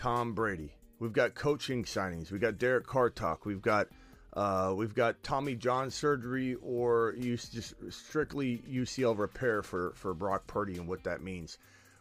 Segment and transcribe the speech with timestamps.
[0.00, 0.72] Tom Brady.
[0.98, 2.30] We've got coaching signings.
[2.30, 3.44] We've got Derek Carr talk.
[3.44, 3.88] We've got
[4.32, 10.78] uh, we've got Tommy John surgery or just strictly UCL repair for for Brock Purdy
[10.78, 11.58] and what that means.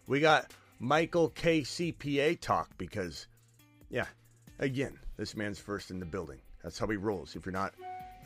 [0.07, 3.27] We got Michael K CPA talk because,
[3.90, 4.05] yeah,
[4.59, 6.40] again, this man's first in the building.
[6.63, 7.35] That's how he rolls.
[7.35, 7.73] If you're not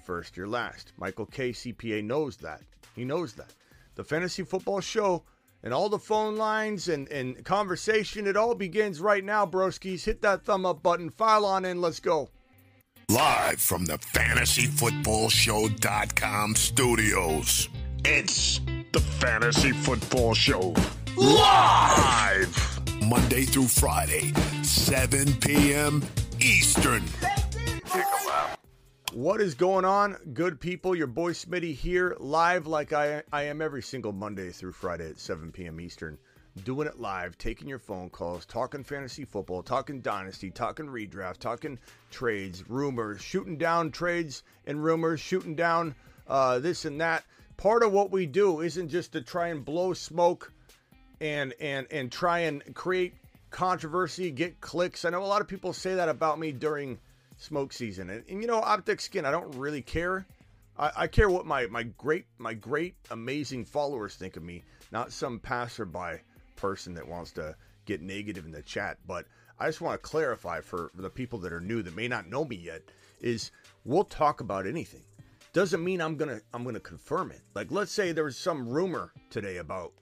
[0.05, 0.93] first, you're last.
[0.97, 2.61] Michael K CPA knows that.
[2.95, 3.51] He knows that.
[3.95, 5.23] The fantasy football show
[5.63, 10.03] and all the phone lines and, and conversation, it all begins right now, broskies.
[10.03, 12.29] Hit that thumb up button, file on in, let's go.
[13.09, 17.69] Live from the fantasyfootballshow.com studios.
[18.05, 18.59] It's
[18.91, 20.73] the Fantasy Football Show.
[21.15, 22.73] Live!
[23.07, 26.03] Monday through Friday, 7 p.m.
[26.39, 27.03] Eastern.
[29.13, 30.95] What is going on, good people?
[30.95, 35.19] Your boy Smitty here, live like I, I am every single Monday through Friday at
[35.19, 35.79] 7 p.m.
[35.79, 36.17] Eastern.
[36.65, 41.77] Doing it live, taking your phone calls, talking fantasy football, talking dynasty, talking redraft, talking
[42.09, 45.93] trades, rumors, shooting down trades and rumors, shooting down
[46.27, 47.23] uh, this and that.
[47.55, 50.51] Part of what we do isn't just to try and blow smoke
[51.21, 53.13] and and and try and create
[53.51, 55.05] controversy, get clicks.
[55.05, 56.97] I know a lot of people say that about me during
[57.43, 58.09] smoke season.
[58.09, 60.25] And, and you know, optic skin, I don't really care.
[60.77, 65.11] I, I, care what my, my great, my great, amazing followers think of me, not
[65.11, 66.21] some passerby
[66.55, 68.97] person that wants to get negative in the chat.
[69.05, 69.25] But
[69.59, 72.45] I just want to clarify for, the people that are new that may not know
[72.45, 72.81] me yet
[73.21, 73.51] is
[73.85, 75.03] we'll talk about anything.
[75.53, 77.41] Doesn't mean I'm gonna I'm gonna confirm it.
[77.53, 79.93] Like let's say there was some rumor today about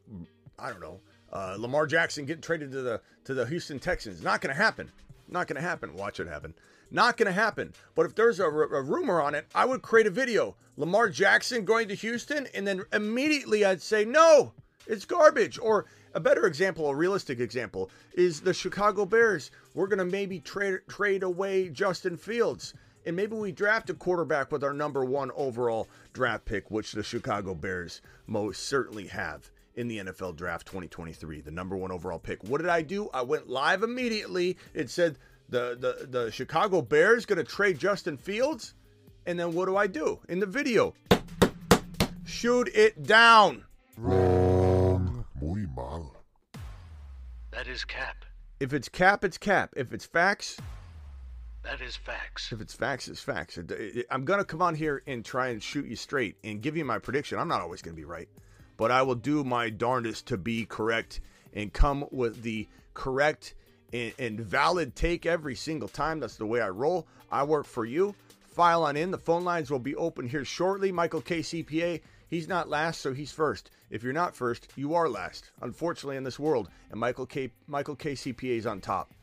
[0.57, 1.01] I don't know
[1.33, 4.23] uh, Lamar Jackson getting traded to the to the Houston Texans.
[4.23, 4.89] Not gonna happen.
[5.27, 5.93] Not gonna happen.
[5.95, 6.53] Watch it happen.
[6.91, 7.74] Not going to happen.
[7.96, 10.56] But if there's a, rumor on it, I would create a video.
[10.75, 14.53] Lamar Jackson going to Houston, and then immediately I'd say, no,
[14.88, 15.57] it's garbage.
[15.57, 19.52] Or a better example, a realistic example, is the Chicago Bears.
[19.74, 22.74] We're going to maybe trade trade away Justin Fields.
[23.06, 27.02] And maybe we draft a quarterback with our number one overall draft pick, which the
[27.02, 32.44] Chicago Bears most certainly have in the NFL draft 2023, the number one overall pick.
[32.44, 33.09] What did I do?
[33.13, 34.58] I went live immediately.
[34.73, 35.18] It said
[35.51, 38.73] the the the Chicago Bears going to trade Justin Fields,
[39.25, 40.95] and then what do I do in the video?
[42.25, 43.66] Shoot it down.
[43.97, 45.25] Wrong.
[45.40, 46.16] Muy mal.
[47.51, 48.25] That is cap.
[48.59, 49.73] If it's cap, it's cap.
[49.75, 50.57] If it's facts,
[51.63, 52.51] that is facts.
[52.51, 53.59] If it's facts, it's facts.
[54.09, 56.85] I'm going to come on here and try and shoot you straight and give you
[56.85, 57.38] my prediction.
[57.38, 58.29] I'm not always going to be right,
[58.78, 61.19] but I will do my darndest to be correct
[61.53, 63.56] and come with the correct
[63.94, 66.19] and, and valid take every single time.
[66.19, 67.07] That's the way I roll.
[67.31, 68.16] I work for you.
[68.41, 69.12] File on in.
[69.12, 70.91] The phone lines will be open here shortly.
[70.91, 73.72] Michael KCPA, he's not last, so he's first.
[73.90, 75.52] If you're not first, you are last.
[75.62, 79.13] Unfortunately, in this world, and Michael K Michael KCPA is on top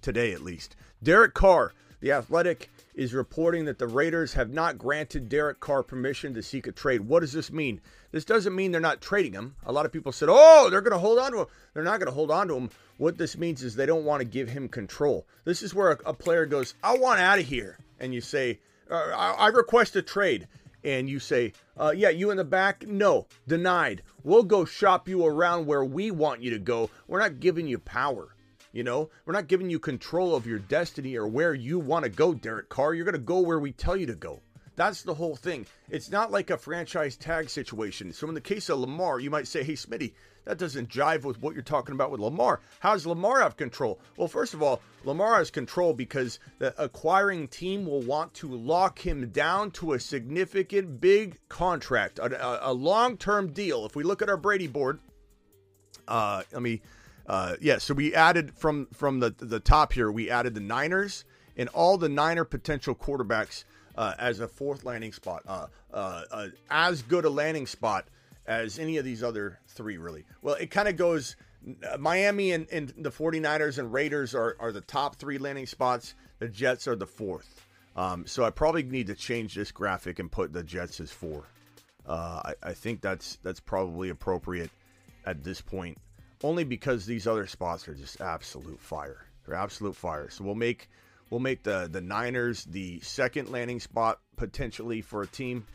[0.00, 0.76] today, at least.
[1.02, 6.34] Derek Carr, the Athletic, is reporting that the Raiders have not granted Derek Carr permission
[6.34, 7.02] to seek a trade.
[7.02, 7.80] What does this mean?
[8.10, 9.54] This doesn't mean they're not trading him.
[9.64, 12.00] A lot of people said, "Oh, they're going to hold on to him." They're not
[12.00, 12.70] going to hold on to him.
[12.96, 15.28] What this means is they don't want to give him control.
[15.44, 17.78] This is where a, a player goes, I want out of here.
[18.00, 18.58] And you say,
[18.90, 20.48] uh, I, I, request a trade.
[20.82, 22.84] And you say, uh, yeah, you in the back?
[22.84, 24.02] No, denied.
[24.24, 26.90] We'll go shop you around where we want you to go.
[27.06, 28.34] We're not giving you power.
[28.72, 32.10] You know, we're not giving you control of your destiny or where you want to
[32.10, 32.94] go, Derek Carr.
[32.94, 34.40] You're going to go where we tell you to go.
[34.76, 35.66] That's the whole thing.
[35.88, 38.12] It's not like a franchise tag situation.
[38.12, 40.12] So in the case of Lamar, you might say, hey, Smitty,
[40.44, 42.60] that doesn't jive with what you're talking about with Lamar.
[42.78, 43.98] How does Lamar have control?
[44.16, 49.00] Well, first of all, Lamar has control because the acquiring team will want to lock
[49.00, 53.84] him down to a significant big contract, a, a, a long term deal.
[53.84, 55.00] If we look at our Brady board,
[56.06, 56.82] uh, let me,
[57.28, 61.24] uh, yeah, so we added from from the the top here, we added the Niners
[61.56, 63.64] and all the Niner potential quarterbacks
[63.96, 68.06] uh, as a fourth landing spot, uh, uh, uh as good a landing spot
[68.46, 70.24] as any of these other three, really.
[70.40, 71.36] Well, it kind of goes
[71.98, 76.14] Miami and, and, the 49ers and Raiders are, are the top three landing spots.
[76.38, 77.60] The Jets are the fourth.
[77.94, 81.44] Um, so I probably need to change this graphic and put the Jets as four.
[82.08, 84.70] I, I, think that's that's probably appropriate
[85.26, 85.98] at this point,
[86.42, 89.26] only because these other spots are just absolute fire.
[89.44, 90.30] They're absolute fire.
[90.30, 90.88] So we'll make
[91.30, 95.66] we'll make the the Niners the second landing spot potentially for a team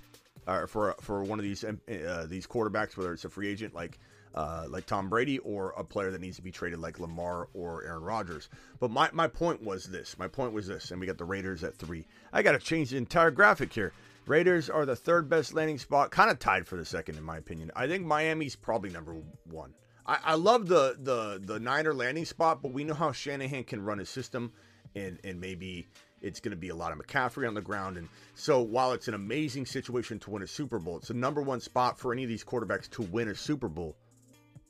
[0.47, 3.99] or for for one of these uh, these quarterbacks, whether it's a free agent like
[4.35, 7.83] uh, like Tom Brady or a player that needs to be traded like Lamar or
[7.83, 8.49] Aaron Rodgers.
[8.79, 10.17] But my, my point was this.
[10.17, 12.05] My point was this, and we got the Raiders at three.
[12.31, 13.93] I got to change the entire graphic here.
[14.25, 17.37] Raiders are the third best landing spot, kind of tied for the second, in my
[17.37, 17.71] opinion.
[17.75, 19.15] I think Miami's probably number
[19.49, 19.73] one.
[20.05, 23.83] I, I love the the the Niner landing spot, but we know how Shanahan can
[23.83, 24.51] run his system,
[24.95, 25.87] and and maybe
[26.21, 27.97] it's going to be a lot of McCaffrey on the ground.
[27.97, 31.41] And so while it's an amazing situation to win a Super Bowl, it's the number
[31.41, 33.97] one spot for any of these quarterbacks to win a Super Bowl.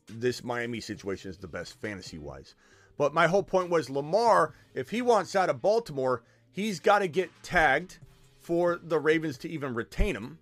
[0.08, 2.56] This Miami situation is the best fantasy wise.
[2.98, 7.08] But my whole point was Lamar, if he wants out of Baltimore, he's got to
[7.08, 8.00] get tagged
[8.40, 10.40] for the Ravens to even retain him,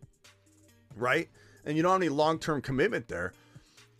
[0.95, 1.29] right?
[1.65, 3.33] And you don't have any long term commitment there.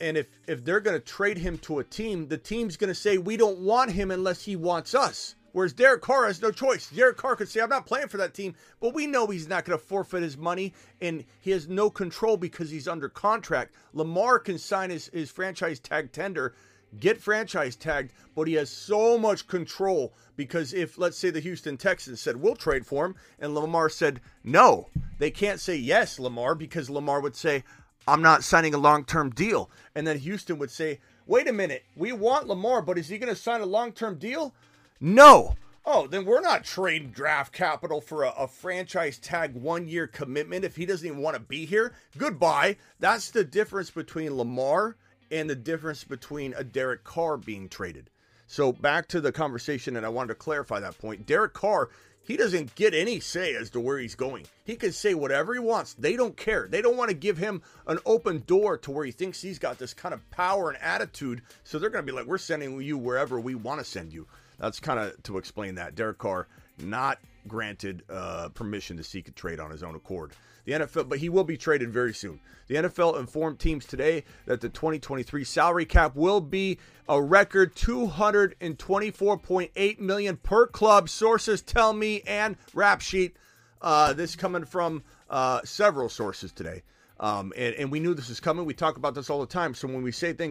[0.02, 2.96] And if if they're going to trade him to a team, the team's going to
[2.96, 5.36] say we don't want him unless he wants us.
[5.54, 6.90] Whereas Derek Carr has no choice.
[6.90, 9.66] Derek Carr could say, I'm not playing for that team, but we know he's not
[9.66, 13.76] going to forfeit his money and he has no control because he's under contract.
[13.94, 16.56] Lamar can sign his, his franchise tag tender,
[17.00, 21.78] get franchise tagged, but he has so much control because if, let's say, the Houston
[21.78, 24.90] Texans said, We'll trade for him, and Lamar said, No,
[25.20, 27.64] they can't say yes, Lamar, because Lamar would say,
[28.08, 29.70] I'm not signing a long term deal.
[29.96, 33.34] And then Houston would say, wait a minute, we want Lamar, but is he going
[33.34, 34.54] to sign a long term deal?
[35.00, 35.56] No.
[35.84, 40.64] Oh, then we're not trading draft capital for a, a franchise tag one year commitment
[40.64, 41.94] if he doesn't even want to be here.
[42.18, 42.78] Goodbye.
[43.00, 44.96] That's the difference between Lamar
[45.32, 48.10] and the difference between a Derek Carr being traded.
[48.46, 51.26] So back to the conversation, and I wanted to clarify that point.
[51.26, 51.90] Derek Carr
[52.24, 54.46] he doesn't get any say as to where he's going.
[54.64, 55.94] He can say whatever he wants.
[55.96, 56.68] They don't care.
[56.70, 59.78] They don't want to give him an open door to where he thinks he's got
[59.78, 61.42] this kind of power and attitude.
[61.64, 64.28] So they're going to be like, we're sending you wherever we want to send you.
[64.60, 65.96] That's kind of to explain that.
[65.96, 66.48] Derek Carr
[66.78, 70.32] not granted uh, permission to seek a trade on his own accord.
[70.72, 72.40] The NFL, but he will be traded very soon.
[72.68, 76.80] The NFL informed teams today that the 2023 salary cap will be
[77.10, 81.10] a record 224.8 million per club.
[81.10, 83.36] Sources tell me, and rap sheet.
[83.82, 86.84] Uh, this coming from uh, several sources today.
[87.20, 88.64] Um, and, and we knew this was coming.
[88.64, 89.74] We talk about this all the time.
[89.74, 90.51] So when we say things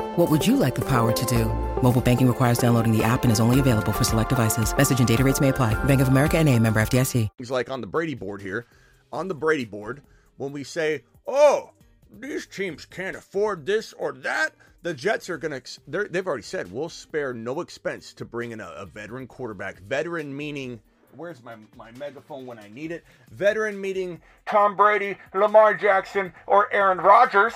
[0.17, 1.45] What would you like the power to do?
[1.81, 4.75] Mobile banking requires downloading the app and is only available for select devices.
[4.75, 5.73] Message and data rates may apply.
[5.85, 7.29] Bank of America and a member FDIC.
[7.37, 8.65] Things like on the Brady board here,
[9.13, 10.01] on the Brady board,
[10.35, 11.69] when we say, oh,
[12.11, 14.51] these teams can't afford this or that,
[14.81, 18.59] the Jets are going to, they've already said, we'll spare no expense to bring in
[18.59, 19.79] a, a veteran quarterback.
[19.79, 20.81] Veteran meaning
[21.15, 23.05] Where's my, my megaphone when I need it?
[23.31, 27.53] Veteran meeting Tom Brady, Lamar Jackson, or Aaron Rodgers.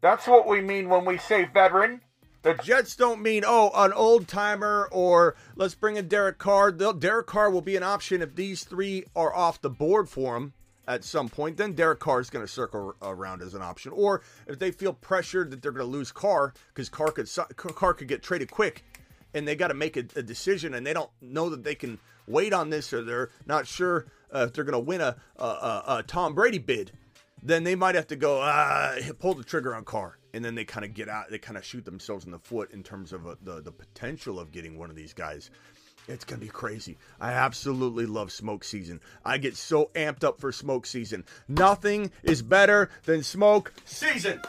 [0.00, 2.00] That's what we mean when we say veteran.
[2.42, 6.70] The Jets don't mean, oh, an old timer or let's bring in Derek Carr.
[6.70, 10.52] Derek Carr will be an option if these three are off the board for him
[10.86, 11.56] at some point.
[11.56, 13.92] Then Derek Carr is going to circle around as an option.
[13.92, 17.94] Or if they feel pressured that they're going to lose Carr because Carr could, Carr
[17.94, 18.84] could get traded quick
[19.34, 21.98] and they got to make a, a, decision and they don't know that they can
[22.26, 25.42] wait on this or they're not sure uh, if they're going to win a, a,
[25.42, 26.92] a, Tom Brady bid,
[27.42, 30.18] then they might have to go uh, pull the trigger on Carr.
[30.34, 32.70] And then they kind of get out, they kind of shoot themselves in the foot
[32.72, 35.50] in terms of uh, the, the potential of getting one of these guys.
[36.06, 36.96] It's to be crazy.
[37.20, 39.00] I absolutely love smoke season.
[39.26, 41.24] I get so amped up for smoke season.
[41.48, 44.40] Nothing is better than smoke season.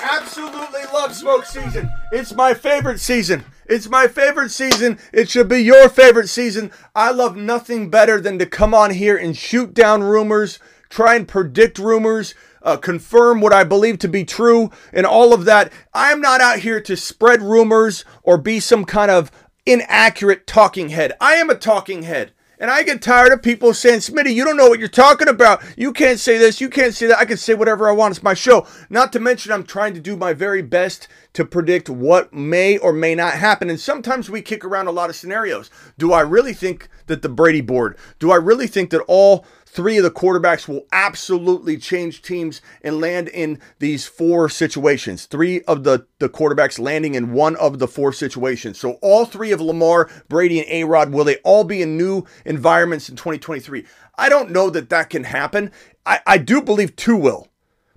[0.00, 1.90] Absolutely love smoke season.
[2.12, 3.44] It's my favorite season.
[3.68, 4.98] It's my favorite season.
[5.12, 6.70] It should be your favorite season.
[6.94, 10.58] I love nothing better than to come on here and shoot down rumors,
[10.88, 15.44] try and predict rumors, uh, confirm what I believe to be true, and all of
[15.44, 15.72] that.
[15.92, 19.30] I'm not out here to spread rumors or be some kind of
[19.66, 21.12] inaccurate talking head.
[21.20, 22.32] I am a talking head.
[22.60, 25.62] And I get tired of people saying, Smitty, you don't know what you're talking about.
[25.76, 26.60] You can't say this.
[26.60, 27.18] You can't say that.
[27.18, 28.16] I can say whatever I want.
[28.16, 28.66] It's my show.
[28.90, 32.92] Not to mention, I'm trying to do my very best to predict what may or
[32.92, 33.70] may not happen.
[33.70, 35.70] And sometimes we kick around a lot of scenarios.
[35.98, 39.46] Do I really think that the Brady board, do I really think that all
[39.78, 45.26] three of the quarterbacks will absolutely change teams and land in these four situations.
[45.26, 48.76] Three of the, the quarterbacks landing in one of the four situations.
[48.76, 52.24] So all three of Lamar, Brady, and A Rod, will they all be in new
[52.44, 53.86] environments in 2023?
[54.18, 55.70] I don't know that that can happen.
[56.04, 57.46] I, I do believe two will.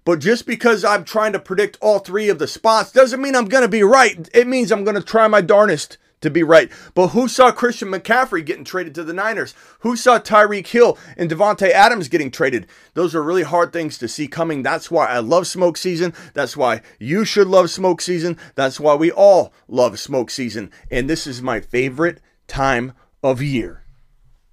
[0.05, 3.45] But just because I'm trying to predict all three of the spots doesn't mean I'm
[3.45, 4.29] going to be right.
[4.35, 6.71] It means I'm going to try my darnest to be right.
[6.93, 9.53] But who saw Christian McCaffrey getting traded to the Niners?
[9.79, 12.67] Who saw Tyreek Hill and Davante Adams getting traded?
[12.93, 14.63] Those are really hard things to see coming.
[14.63, 16.13] That's why I love smoke season.
[16.33, 18.37] That's why you should love smoke season.
[18.55, 20.71] That's why we all love smoke season.
[20.89, 23.83] And this is my favorite time of year.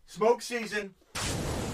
[0.07, 0.95] Smoke season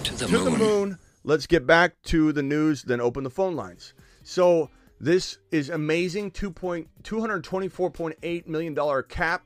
[0.05, 0.45] To the to moon.
[0.45, 0.99] the moon.
[1.23, 3.95] Let's get back to the news, then open the phone lines.
[4.25, 4.71] So
[5.01, 6.33] this is amazing.
[6.33, 9.43] Two point two hundred twenty four point eight million dollar cap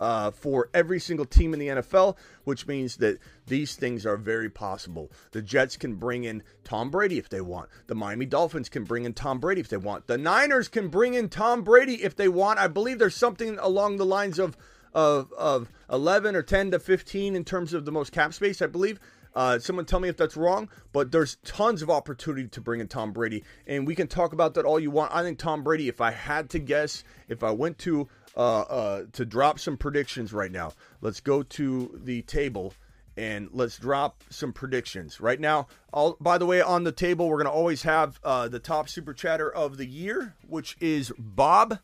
[0.00, 4.50] uh, for every single team in the NFL, which means that these things are very
[4.50, 5.10] possible.
[5.32, 7.68] The Jets can bring in Tom Brady if they want.
[7.86, 10.06] The Miami Dolphins can bring in Tom Brady if they want.
[10.06, 12.58] The Niners can bring in Tom Brady if they want.
[12.58, 14.56] I believe there's something along the lines of
[14.94, 18.66] of of 11 or 10 to 15 in terms of the most cap space, I
[18.66, 18.98] believe.
[19.34, 22.88] Uh, someone tell me if that's wrong, but there's tons of opportunity to bring in
[22.88, 25.14] Tom Brady, and we can talk about that all you want.
[25.14, 29.02] I think Tom Brady, if I had to guess, if I went to uh, uh,
[29.12, 32.74] to drop some predictions right now, let's go to the table
[33.16, 35.66] and let's drop some predictions right now.
[35.92, 39.12] All by the way, on the table, we're gonna always have uh, the top super
[39.12, 41.80] chatter of the year, which is Bob,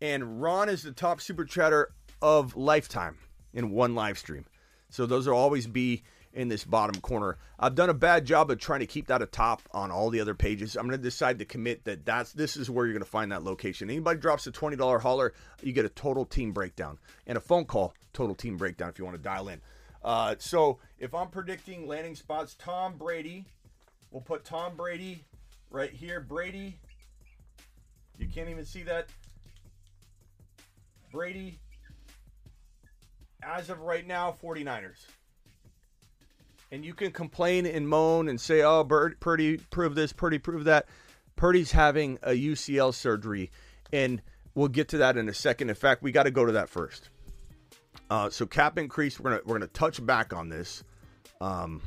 [0.00, 1.92] and Ron is the top super chatter
[2.22, 3.18] of lifetime
[3.52, 4.46] in one live stream.
[4.88, 6.04] So those will always be
[6.36, 7.38] in this bottom corner.
[7.58, 10.34] I've done a bad job of trying to keep that atop on all the other
[10.34, 10.76] pages.
[10.76, 13.32] I'm going to decide to commit that that's this is where you're going to find
[13.32, 13.88] that location.
[13.88, 17.94] Anybody drops a $20 hauler, you get a total team breakdown and a phone call
[18.12, 19.60] total team breakdown if you want to dial in.
[20.04, 23.46] Uh, so if I'm predicting landing spots, Tom Brady,
[24.10, 25.24] we'll put Tom Brady
[25.70, 26.20] right here.
[26.20, 26.78] Brady,
[28.18, 29.08] you can't even see that.
[31.10, 31.58] Brady,
[33.42, 35.06] as of right now, 49ers.
[36.72, 40.64] And you can complain and moan and say, oh, Bird, Purdy, prove this, Purdy, prove
[40.64, 40.86] that.
[41.36, 43.50] Purdy's having a UCL surgery.
[43.92, 44.20] And
[44.54, 45.68] we'll get to that in a second.
[45.68, 47.10] In fact, we got to go to that first.
[48.10, 50.84] Uh, so cap increase, we're gonna we're gonna touch back on this.
[51.40, 51.82] Um,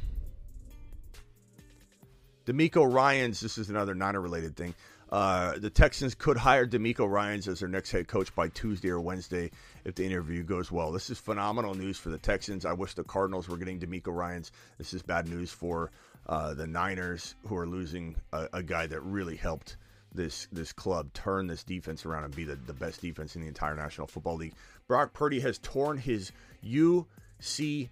[2.45, 4.73] DeMeco Ryans, this is another Niner related thing.
[5.11, 8.99] Uh, the Texans could hire DeMeco Ryans as their next head coach by Tuesday or
[8.99, 9.49] Wednesday
[9.83, 10.91] if the interview goes well.
[10.91, 12.63] This is phenomenal news for the Texans.
[12.63, 14.51] I wish the Cardinals were getting DeMeco Ryans.
[14.77, 15.91] This is bad news for
[16.27, 19.77] uh, the Niners, who are losing a, a guy that really helped
[20.13, 23.47] this this club turn this defense around and be the, the best defense in the
[23.47, 24.53] entire National Football League.
[24.87, 26.31] Brock Purdy has torn his
[26.65, 27.89] UCL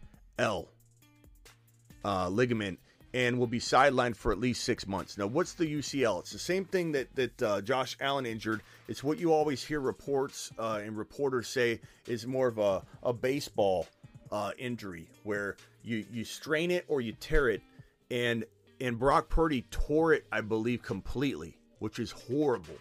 [2.05, 2.79] uh, ligament
[3.17, 5.17] and will be sidelined for at least six months.
[5.17, 6.19] Now, what's the UCL?
[6.19, 8.61] It's the same thing that that uh, Josh Allen injured.
[8.87, 13.13] It's what you always hear reports uh, and reporters say is more of a, a
[13.13, 13.87] baseball
[14.31, 17.63] uh, injury where you you strain it or you tear it,
[18.11, 18.45] and
[18.79, 22.77] and Brock Purdy tore it, I believe, completely, which is horrible.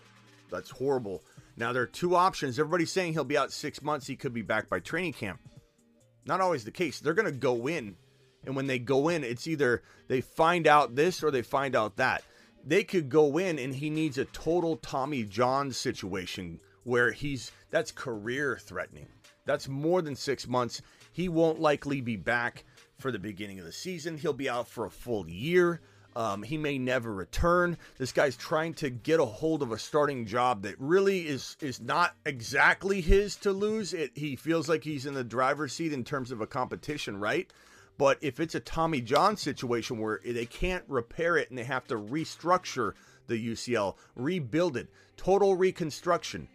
[0.50, 1.22] That's horrible.
[1.56, 2.58] Now there are two options.
[2.58, 4.06] Everybody's saying he'll be out six months.
[4.06, 5.40] He could be back by training camp.
[6.26, 7.00] Not always the case.
[7.00, 7.96] They're going to go in
[8.46, 11.96] and when they go in, it's either they find out this or they find out
[11.96, 12.22] that.
[12.64, 17.92] They could go in and he needs a total Tommy John situation where he's that's
[17.92, 19.08] career threatening.
[19.44, 20.82] That's more than six months.
[21.12, 22.64] He won't likely be back
[22.98, 24.18] for the beginning of the season.
[24.18, 25.80] He'll be out for a full year.
[26.16, 27.76] Um, he may never return.
[27.98, 31.78] This guy's trying to get a hold of a starting job that really is is
[31.78, 33.92] not exactly his to lose.
[33.92, 37.52] It he feels like he's in the driver's seat in terms of a competition, right?
[37.98, 41.86] But if it's a Tommy John situation where they can't repair it and they have
[41.88, 42.92] to restructure
[43.26, 46.48] the UCL, rebuild it, total reconstruction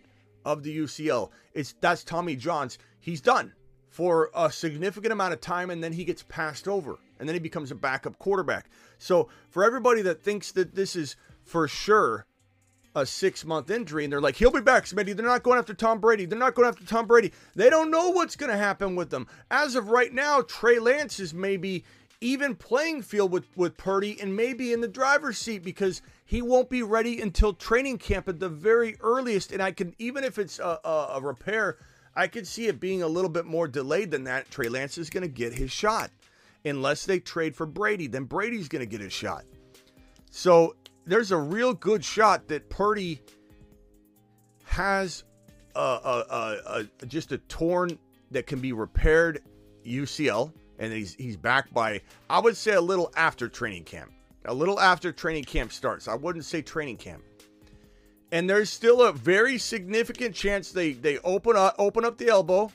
[0.46, 2.78] of the UCL, it's that's Tommy John's.
[3.00, 3.54] He's done
[3.90, 7.40] for a significant amount of time and then he gets passed over and then he
[7.40, 8.70] becomes a backup quarterback.
[8.98, 12.26] So for everybody that thinks that this is for sure
[12.96, 15.16] a six month injury and they're like, he'll be back, Smitty.
[15.16, 16.26] They're not going after Tom Brady.
[16.26, 17.32] They're not going after Tom Brady.
[17.56, 19.28] They don't know what's going to happen with them.
[19.50, 21.86] As of right now, Trey Lance is maybe
[22.20, 26.70] even playing field with, with Purdy and maybe in the driver's seat because he won't
[26.70, 29.52] be ready until training camp at the very earliest.
[29.52, 31.78] And I can, even if it's a, a, a repair,
[32.16, 34.52] I could see it being a little bit more delayed than that.
[34.52, 36.12] Trey Lance is going to get his shot.
[36.66, 38.08] unless they trade for Brady.
[38.08, 39.46] Then Brady's going to get his shot.
[40.30, 43.22] So there's a real good shot that Purdy
[44.66, 45.24] has
[45.76, 47.98] a, a, a, just a torn
[48.32, 49.42] that can be repaired
[49.86, 54.12] UCL, and he's he's back by I would say a little after training camp,
[54.46, 56.08] a little after training camp starts.
[56.08, 57.24] I wouldn't say training camp.
[58.34, 62.72] And there's still a very significant chance they they open up open up the elbow,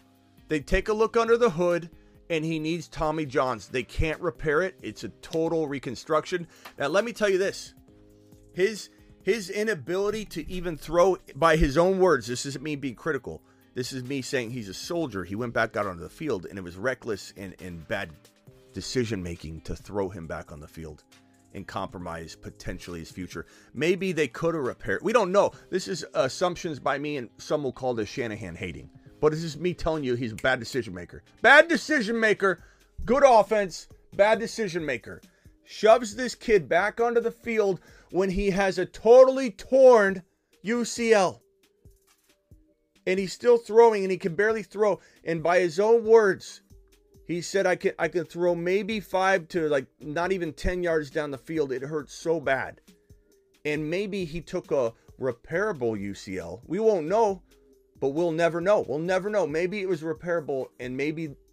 [0.49, 1.91] they take a look under the hood,
[2.29, 3.69] and he needs Tommy Johns.
[3.69, 4.77] They can't repair it.
[4.83, 6.47] It's a total reconstruction.
[6.79, 7.75] Now let me tell you this.
[8.57, 8.89] His
[9.23, 13.43] his inability to even throw by his own words, this isn't me being critical.
[13.75, 15.25] This is me saying he's a soldier.
[15.25, 18.13] He went back out onto the field and it was reckless and, and bad
[18.73, 21.05] decision making to throw him back on the field
[21.53, 23.45] and compromise potentially his future.
[23.75, 25.03] Maybe they could have repaired.
[25.03, 25.53] We don't know.
[25.69, 28.89] This is assumptions by me, and some will call this Shanahan hating.
[29.21, 31.23] But this is me telling you he's a bad decision maker.
[31.43, 32.63] Bad decision maker.
[33.05, 33.89] Good offense.
[34.15, 35.21] Bad decision maker.
[35.65, 40.23] Shoves this kid back onto the field when he has a totally torn
[40.65, 41.41] UCL.
[43.07, 45.01] And he's still throwing and he can barely throw.
[45.25, 46.63] And by his own words,
[47.27, 51.11] he said I can I can throw maybe five to like not even 10 yards
[51.11, 51.73] down the field.
[51.73, 52.81] It hurts so bad.
[53.65, 56.61] And maybe he took a repairable UCL.
[56.67, 57.43] We won't know,
[58.01, 58.85] but we'll never know.
[58.89, 59.47] We'll never know.
[59.47, 61.35] Maybe it was repairable and maybe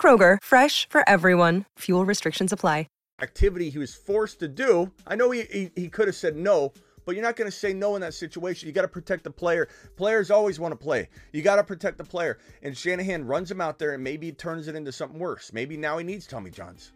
[0.00, 1.66] Kroger, fresh for everyone.
[1.80, 2.86] Fuel restrictions apply.
[3.22, 4.90] activity he was forced to do.
[5.06, 6.72] I know he, he, he could have said no,
[7.04, 8.66] but you're not going to say no in that situation.
[8.66, 9.68] You got to protect the player.
[9.96, 11.08] Players always want to play.
[11.32, 12.38] You got to protect the player.
[12.62, 15.52] And Shanahan runs him out there and maybe turns it into something worse.
[15.52, 16.92] Maybe now he needs Tommy Johns.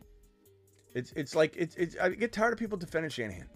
[0.95, 3.49] It's it's like it's, it's I get tired of people defending Shanahan.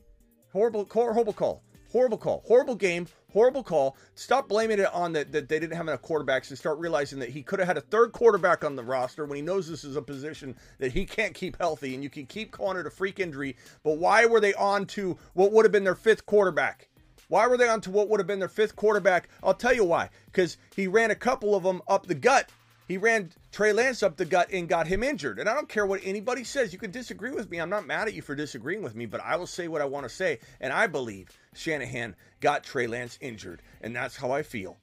[0.53, 1.63] Horrible horrible call.
[1.91, 2.43] Horrible call.
[2.47, 3.07] Horrible game.
[3.33, 3.97] Horrible call.
[4.15, 7.29] Stop blaming it on that, that they didn't have enough quarterbacks and start realizing that
[7.29, 9.97] he could have had a third quarterback on the roster when he knows this is
[9.97, 13.21] a position that he can't keep healthy and you can keep calling it a freak
[13.21, 13.57] injury.
[13.83, 16.89] But why were they on to what would have been their fifth quarterback?
[17.29, 19.29] Why were they on to what would have been their fifth quarterback?
[19.43, 20.09] I'll tell you why.
[20.27, 22.49] Because he ran a couple of them up the gut.
[22.89, 25.39] He ran Trey Lance up the gut and got him injured.
[25.39, 26.73] And I don't care what anybody says.
[26.73, 27.59] You can disagree with me.
[27.59, 29.85] I'm not mad at you for disagreeing with me, but I will say what I
[29.85, 30.39] want to say.
[30.63, 31.29] And I believe
[31.59, 33.63] Shanahan got Trey Lance injured.
[33.81, 34.77] And that's how I feel.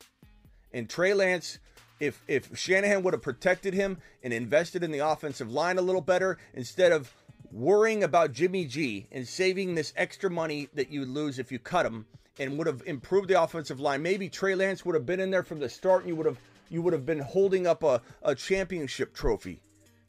[0.73, 1.59] And Trey Lance,
[1.99, 6.01] if if Shanahan would have protected him and invested in the offensive line a little
[6.01, 7.13] better instead of
[7.51, 11.85] worrying about Jimmy G and saving this extra money that you'd lose if you cut
[11.85, 12.05] him
[12.37, 15.43] and would have improved the offensive line, maybe Trey Lance would have been in there
[15.43, 18.35] from the start and you would have you would have been holding up a, a
[18.35, 19.61] championship trophy.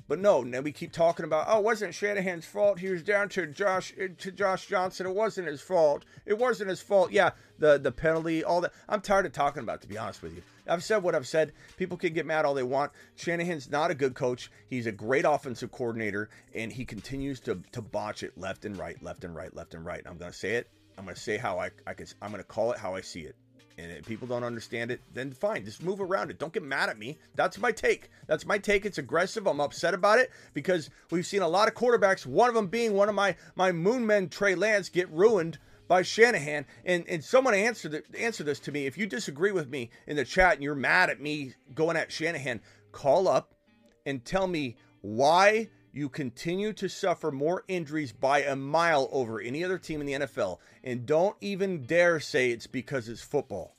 [0.08, 2.78] But no, now we keep talking about, oh, it wasn't Shanahan's fault.
[2.78, 5.06] He was down to Josh eh, to Josh Johnson.
[5.06, 6.04] It wasn't his fault.
[6.24, 7.10] It wasn't his fault.
[7.10, 8.72] Yeah, the the penalty, all that.
[8.88, 9.76] I'm tired of talking about.
[9.76, 11.52] It, to be honest with you, I've said what I've said.
[11.76, 12.92] People can get mad all they want.
[13.16, 14.50] Shanahan's not a good coach.
[14.68, 19.02] He's a great offensive coordinator, and he continues to to botch it left and right,
[19.02, 20.02] left and right, left and right.
[20.06, 20.70] I'm gonna say it.
[20.96, 22.06] I'm gonna say how I I can.
[22.22, 23.34] I'm gonna call it how I see it
[23.78, 26.38] and if people don't understand it, then fine, just move around it.
[26.38, 27.18] Don't get mad at me.
[27.34, 28.10] That's my take.
[28.26, 28.86] That's my take.
[28.86, 29.46] It's aggressive.
[29.46, 32.94] I'm upset about it because we've seen a lot of quarterbacks, one of them being
[32.94, 35.58] one of my my moon men, Trey Lance, get ruined
[35.88, 36.64] by Shanahan.
[36.84, 38.86] And and someone answer the, answer this to me.
[38.86, 42.10] If you disagree with me in the chat and you're mad at me going at
[42.10, 42.60] Shanahan,
[42.92, 43.54] call up
[44.06, 49.64] and tell me why you continue to suffer more injuries by a mile over any
[49.64, 50.58] other team in the NFL.
[50.84, 53.74] And don't even dare say it's because it's football.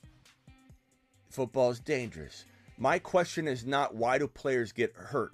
[1.30, 2.44] Football is dangerous.
[2.76, 5.32] My question is not why do players get hurt?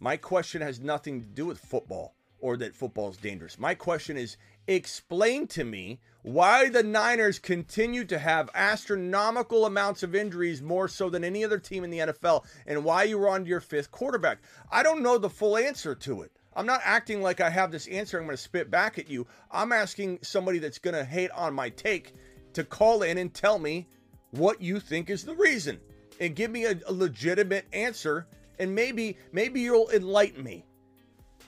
[0.00, 3.58] My question has nothing to do with football or that football is dangerous.
[3.58, 10.14] My question is explain to me why the Niners continue to have astronomical amounts of
[10.14, 13.46] injuries more so than any other team in the NFL and why you were on
[13.46, 14.38] your fifth quarterback.
[14.70, 16.32] I don't know the full answer to it.
[16.54, 18.18] I'm not acting like I have this answer.
[18.18, 19.26] I'm going to spit back at you.
[19.50, 22.14] I'm asking somebody that's going to hate on my take
[22.54, 23.86] to call in and tell me
[24.32, 25.78] what you think is the reason
[26.20, 28.26] and give me a, a legitimate answer
[28.58, 30.64] and maybe maybe you'll enlighten me.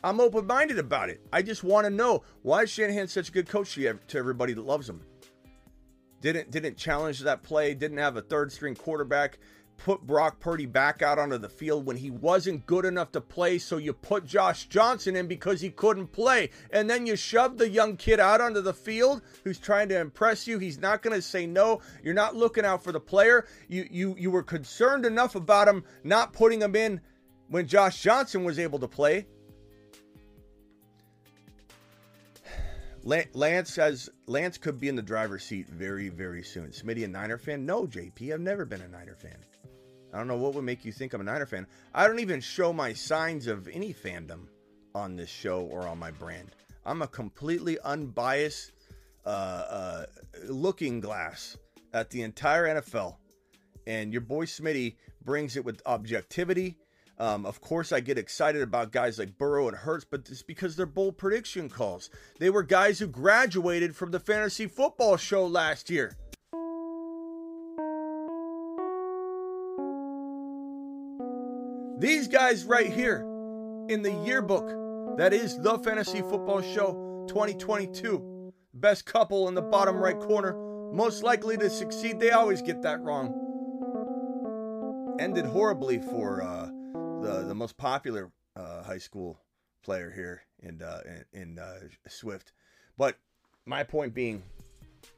[0.03, 1.21] I'm open-minded about it.
[1.33, 4.65] I just want to know why is Shanahan such a good coach to everybody that
[4.65, 5.03] loves him.
[6.21, 7.75] Didn't didn't challenge that play.
[7.75, 9.39] Didn't have a third string quarterback.
[9.79, 13.57] Put Brock Purdy back out onto the field when he wasn't good enough to play.
[13.57, 17.69] So you put Josh Johnson in because he couldn't play, and then you shove the
[17.69, 20.59] young kid out onto the field who's trying to impress you.
[20.59, 21.81] He's not going to say no.
[22.03, 23.47] You're not looking out for the player.
[23.69, 27.01] You you you were concerned enough about him not putting him in
[27.49, 29.27] when Josh Johnson was able to play
[33.03, 36.69] Lance says Lance could be in the driver's seat very, very soon.
[36.69, 37.65] Smitty a Niner fan?
[37.65, 38.33] No, JP.
[38.33, 39.39] I've never been a Niner fan.
[40.13, 41.67] I don't know what would make you think I'm a Niner fan.
[41.95, 44.47] I don't even show my signs of any fandom
[44.95, 46.51] on this show or on my brand.
[46.85, 48.73] I'm a completely unbiased
[49.25, 50.07] uh, uh,
[50.49, 51.57] looking glass
[51.93, 53.17] at the entire NFL.
[53.87, 56.77] And your boy Smitty brings it with objectivity
[57.21, 60.75] um, of course, I get excited about guys like Burrow and Hurts, but it's because
[60.75, 62.09] they're bold prediction calls.
[62.39, 66.17] They were guys who graduated from the fantasy football show last year.
[71.99, 73.21] These guys right here
[73.91, 78.55] in the yearbook that is the Fantasy Football Show 2022.
[78.73, 80.55] Best couple in the bottom right corner,
[80.95, 82.19] most likely to succeed.
[82.19, 83.35] They always get that wrong.
[85.21, 86.71] Ended horribly for uh,
[87.23, 89.39] the the most popular uh, high school
[89.83, 91.01] player here in uh,
[91.33, 91.79] in, in uh,
[92.09, 92.53] Swift.
[92.97, 93.17] But
[93.67, 94.43] my point being,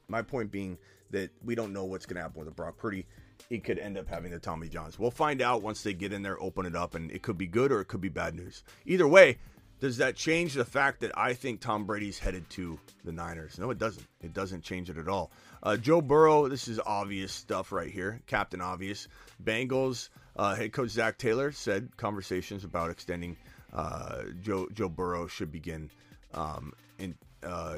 [0.07, 0.77] my point being
[1.11, 3.05] that we don't know what's going to happen with Brock Purdy.
[3.49, 4.97] He could end up having the Tommy Johns.
[4.97, 7.45] We'll find out once they get in there, open it up, and it could be
[7.45, 8.63] good or it could be bad news.
[8.85, 9.37] Either way,
[9.79, 13.59] does that change the fact that I think Tom Brady's headed to the Niners?
[13.59, 14.07] No, it doesn't.
[14.21, 15.31] It doesn't change it at all.
[15.61, 18.21] Uh, Joe Burrow, this is obvious stuff right here.
[18.25, 19.07] Captain Obvious.
[19.43, 23.37] Bengals uh, head coach Zac Taylor said conversations about extending
[23.73, 25.89] uh, Joe Joe Burrow should begin.
[26.33, 27.77] Um, in, uh,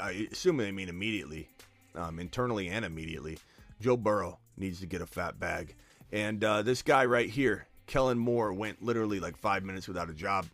[0.00, 1.48] I assume they mean immediately,
[1.94, 3.38] um, internally and immediately.
[3.80, 5.74] Joe Burrow needs to get a fat bag,
[6.12, 10.14] and uh, this guy right here, Kellen Moore, went literally like five minutes without a
[10.14, 10.46] job.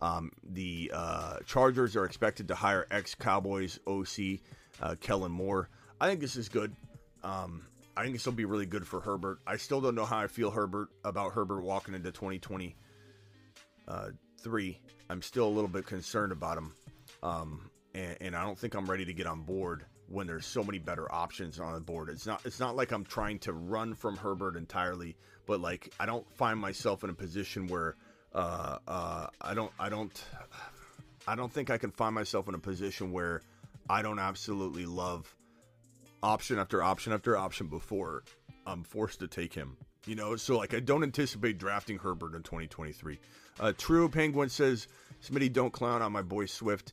[0.00, 4.40] Um, the uh, Chargers are expected to hire ex Cowboys OC
[4.80, 5.68] uh, Kellen Moore.
[6.00, 6.74] I think this is good.
[7.24, 7.62] Um,
[7.98, 9.40] I think this will be really good for Herbert.
[9.44, 12.76] I still don't know how I feel Herbert about Herbert walking into 2023.
[13.88, 14.10] Uh,
[15.10, 16.72] I'm still a little bit concerned about him,
[17.24, 20.62] um, and, and, I don't think I'm ready to get on board when there's so
[20.62, 22.08] many better options on the board.
[22.08, 26.06] It's not it's not like I'm trying to run from Herbert entirely, but like I
[26.06, 27.96] don't find myself in a position where
[28.32, 30.24] uh, uh, I don't I don't
[31.26, 33.42] I don't think I can find myself in a position where
[33.90, 35.34] I don't absolutely love
[36.22, 38.24] option after option after option before
[38.66, 39.76] I'm forced to take him.
[40.06, 43.18] You know, so like I don't anticipate drafting Herbert in 2023.
[43.60, 44.88] Uh, True Penguin says,
[45.22, 46.92] Smitty, don't clown on my boy Swift.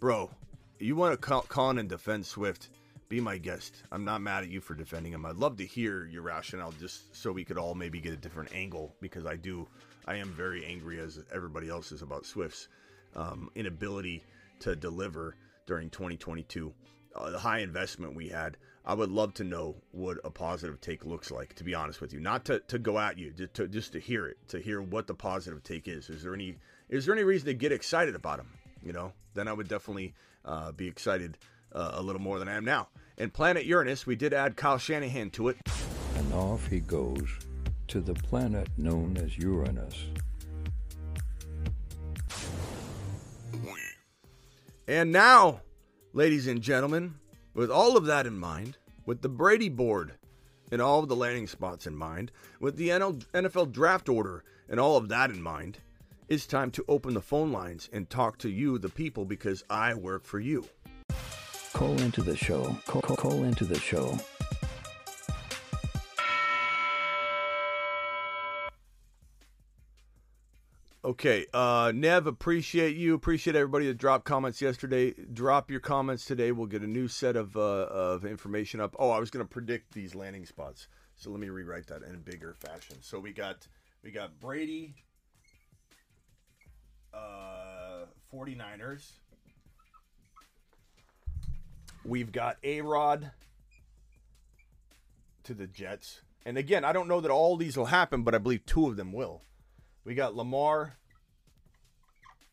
[0.00, 0.30] Bro,
[0.78, 2.70] you want to in and defend Swift?
[3.08, 3.82] Be my guest.
[3.92, 5.26] I'm not mad at you for defending him.
[5.26, 8.54] I'd love to hear your rationale just so we could all maybe get a different
[8.54, 9.68] angle because I do,
[10.06, 12.68] I am very angry as everybody else is about Swift's
[13.14, 14.24] um, inability
[14.60, 16.72] to deliver during 2022
[17.14, 21.04] uh, the high investment we had, I would love to know what a positive take
[21.04, 21.54] looks like.
[21.54, 24.00] To be honest with you, not to, to go at you, just to just to
[24.00, 26.10] hear it, to hear what the positive take is.
[26.10, 26.56] Is there any
[26.88, 28.48] is there any reason to get excited about him?
[28.82, 31.38] You know, then I would definitely uh, be excited
[31.72, 32.88] uh, a little more than I am now.
[33.16, 35.56] And Planet Uranus, we did add Kyle Shanahan to it.
[36.16, 37.28] And off he goes
[37.88, 40.04] to the planet known as Uranus.
[44.86, 45.62] And now
[46.16, 47.16] Ladies and gentlemen,
[47.54, 50.12] with all of that in mind, with the Brady board
[50.70, 54.96] and all of the landing spots in mind, with the NFL draft order and all
[54.96, 55.78] of that in mind,
[56.28, 59.94] it's time to open the phone lines and talk to you, the people, because I
[59.94, 60.68] work for you.
[61.72, 62.76] Call into the show.
[62.86, 64.16] Call, call, call into the show.
[71.04, 73.12] Okay, uh, Nev, appreciate you.
[73.12, 75.12] Appreciate everybody that dropped comments yesterday.
[75.34, 76.50] Drop your comments today.
[76.50, 78.96] We'll get a new set of uh, of information up.
[78.98, 82.14] Oh, I was going to predict these landing spots, so let me rewrite that in
[82.14, 82.96] a bigger fashion.
[83.02, 83.68] So we got
[84.02, 84.94] we got Brady,
[87.12, 89.10] uh, 49ers.
[92.02, 93.30] We've got A Rod
[95.42, 98.38] to the Jets, and again, I don't know that all these will happen, but I
[98.38, 99.42] believe two of them will.
[100.04, 100.96] We got Lamar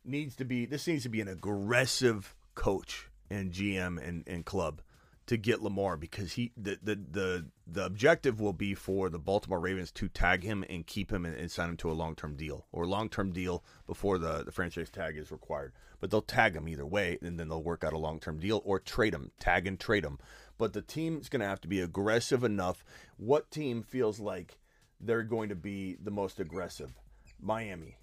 [0.06, 4.82] needs to be this needs to be an aggressive coach and GM and, and club
[5.28, 9.60] to get Lamar because he the, the the the objective will be for the Baltimore
[9.60, 12.36] Ravens to tag him and keep him and, and sign him to a long term
[12.36, 15.74] deal or long term deal before the, the franchise tag is required.
[16.00, 18.62] But they'll tag him either way, and then they'll work out a long term deal
[18.66, 20.20] or trade him, tag and trade him.
[20.58, 22.84] But the team's going to have to be aggressive enough.
[23.18, 24.58] What team feels like
[25.00, 26.94] they're going to be the most aggressive?
[27.42, 27.98] Miami.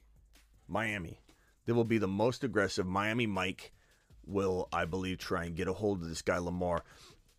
[0.67, 1.21] Miami.
[1.67, 2.87] They will be the most aggressive.
[2.87, 3.73] Miami Mike
[4.27, 6.85] will, I believe, try and get a hold of this guy Lamar.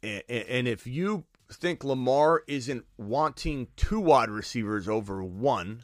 [0.01, 5.83] And, and if you think Lamar isn't wanting two wide receivers over one,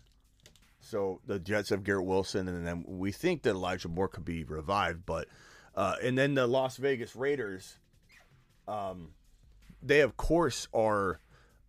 [0.79, 4.43] so the Jets have Garrett Wilson, and then we think that Elijah Moore could be
[4.43, 5.27] revived, but
[5.73, 7.77] uh, and then the Las Vegas Raiders,
[8.67, 9.09] um,
[9.81, 11.19] they of course are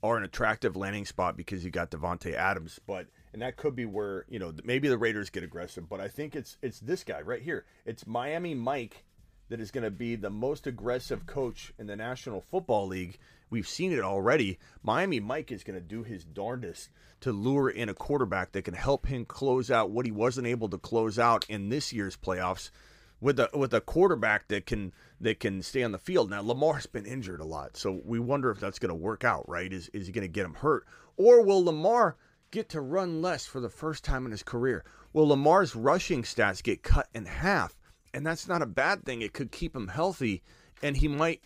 [0.02, 3.84] are an attractive landing spot because you got Davante Adams, but and that could be
[3.84, 7.20] where you know maybe the Raiders get aggressive, but I think it's it's this guy
[7.20, 7.66] right here.
[7.84, 9.04] It's Miami Mike
[9.50, 13.18] that is going to be the most aggressive coach in the National Football League.
[13.50, 14.58] We've seen it already.
[14.82, 16.88] Miami Mike is going to do his darndest
[17.20, 20.70] to lure in a quarterback that can help him close out what he wasn't able
[20.70, 22.70] to close out in this year's playoffs
[23.20, 26.30] with a with a quarterback that can that can stay on the field.
[26.30, 29.46] Now Lamar's been injured a lot, so we wonder if that's going to work out.
[29.46, 29.70] Right?
[29.70, 30.86] Is is he going to get him hurt,
[31.18, 32.16] or will Lamar
[32.50, 34.84] get to run less for the first time in his career?
[35.12, 37.76] Will Lamar's rushing stats get cut in half?
[38.14, 39.22] And that's not a bad thing.
[39.22, 40.42] It could keep him healthy,
[40.82, 41.42] and he might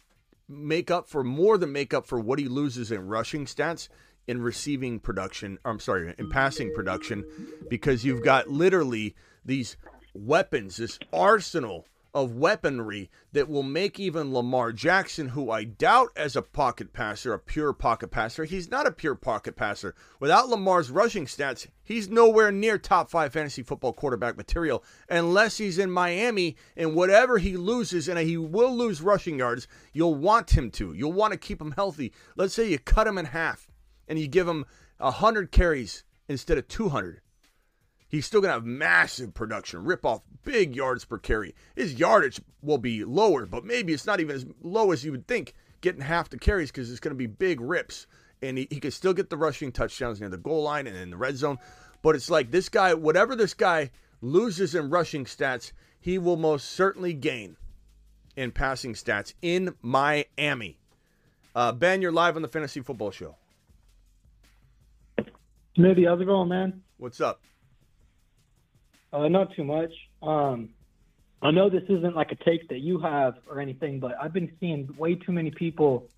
[0.49, 3.89] make up for more than make up for what he loses in rushing stats
[4.27, 5.59] in receiving production.
[5.65, 7.25] I'm sorry, in passing production,
[7.69, 9.77] because you've got literally these
[10.15, 16.37] weapons, this arsenal of weaponry that will make even Lamar Jackson, who I doubt as
[16.37, 19.95] a pocket passer, a pure pocket passer, he's not a pure pocket passer.
[20.19, 25.79] Without Lamar's rushing stats, he's nowhere near top five fantasy football quarterback material unless he's
[25.79, 30.71] in Miami and whatever he loses, and he will lose rushing yards, you'll want him
[30.73, 30.93] to.
[30.93, 32.13] You'll want to keep him healthy.
[32.37, 33.71] Let's say you cut him in half
[34.09, 34.65] and you give him
[34.99, 37.21] 100 carries instead of 200
[38.11, 41.55] he's still going to have massive production, rip off big yards per carry.
[41.75, 45.27] His yardage will be lower, but maybe it's not even as low as you would
[45.27, 48.07] think, getting half the carries because it's going to be big rips.
[48.43, 51.11] And he, he could still get the rushing touchdowns near the goal line and in
[51.11, 51.59] the red zone.
[52.03, 56.71] But it's like this guy, whatever this guy loses in rushing stats, he will most
[56.71, 57.57] certainly gain
[58.37, 60.79] in passing stats in Miami.
[61.55, 63.37] Uh, ben, you're live on the Fantasy Football Show.
[65.77, 66.83] Smithy, how's it going, man?
[66.97, 67.43] What's up?
[69.13, 69.91] Uh, not too much.
[70.23, 70.71] Um,
[71.43, 74.53] I know this isn't like a take that you have or anything, but I've been
[74.61, 76.09] seeing way too many people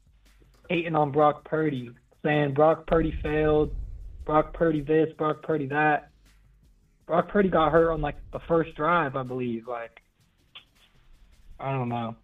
[0.69, 1.91] hating on Brock Purdy,
[2.23, 3.75] saying Brock Purdy failed,
[4.25, 6.11] Brock Purdy this, Brock Purdy that.
[7.07, 9.67] Brock Purdy got hurt on like the first drive, I believe.
[9.67, 10.03] Like,
[11.59, 12.17] I don't know.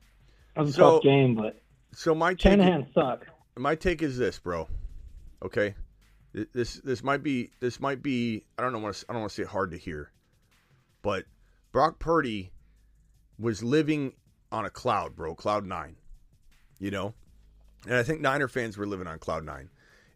[0.57, 1.61] It was a So- tough game, but
[1.92, 3.26] So my take, Shanahan sucks.
[3.57, 4.68] my take is this, bro.
[5.42, 5.74] Okay,
[6.52, 9.48] this this might be this might be I don't know I don't want to say
[9.48, 10.11] hard to hear,
[11.02, 11.24] but
[11.72, 12.52] Brock Purdy
[13.38, 14.14] was living
[14.50, 15.96] on a cloud, bro, cloud nine.
[16.78, 17.14] You know,
[17.84, 19.70] and I think Niner fans were living on cloud nine.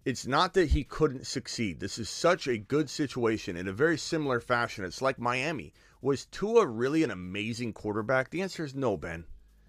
[0.05, 1.79] It's not that he couldn't succeed.
[1.79, 4.85] This is such a good situation in a very similar fashion.
[4.85, 5.73] It's like Miami.
[6.01, 8.31] Was Tua really an amazing quarterback?
[8.31, 9.25] The answer is no, Ben.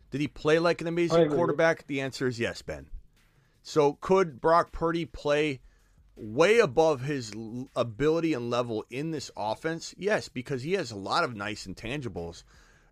[0.10, 1.86] Did he play like an amazing quarterback?
[1.86, 2.90] The answer is yes, Ben.
[3.62, 5.62] So could Brock Purdy play
[6.16, 7.32] way above his
[7.76, 9.94] ability and level in this offense?
[9.98, 12.44] Yes, because he has a lot of nice intangibles.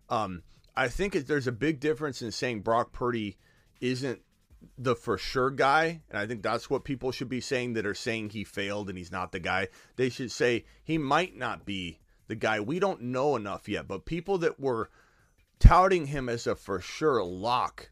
[0.08, 0.42] Um,
[0.76, 3.36] I think there's a big difference in saying Brock Purdy
[3.80, 4.20] isn't
[4.78, 7.94] the for sure guy, and I think that's what people should be saying that are
[7.94, 9.68] saying he failed and he's not the guy.
[9.96, 12.60] They should say he might not be the guy.
[12.60, 14.90] We don't know enough yet, but people that were
[15.58, 17.90] touting him as a for sure lock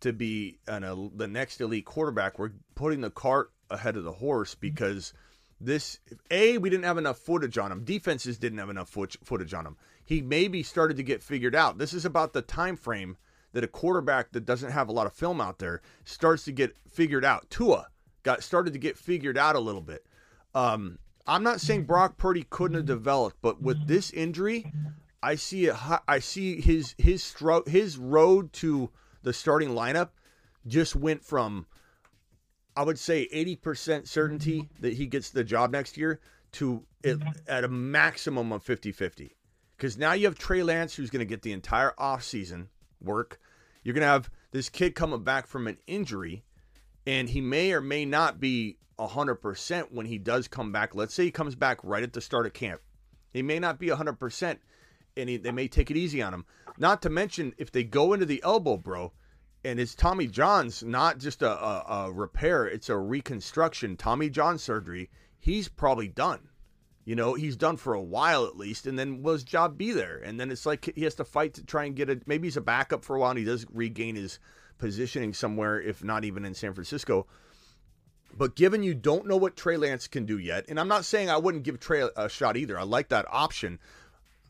[0.00, 4.12] to be an, el the next elite quarterback, we're putting the cart ahead of the
[4.12, 4.60] horse mm-hmm.
[4.60, 5.12] because
[5.60, 5.98] this
[6.30, 7.84] a we didn't have enough footage on him.
[7.84, 9.76] Defenses didn't have enough foot, footage on him.
[10.04, 11.78] He maybe started to get figured out.
[11.78, 13.16] This is about the time frame
[13.52, 16.76] that a quarterback that doesn't have a lot of film out there starts to get
[16.88, 17.48] figured out.
[17.50, 17.88] Tua
[18.22, 20.04] got started to get figured out a little bit.
[20.54, 21.86] Um, I'm not saying mm-hmm.
[21.86, 22.94] Brock Purdy couldn't have mm-hmm.
[22.94, 24.72] developed, but with this injury,
[25.22, 25.76] I see it.
[26.08, 28.90] I see his his stro- his road to
[29.22, 30.10] the starting lineup
[30.66, 31.66] just went from
[32.76, 34.82] I would say 80% certainty mm-hmm.
[34.82, 36.20] that he gets the job next year
[36.52, 37.30] to it, mm-hmm.
[37.46, 39.30] at a maximum of 50-50.
[39.78, 42.68] Cuz now you have Trey Lance who's going to get the entire offseason
[43.00, 43.40] work.
[43.82, 46.44] You're going to have this kid coming back from an injury
[47.06, 50.94] and he may or may not be 100% when he does come back.
[50.94, 52.80] Let's say he comes back right at the start of camp.
[53.32, 54.58] He may not be 100%.
[55.16, 56.46] and he, they may take it easy on him.
[56.78, 59.12] Not to mention if they go into the elbow, bro,
[59.64, 63.96] and it's Tommy John's not just a, a, a repair; it's a reconstruction.
[63.96, 65.10] Tommy John surgery.
[65.38, 66.48] He's probably done.
[67.04, 69.90] You know, he's done for a while at least, and then will his job be
[69.90, 70.18] there?
[70.18, 72.28] And then it's like he has to fight to try and get it.
[72.28, 74.38] Maybe he's a backup for a while, and he does regain his
[74.78, 77.26] positioning somewhere, if not even in San Francisco.
[78.36, 81.28] But given you don't know what Trey Lance can do yet, and I'm not saying
[81.28, 82.78] I wouldn't give Trey a shot either.
[82.78, 83.78] I like that option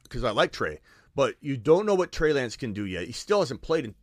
[0.04, 0.80] because I like Trey.
[1.14, 3.06] But you don't know what Trey Lance can do yet.
[3.06, 3.94] He still hasn't played in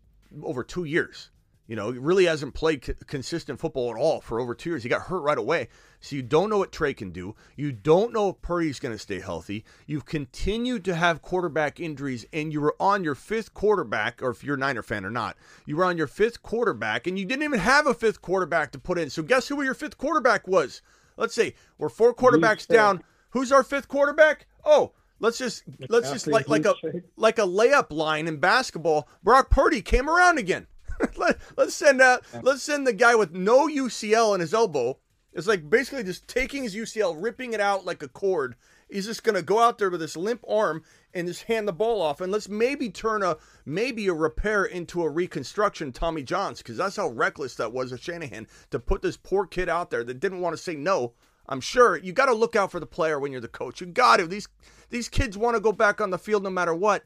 [0.43, 1.29] over two years.
[1.67, 4.81] You know, he really hasn't played c- consistent football at all for over two years.
[4.81, 5.67] He got hurt right away.
[5.99, 7.35] So you don't know what Trey can do.
[7.55, 9.63] You don't know if Purdy's going to stay healthy.
[9.85, 14.43] You've continued to have quarterback injuries, and you were on your fifth quarterback, or if
[14.43, 15.37] you're a Niner fan or not,
[15.67, 18.79] you were on your fifth quarterback, and you didn't even have a fifth quarterback to
[18.79, 19.11] put in.
[19.11, 20.81] So guess who your fifth quarterback was?
[21.17, 23.03] Let's see, we're four quarterbacks down.
[23.31, 24.47] Who's our fifth quarterback?
[24.65, 26.75] Oh, let's just let's just like like a
[27.15, 29.07] like a layup line in basketball.
[29.23, 30.67] Brock Purdy came around again.
[31.15, 32.25] Let, us send out.
[32.41, 34.99] Let's send the guy with no UCL in his elbow.
[35.33, 38.55] It's like basically just taking his UCL, ripping it out like a cord.
[38.89, 42.01] He's just gonna go out there with this limp arm and just hand the ball
[42.01, 45.91] off, and let's maybe turn a maybe a repair into a reconstruction.
[45.91, 49.69] Tommy Johns, because that's how reckless that was of Shanahan to put this poor kid
[49.69, 51.13] out there that didn't want to say no.
[51.49, 53.81] I'm sure you got to look out for the player when you're the coach.
[53.81, 54.27] You got to.
[54.27, 54.47] These
[54.89, 57.03] these kids want to go back on the field no matter what.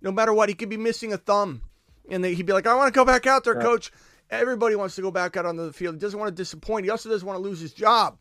[0.00, 1.62] No matter what, he could be missing a thumb
[2.10, 3.92] and they, he'd be like, "I want to go back out there, coach."
[4.30, 5.96] Everybody wants to go back out on the field.
[5.96, 6.84] He doesn't want to disappoint.
[6.84, 8.16] He also doesn't want to lose his job.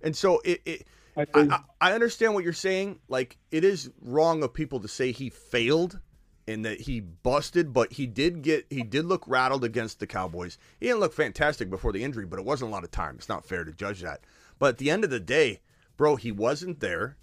[0.00, 0.86] And so it, it
[1.16, 3.00] I, I, I understand what you're saying.
[3.08, 5.98] Like it is wrong of people to say he failed
[6.46, 10.58] and that he busted, but he did get he did look rattled against the Cowboys.
[10.78, 13.16] He didn't look fantastic before the injury, but it wasn't a lot of time.
[13.16, 14.20] It's not fair to judge that.
[14.62, 15.58] But at the end of the day,
[15.96, 17.16] bro, he wasn't there.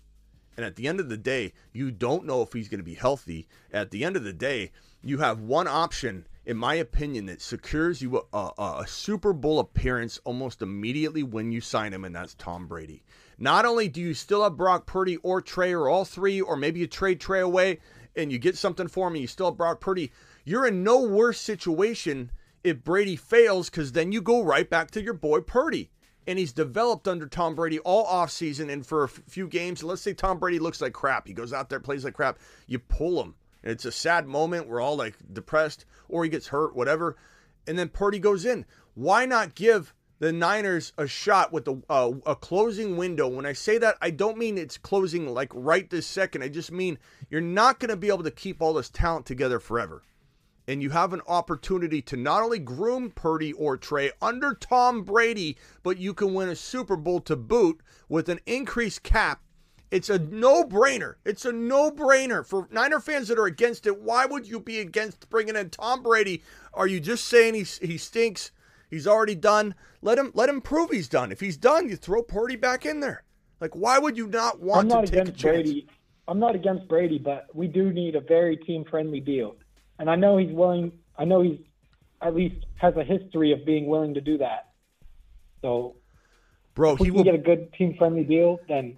[0.57, 2.95] And at the end of the day, you don't know if he's going to be
[2.95, 3.47] healthy.
[3.71, 8.01] At the end of the day, you have one option, in my opinion, that secures
[8.01, 12.33] you a, a, a, Super Bowl appearance almost immediately when you sign him, and that's
[12.33, 13.05] Tom Brady.
[13.37, 16.81] Not only do you still have Brock Purdy or Trey or all three, or maybe
[16.81, 17.79] you trade Trey away
[18.17, 20.11] and you get something for him and you still have Brock Purdy,
[20.43, 22.31] you're in no worse situation
[22.65, 25.89] if Brady fails because then you go right back to your boy Purdy.
[26.29, 29.83] And he's developed under Tom Brady all offseason and for a few games.
[29.83, 31.27] Let's say Tom Brady looks like crap.
[31.27, 32.37] He goes out there, plays like crap.
[32.67, 34.67] You pull him it's a sad moment.
[34.67, 37.17] We're all like depressed, or he gets hurt, whatever.
[37.67, 38.65] And then Purdy goes in.
[38.95, 43.27] Why not give the Niners a shot with a, uh, a closing window?
[43.27, 46.43] When I say that, I don't mean it's closing like right this second.
[46.43, 46.97] I just mean
[47.29, 50.03] you're not going to be able to keep all this talent together forever.
[50.69, 55.57] And you have an opportunity to not only groom Purdy or Trey under Tom Brady,
[55.81, 59.41] but you can win a Super Bowl to boot with an increased cap
[59.91, 61.15] it's a no brainer.
[61.25, 63.99] It's a no brainer for Niner fans that are against it.
[64.01, 66.43] Why would you be against bringing in Tom Brady?
[66.73, 68.51] Are you just saying he, he stinks?
[68.89, 69.75] He's already done.
[70.01, 71.31] Let him let him prove he's done.
[71.31, 73.23] If he's done, you throw Purdy back in there.
[73.59, 75.87] Like, why would you not want not to take against Brady.
[76.27, 79.55] I'm not against Brady, but we do need a very team friendly deal.
[79.99, 80.91] And I know he's willing.
[81.17, 81.59] I know he's
[82.21, 84.69] at least has a history of being willing to do that.
[85.61, 85.95] So,
[86.73, 88.59] bro, if we he can will get a good team friendly deal.
[88.67, 88.97] Then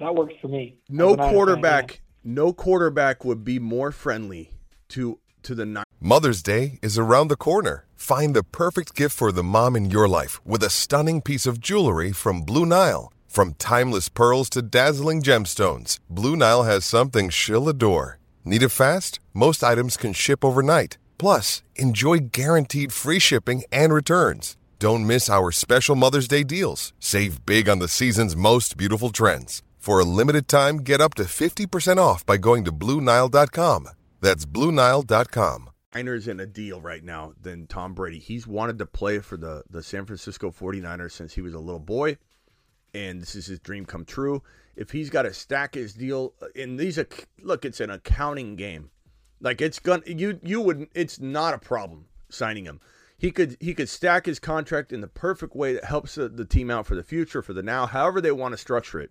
[0.00, 0.78] that works for me.
[0.88, 4.50] No quarterback, no quarterback would be more friendly
[4.90, 7.86] to to the Mother's Day is around the corner.
[7.94, 11.60] Find the perfect gift for the mom in your life with a stunning piece of
[11.60, 13.12] jewelry from Blue Nile.
[13.28, 18.18] From timeless pearls to dazzling gemstones, Blue Nile has something she'll adore.
[18.46, 19.20] Need it fast?
[19.32, 20.98] Most items can ship overnight.
[21.16, 24.56] Plus, enjoy guaranteed free shipping and returns.
[24.78, 26.92] Don't miss our special Mother's Day deals.
[26.98, 29.62] Save big on the season's most beautiful trends.
[29.78, 33.88] For a limited time, get up to 50% off by going to Bluenile.com.
[34.20, 35.70] That's Bluenile.com.
[35.94, 38.18] Niners in a deal right now than Tom Brady.
[38.18, 41.80] He's wanted to play for the, the San Francisco 49ers since he was a little
[41.80, 42.18] boy,
[42.92, 44.42] and this is his dream come true.
[44.76, 46.98] If he's got to stack his deal, and these
[47.42, 48.90] look, it's an accounting game.
[49.40, 52.80] Like it's gonna you you would it's not a problem signing him.
[53.18, 56.44] He could he could stack his contract in the perfect way that helps the, the
[56.44, 59.10] team out for the future, for the now, however they want to structure it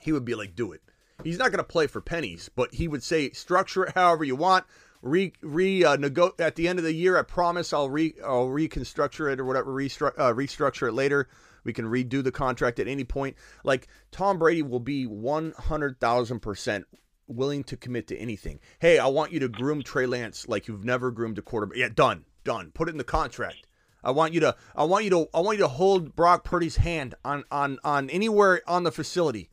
[0.00, 0.82] he would be like, do it.
[1.24, 4.36] He's not going to play for pennies, but he would say, structure it however you
[4.36, 4.64] want.
[5.00, 8.48] Re re uh, nego- at the end of the year, I promise I'll re I'll
[8.48, 11.28] reconstruct it or whatever, restru- uh, restructure it later.
[11.68, 13.36] We can redo the contract at any point.
[13.62, 16.86] Like Tom Brady will be one hundred thousand percent
[17.26, 18.58] willing to commit to anything.
[18.78, 21.76] Hey, I want you to groom Trey Lance like you've never groomed a quarterback.
[21.76, 22.70] Yeah, done, done.
[22.72, 23.66] Put it in the contract.
[24.02, 26.76] I want you to I want you to I want you to hold Brock Purdy's
[26.76, 29.50] hand on on on anywhere on the facility.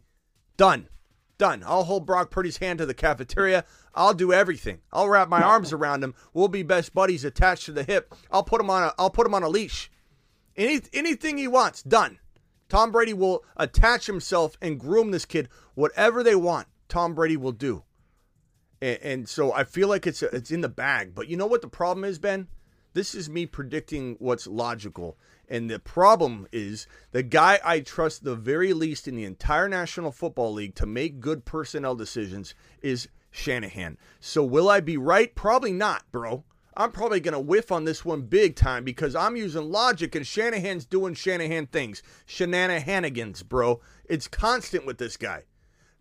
[0.55, 0.87] Done.
[1.37, 1.65] Done.
[1.67, 3.65] I'll hold Brock Purdy's hand to the cafeteria.
[3.93, 4.79] I'll do everything.
[4.93, 6.15] I'll wrap my arms around him.
[6.33, 8.15] We'll be best buddies attached to the hip.
[8.31, 9.91] I'll put him on a I'll put him on a leash.
[10.55, 12.19] Any anything he wants, done.
[12.69, 15.49] Tom Brady will attach himself and groom this kid.
[15.75, 17.83] Whatever they want, Tom Brady will do.
[18.81, 21.13] And, and so I feel like it's it's in the bag.
[21.13, 22.47] But you know what the problem is, Ben?
[22.93, 25.17] This is me predicting what's logical.
[25.49, 30.13] And the problem is the guy I trust the very least in the entire National
[30.13, 33.97] Football League to make good personnel decisions is Shanahan.
[34.21, 35.35] So will I be right?
[35.35, 36.45] Probably not, bro.
[36.77, 40.27] I'm probably going to whiff on this one big time because I'm using logic and
[40.27, 42.03] Shanahan's doing Shanahan things.
[42.25, 43.79] Shenanigans, bro.
[44.05, 45.43] It's constant with this guy.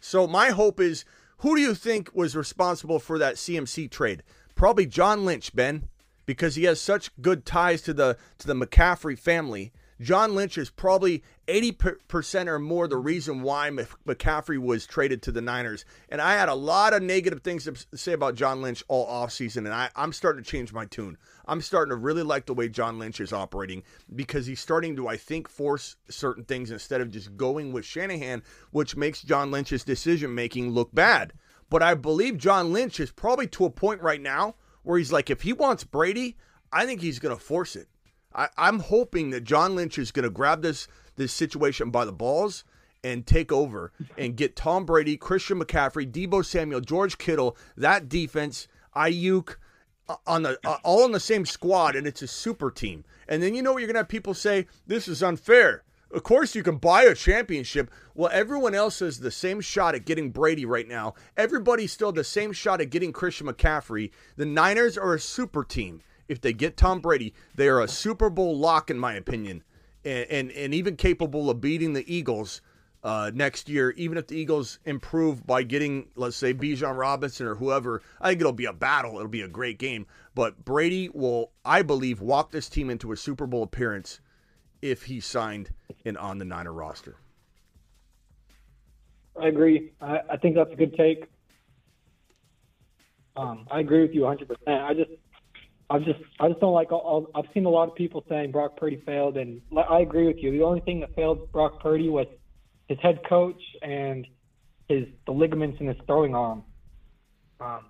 [0.00, 1.04] So my hope is
[1.38, 4.22] who do you think was responsible for that CMC trade?
[4.54, 5.88] Probably John Lynch, Ben
[6.26, 9.72] because he has such good ties to the to the McCaffrey family.
[10.04, 15.40] John Lynch is probably 80% or more the reason why McCaffrey was traded to the
[15.40, 15.86] Niners.
[16.10, 19.58] And I had a lot of negative things to say about John Lynch all offseason,
[19.58, 21.16] and I, I'm starting to change my tune.
[21.46, 23.82] I'm starting to really like the way John Lynch is operating
[24.14, 28.42] because he's starting to, I think, force certain things instead of just going with Shanahan,
[28.72, 31.32] which makes John Lynch's decision making look bad.
[31.70, 35.30] But I believe John Lynch is probably to a point right now where he's like,
[35.30, 36.36] if he wants Brady,
[36.70, 37.88] I think he's going to force it.
[38.34, 42.12] I, I'm hoping that John Lynch is going to grab this this situation by the
[42.12, 42.64] balls
[43.04, 48.66] and take over and get Tom Brady, Christian McCaffrey, Deebo Samuel, George Kittle, that defense,
[48.96, 49.56] Aiyuk,
[50.08, 53.04] uh, on the uh, all in the same squad, and it's a super team.
[53.28, 55.82] And then you know what you're gonna have people say this is unfair.
[56.10, 57.90] Of course, you can buy a championship.
[58.14, 61.14] Well, everyone else has the same shot at getting Brady right now.
[61.36, 64.12] Everybody's still the same shot at getting Christian McCaffrey.
[64.36, 66.02] The Niners are a super team.
[66.28, 69.62] If they get Tom Brady, they are a Super Bowl lock, in my opinion,
[70.04, 72.60] and and, and even capable of beating the Eagles
[73.02, 73.90] uh, next year.
[73.92, 78.40] Even if the Eagles improve by getting, let's say, Bijan Robinson or whoever, I think
[78.40, 79.16] it'll be a battle.
[79.16, 80.06] It'll be a great game.
[80.34, 84.20] But Brady will, I believe, walk this team into a Super Bowl appearance
[84.82, 85.70] if he signed
[86.04, 87.16] in on the Niner roster.
[89.40, 89.92] I agree.
[90.00, 91.24] I, I think that's a good take.
[93.36, 94.46] Um, I agree with you 100.
[94.46, 95.10] percent I just,
[95.90, 96.92] I just, I just don't like.
[96.92, 100.26] All, all, I've seen a lot of people saying Brock Purdy failed, and I agree
[100.26, 100.50] with you.
[100.50, 102.26] The only thing that failed Brock Purdy was
[102.88, 104.26] his head coach and
[104.88, 106.64] his the ligaments in his throwing arm.
[107.60, 107.86] Um,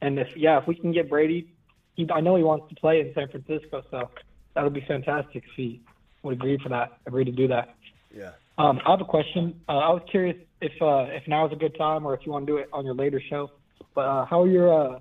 [0.00, 1.52] and if yeah, if we can get Brady,
[1.94, 4.10] he, I know he wants to play in San Francisco, so
[4.54, 5.80] that would be fantastic if he
[6.22, 7.74] would agree for that, agree to do that.
[8.14, 8.32] Yeah.
[8.58, 9.60] Um, I have a question.
[9.68, 12.32] Uh, I was curious if uh, if now is a good time or if you
[12.32, 13.50] want to do it on your later show.
[13.94, 14.98] But uh, how are your uh,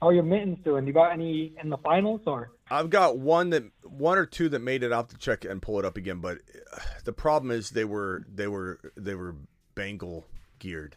[0.00, 0.86] how are your mittens doing?
[0.86, 2.52] You got any in the finals or?
[2.70, 5.78] I've got one that one or two that made it out to check and pull
[5.78, 6.38] it up again, but
[6.74, 9.36] uh, the problem is they were they were they were
[9.74, 10.26] Bengal
[10.58, 10.96] geared.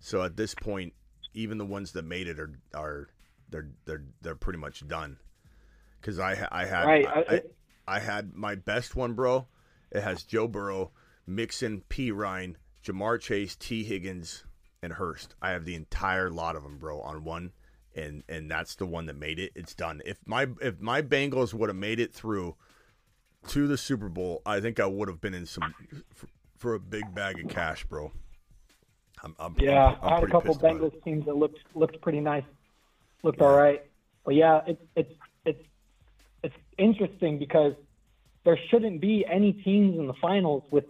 [0.00, 0.94] So at this point,
[1.32, 3.08] even the ones that made it are are
[3.50, 5.18] they're they're they're pretty much done
[6.00, 7.06] because I I had right.
[7.06, 7.42] I, I,
[7.86, 9.46] I, had my best one, bro.
[9.92, 10.90] It has Joe Burrow,
[11.26, 12.10] Mixon, P.
[12.10, 13.84] Ryan, Ja'Marr Chase, T.
[13.84, 14.44] Higgins,
[14.82, 15.36] and Hurst.
[15.40, 17.52] I have the entire lot of them, bro, on one,
[17.96, 19.52] and and that's the one that made it.
[19.54, 20.02] It's done.
[20.04, 22.56] If my if my Bengals would have made it through
[23.48, 25.74] to the Super Bowl, I think I would have been in some
[26.12, 28.12] for, for a big bag of cash, bro.
[29.22, 32.44] I'm, I'm, yeah, I'm, i had a couple Bengals teams that looked looked pretty nice,
[33.22, 33.46] looked yeah.
[33.46, 33.82] all right.
[34.24, 35.12] But yeah, it's it's
[35.44, 35.62] it's
[36.42, 37.74] it's interesting because
[38.44, 40.84] there shouldn't be any teams in the finals with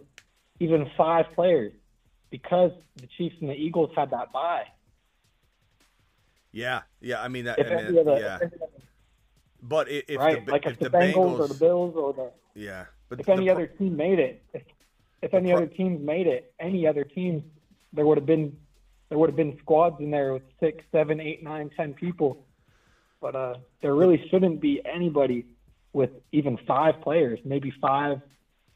[0.59, 1.73] even five players
[2.29, 4.65] because the Chiefs and the Eagles had that bye.
[6.55, 7.21] Yeah, yeah.
[7.21, 7.59] I mean that.
[7.59, 8.39] If I mean, the, yeah.
[9.61, 11.95] but if, if right, the, like if, if the, the Bengals, Bengals or the Bills
[11.97, 14.61] or the yeah, but if any other team made it, if,
[15.21, 17.43] if any pro- other teams made it, any other teams,
[17.91, 18.55] there would have been
[19.09, 22.37] there would have been squads in there with six, seven, eight, nine, ten people.
[23.19, 25.45] But uh, there really shouldn't be anybody
[25.91, 28.21] with even five players, maybe five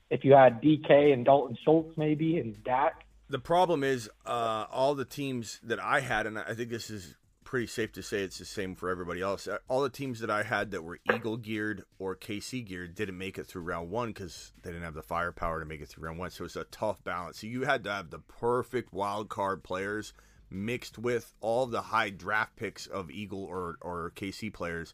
[0.10, 3.06] if you had DK and Dalton Schultz, maybe, and Dak.
[3.30, 7.16] The problem is uh, all the teams that I had, and I think this is
[7.50, 9.48] pretty safe to say it's the same for everybody else.
[9.48, 13.18] Uh, all the teams that I had that were Eagle geared or KC geared didn't
[13.18, 16.06] make it through round one because they didn't have the firepower to make it through
[16.06, 16.30] round one.
[16.30, 17.40] So it's a tough balance.
[17.40, 20.14] So you had to have the perfect wild card players
[20.52, 24.94] mixed with all the high draft picks of Eagle or, or KC players.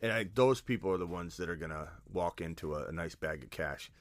[0.00, 2.92] And I, those people are the ones that are going to walk into a, a
[2.92, 3.92] nice bag of cash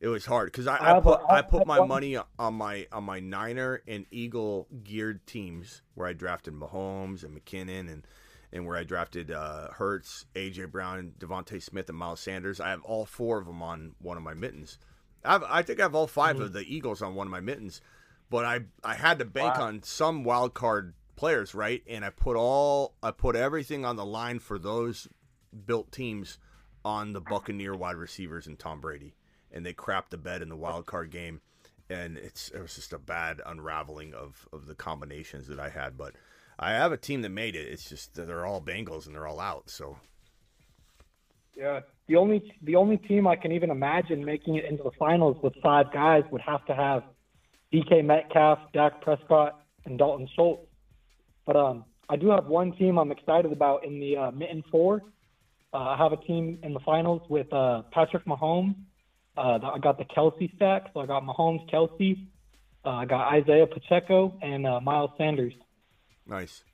[0.00, 3.20] it was hard because I, I, put I put my money on my on my
[3.20, 8.06] Niner and Eagle geared teams where I drafted Mahomes and McKinnon and
[8.52, 12.60] and where I drafted uh, Hurts, AJ Brown, DeVonta Smith, and Miles Sanders.
[12.60, 14.78] I have all four of them on one of my mittens.
[15.24, 16.44] I, have, I think I have all 5 mm-hmm.
[16.44, 17.80] of the Eagles on one of my mittens,
[18.30, 19.66] but I I had to bank Wow.
[19.66, 21.82] on some wild card players, right?
[21.88, 25.08] And I put all I put everything on the line for those
[25.66, 26.38] built teams
[26.84, 29.14] on the Buccaneer wide receivers and Tom Brady,
[29.52, 31.40] and they crapped the bed in the wild card game,
[31.88, 35.96] and it's it was just a bad unraveling of of the combinations that I had,
[35.96, 36.14] but.
[36.58, 37.68] I have a team that made it.
[37.68, 39.70] It's just that they're all Bengals and they're all out.
[39.70, 39.96] So
[41.56, 41.80] Yeah.
[42.08, 45.54] The only the only team I can even imagine making it into the finals with
[45.62, 47.04] five guys would have to have
[47.72, 50.66] DK Metcalf, Dak Prescott, and Dalton Schultz.
[51.46, 55.02] But um, I do have one team I'm excited about in the uh, Mitten Four.
[55.72, 58.74] Uh, I have a team in the finals with uh, Patrick Mahomes.
[59.38, 62.26] Uh, I got the Kelce stack, so I got Mahomes, Kelce.
[62.84, 65.52] Uh, I got Isaiah Pacheco and uh, Miles Sanders.
[66.26, 66.64] nice.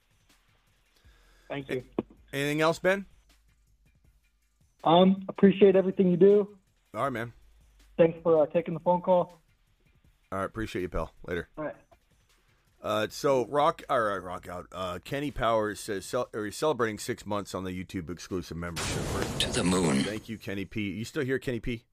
[1.49, 1.85] Thank you.
[2.33, 3.05] Anything else, Ben?
[4.83, 6.49] Um, appreciate everything you do.
[6.95, 7.33] All right, man.
[7.99, 9.41] Thanks for uh, taking the phone call.
[10.33, 11.13] All right, appreciate you, pal.
[11.27, 11.49] Later.
[11.59, 11.75] All right.
[12.83, 14.67] Uh, so rock, all right, rock out.
[14.73, 19.03] Uh, Kenny Powers says cel- or he's celebrating six months on the YouTube exclusive membership.
[19.41, 20.03] To the moon.
[20.03, 20.91] Thank you, Kenny P.
[20.91, 21.85] You still here, Kenny P?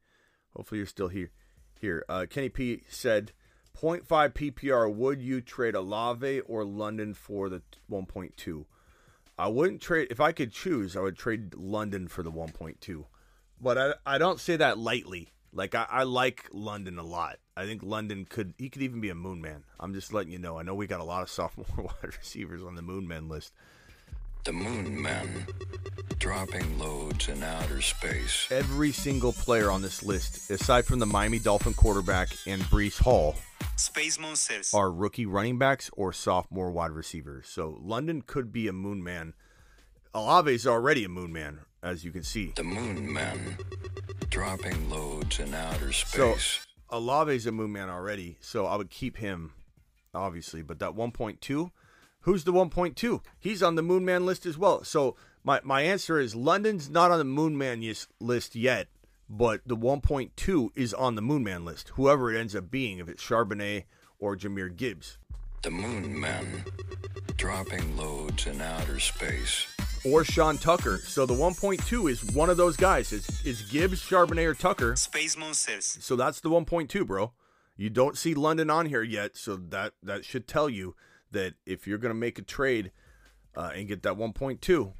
[0.55, 1.31] Hopefully you're still here.
[1.79, 3.31] Here, uh, Kenny P said,
[3.75, 4.93] 0.5 PPR.
[4.93, 8.65] Would you trade Olave or London for the 1.2?
[9.37, 10.95] I wouldn't trade if I could choose.
[10.95, 13.05] I would trade London for the 1.2,
[13.59, 15.33] but I I don't say that lightly.
[15.53, 17.39] Like I, I like London a lot.
[17.57, 19.63] I think London could he could even be a moon man.
[19.79, 20.59] I'm just letting you know.
[20.59, 23.53] I know we got a lot of sophomore wide receivers on the moon man list.
[24.43, 25.45] The Moon Men.
[26.17, 28.47] Dropping loads in outer space.
[28.49, 33.35] Every single player on this list, aside from the Miami Dolphin quarterback and Breece Hall,
[33.75, 34.73] Space Monsters.
[34.73, 37.47] are rookie running backs or sophomore wide receivers.
[37.47, 39.33] So London could be a moon man.
[40.13, 42.53] Olave is already a moon man, as you can see.
[42.55, 43.57] The Moon Men.
[44.29, 46.67] Dropping loads in outer So space.
[46.89, 49.53] Olave's a moon man already, so I would keep him,
[50.13, 50.63] obviously.
[50.63, 51.71] But that 1.2,
[52.21, 53.21] who's the 1.2?
[53.39, 54.83] He's on the moon man list as well.
[54.83, 57.83] So my, my answer is London's not on the moon man
[58.19, 58.87] list yet,
[59.29, 61.89] but the 1.2 is on the moon man list.
[61.95, 63.85] Whoever it ends up being, if it's Charbonnet
[64.19, 65.17] or Jahmyr Gibbs.
[65.63, 66.65] The Moon Men.
[67.37, 69.67] Dropping loads in outer space.
[70.03, 70.97] or Sean Tucker.
[70.97, 73.11] So the 1.2 is one of those guys.
[73.13, 74.95] It's, it's Gibbs, Charbonnet, or Tucker.
[74.95, 75.97] Space Monsters.
[76.01, 77.33] So that's the 1.2, bro.
[77.77, 80.95] You don't see London on here yet, so that that should tell you
[81.31, 82.91] that if you're gonna make a trade
[83.55, 84.93] uh, and get that 1.2,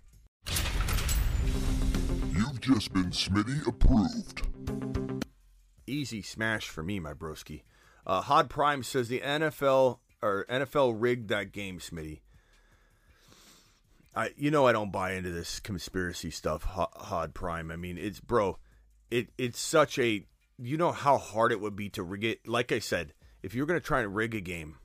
[2.34, 4.42] You've just been Smitty approved.
[5.86, 7.64] easy smash for me, my broski.
[8.06, 12.22] Uh, Hod Prime says the NFL or NFL rigged that game, Smitty.
[14.16, 17.72] I, you know, I don't buy into this conspiracy stuff, Hod Prime.
[17.72, 18.58] I mean, it's bro,
[19.10, 20.26] it it's such a,
[20.58, 22.48] you know how hard it would be to rig it.
[22.48, 23.14] Like I said,
[23.44, 24.78] if you're gonna try and rig a game,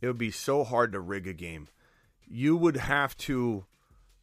[0.00, 1.68] it would be so hard to rig a game.
[2.26, 3.64] You would have to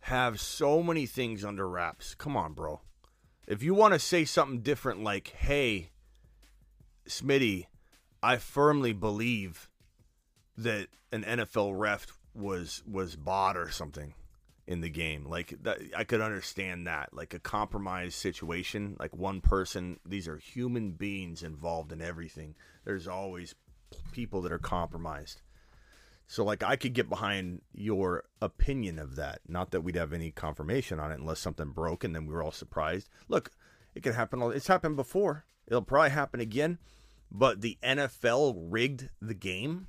[0.01, 2.15] have so many things under wraps.
[2.15, 2.81] Come on, bro.
[3.47, 5.89] If you want to say something different, like, hey,
[7.07, 7.67] Smitty,
[8.21, 9.69] I firmly believe
[10.57, 14.13] that an NFL ref was was bought or something
[14.67, 15.25] in the game.
[15.25, 19.99] Like that, I could understand that, like a compromised situation, like one person.
[20.05, 22.55] These are human beings involved in everything.
[22.83, 23.55] There's always
[24.11, 25.41] people that are compromised.
[26.27, 29.39] So, like, I could get behind your opinion of that.
[29.47, 32.43] Not that we'd have any confirmation on it unless something broke and then we were
[32.43, 33.07] all surprised.
[33.29, 33.51] Look,
[33.95, 34.41] it can happen.
[34.53, 35.45] It's happened before.
[35.67, 36.79] It'll probably happen again.
[37.31, 39.87] But the NFL rigged the game.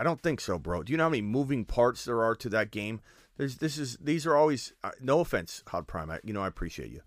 [0.00, 0.82] I don't think so, bro.
[0.82, 3.00] Do you know how many moving parts there are to that game?
[3.36, 6.10] There's this is these are always uh, no offense, Hot Prime.
[6.10, 7.00] I, you know I appreciate you,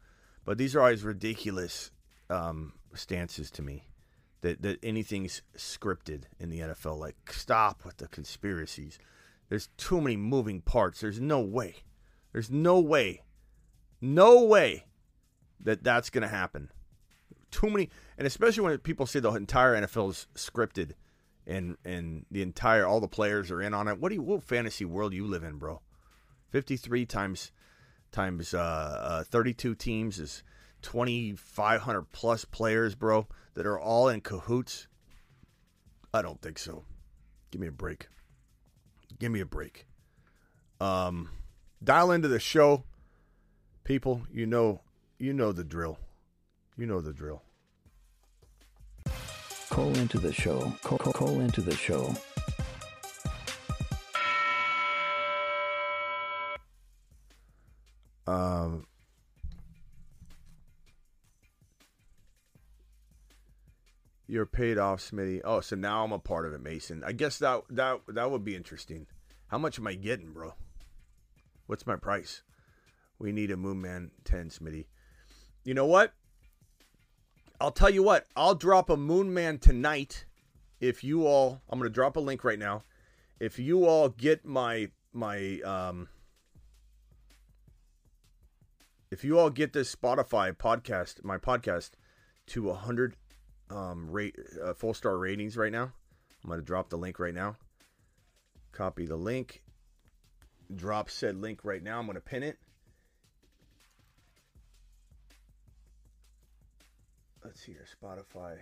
[0.44, 1.92] but these are always ridiculous
[2.30, 3.88] um, stances to me.
[4.46, 7.00] That that anything's scripted in the NFL.
[7.00, 9.00] Like stop with the conspiracies.
[9.50, 11.02] There's too many moving parts.
[11.02, 11.78] There's no way.
[12.32, 13.24] There's no way.
[14.00, 14.86] No way
[15.60, 16.70] that that's gonna happen.
[17.50, 17.90] Too many,
[18.20, 20.92] and especially when people say the entire NFL is scripted
[21.48, 24.00] and and the entire all the players are in on it.
[24.00, 25.82] What do you what fantasy world you live in, bro?
[26.52, 27.52] Fifty three times
[28.12, 30.44] times uh, uh, thirty two teams is
[30.86, 34.88] twenty five hundred plus players, bro, that are all in cahoots.
[36.14, 36.84] I don't think so.
[37.50, 38.08] Give me a break.
[39.18, 39.88] Give me a break.
[40.80, 41.30] Um,
[41.84, 42.84] dial into the show,
[43.84, 44.22] people.
[44.32, 44.82] You know,
[45.18, 45.98] you know the drill.
[46.78, 47.42] You know the drill.
[49.70, 50.72] Call into the show.
[50.84, 52.14] Call, call, call into the show.
[58.28, 58.86] Um,
[64.28, 65.42] You're paid off, Smitty.
[65.44, 67.04] Oh, so now I'm a part of it, Mason.
[67.06, 69.06] I guess that that that would be interesting.
[69.48, 70.54] How much am I getting, bro?
[71.68, 72.42] What's my price?
[73.20, 74.86] We need a Moon Man 10, Smitty.
[75.64, 76.14] You know what?
[77.62, 78.26] I'll tell you what.
[78.36, 80.26] I'll drop a Moon Man tonight
[80.80, 81.62] if you all.
[81.70, 82.84] I'm going to drop a link right now.
[83.40, 86.10] If you all get my my um.
[89.12, 91.92] If you all get this Spotify podcast, my podcast,
[92.48, 93.16] to 100
[93.70, 95.92] um, rate uh, full star ratings right now.
[96.44, 97.56] I'm going to drop the link right now.
[98.72, 99.62] Copy the link.
[100.76, 102.00] Drop said link right now.
[102.00, 102.58] I'm going to pin it.
[107.44, 107.86] Let's see here.
[108.02, 108.58] Spotify.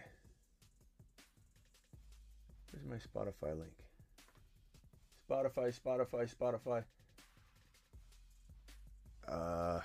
[2.71, 3.73] Where's my Spotify link?
[5.29, 6.83] Spotify, Spotify, Spotify.
[9.27, 9.79] Uh,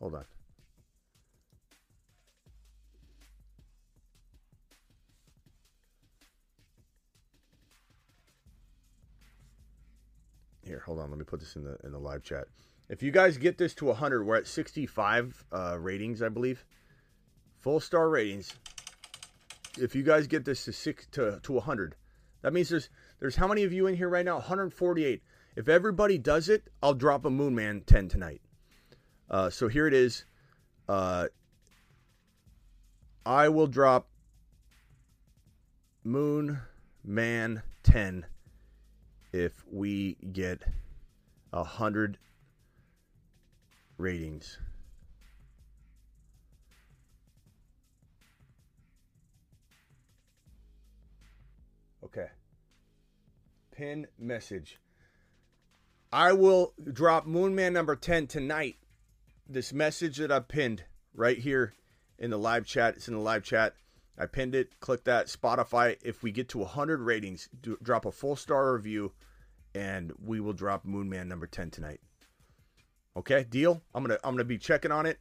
[0.00, 0.24] hold on.
[10.66, 11.10] Here, hold on.
[11.10, 12.48] Let me put this in the in the live chat.
[12.88, 16.64] If you guys get this to 100, we're at 65 uh, ratings, I believe.
[17.60, 18.54] Full star ratings.
[19.78, 21.94] If you guys get this to six to, to 100,
[22.42, 22.90] that means there's
[23.20, 24.34] there's how many of you in here right now?
[24.34, 25.22] 148.
[25.54, 28.42] If everybody does it, I'll drop a Moon Man 10 tonight.
[29.30, 30.24] Uh, so here it is.
[30.88, 31.28] Uh,
[33.24, 34.08] I will drop
[36.04, 36.60] Moon
[37.04, 38.26] Man 10
[39.36, 40.62] if we get
[41.52, 42.16] a hundred
[43.98, 44.58] ratings.
[52.02, 52.28] Okay.
[53.72, 54.80] Pin message.
[56.10, 58.76] I will drop Moonman number 10 tonight.
[59.46, 60.84] This message that I pinned
[61.14, 61.74] right here
[62.18, 62.94] in the live chat.
[62.96, 63.74] It's in the live chat.
[64.18, 64.80] I pinned it.
[64.80, 65.26] Click that.
[65.26, 65.96] Spotify.
[66.02, 69.12] If we get to 100 ratings, do, drop a full star review,
[69.76, 72.00] and we will drop Moonman number 10 tonight.
[73.14, 73.82] Okay, deal.
[73.94, 75.18] I'm gonna I'm gonna be checking on it,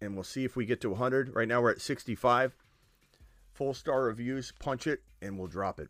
[0.00, 1.34] and we'll see if we get to 100.
[1.34, 2.56] Right now we're at 65.
[3.52, 4.52] Full star reviews.
[4.58, 5.88] Punch it, and we'll drop it.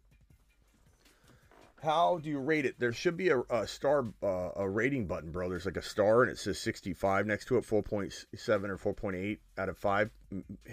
[1.82, 2.78] How do you rate it?
[2.78, 5.48] There should be a, a star, uh, a rating button, bro.
[5.48, 9.70] There's like a star and it says 65 next to it, 4.7 or 4.8 out
[9.70, 10.10] of 5.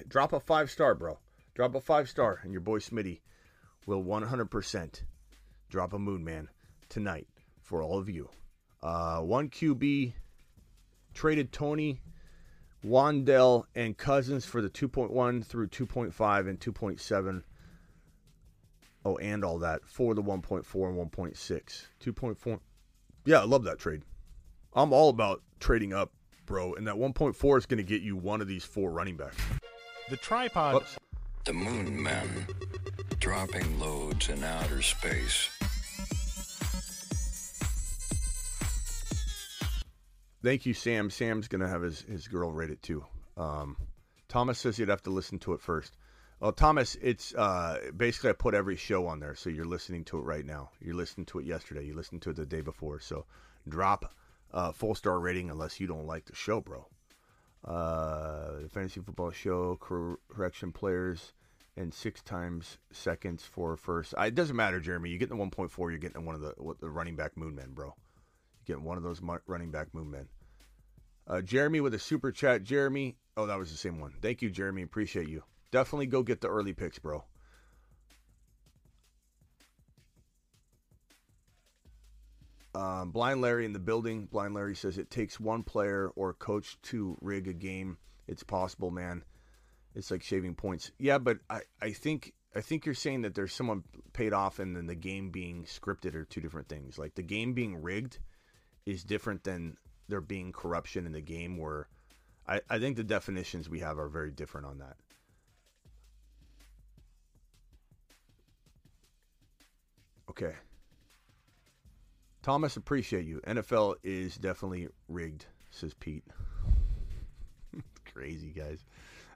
[0.09, 1.17] Drop a 5 star, bro.
[1.55, 3.21] Drop a 5 star, and your boy Smitty
[3.85, 5.01] will 100%
[5.69, 6.49] drop a Moon Man
[6.89, 7.27] tonight
[7.61, 8.29] for all of you.
[8.81, 10.13] Uh, 1 QB
[11.13, 11.99] traded Tony,
[12.85, 17.43] Wandell, and Cousins for the 2.1 through 2.5 and 2.7
[19.07, 20.59] Oh, and all that for the 1.4
[20.89, 21.85] and 1.6.
[22.03, 22.59] 2.4.
[23.23, 24.01] Yeah, I love that trade.
[24.73, 26.11] I'm all about trading up,
[26.45, 26.73] bro.
[26.73, 29.37] And that 1.4 is going to get you one of these four running backs.
[30.09, 30.75] The tripod.
[30.75, 30.97] Oops.
[31.45, 32.47] The Moon Men,
[33.27, 35.49] dropping loads in outer space.
[40.41, 41.09] Thank you, Sam.
[41.09, 43.03] Sam's going to have his, his girl rate it too.
[43.35, 43.75] Um,
[44.29, 45.97] Thomas says you'd have to listen to it first.
[46.39, 50.19] Well, Thomas, it's uh, basically I put every show on there, so you're listening to
[50.19, 50.69] it right now.
[50.79, 51.83] You're listening to it yesterday.
[51.83, 53.01] You listened to it the day before.
[53.01, 53.25] So
[53.67, 54.13] drop
[54.53, 56.87] a full star rating unless you don't like the show, bro.
[57.65, 61.33] Uh, the fantasy football show correction players
[61.77, 64.13] and six times seconds for first.
[64.17, 65.11] I, it doesn't matter, Jeremy.
[65.11, 65.71] You get the 1.4.
[65.77, 67.93] You're getting one of the what, the running back moon men, bro.
[68.65, 70.27] You're getting one of those running back moon men.
[71.27, 72.63] Uh, Jeremy with a super chat.
[72.63, 74.13] Jeremy, oh, that was the same one.
[74.21, 74.81] Thank you, Jeremy.
[74.81, 75.43] Appreciate you.
[75.71, 77.23] Definitely go get the early picks, bro.
[82.73, 84.25] Um, Blind Larry in the building.
[84.25, 87.97] Blind Larry says it takes one player or coach to rig a game.
[88.27, 89.23] It's possible, man.
[89.97, 90.91] It's like shaving points.
[90.99, 93.83] Yeah, but I, I think I think you're saying that there's someone
[94.13, 96.99] paid off and then the game being scripted are two different things.
[96.99, 98.19] Like the game being rigged
[98.85, 99.75] is different than
[100.07, 101.87] there being corruption in the game where
[102.47, 104.97] I, I think the definitions we have are very different on that.
[110.29, 110.53] Okay.
[112.43, 113.41] Thomas, appreciate you.
[113.47, 116.23] NFL is definitely rigged, says Pete.
[118.13, 118.85] Crazy guys.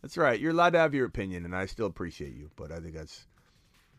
[0.02, 0.40] That's right.
[0.40, 2.50] You're allowed to have your opinion, and I still appreciate you.
[2.56, 3.28] But I think that's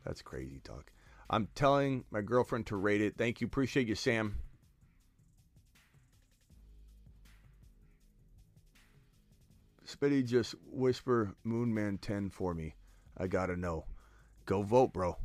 [0.05, 0.92] that's crazy talk.
[1.30, 3.16] I'm telling my girlfriend to rate it.
[3.16, 3.46] Thank you.
[3.46, 4.36] Appreciate you, Sam.
[9.86, 12.74] Spitty, just whisper Moonman 10 for me.
[13.16, 13.84] I gotta know.
[14.46, 15.16] Go vote, bro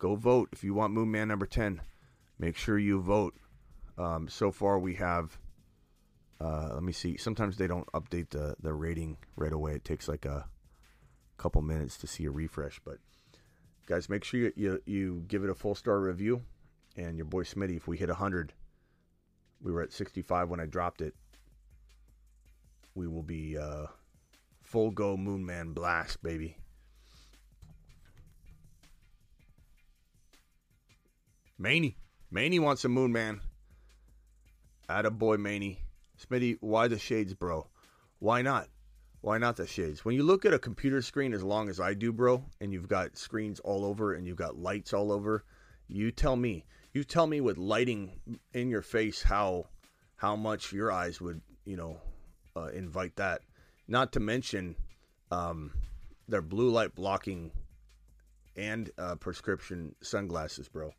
[0.00, 1.80] go vote if you want Moon Man number 10.
[2.38, 3.34] Make sure you vote.
[3.96, 5.38] Um, so far, we have.
[6.40, 7.16] Uh, let me see.
[7.16, 9.74] Sometimes they don't update the, the rating right away.
[9.74, 10.46] It takes like a
[11.36, 12.80] couple minutes to see a refresh.
[12.84, 12.98] But
[13.86, 16.42] guys, make sure you you, you give it a full star review.
[16.96, 18.52] And your boy Smitty, if we hit 100,
[19.62, 21.14] we were at 65 when I dropped it.
[22.94, 23.86] We will be uh,
[24.62, 26.56] full go Moon Man blast, baby.
[31.58, 31.96] Maney.
[32.30, 33.40] Maney wants a Moon Man.
[34.88, 35.78] Atta boy Maney.
[36.20, 37.68] Smitty, why the shades, bro?
[38.18, 38.68] Why not?
[39.22, 40.04] Why not the shades?
[40.04, 42.88] When you look at a computer screen as long as I do, bro, and you've
[42.88, 45.44] got screens all over and you've got lights all over,
[45.88, 46.64] you tell me.
[46.92, 48.18] You tell me with lighting
[48.52, 49.66] in your face how
[50.16, 51.98] how much your eyes would, you know,
[52.56, 53.42] uh, invite that.
[53.88, 54.76] Not to mention
[55.30, 55.72] um,
[56.28, 57.52] their blue light blocking
[58.56, 60.92] and uh, prescription sunglasses, bro.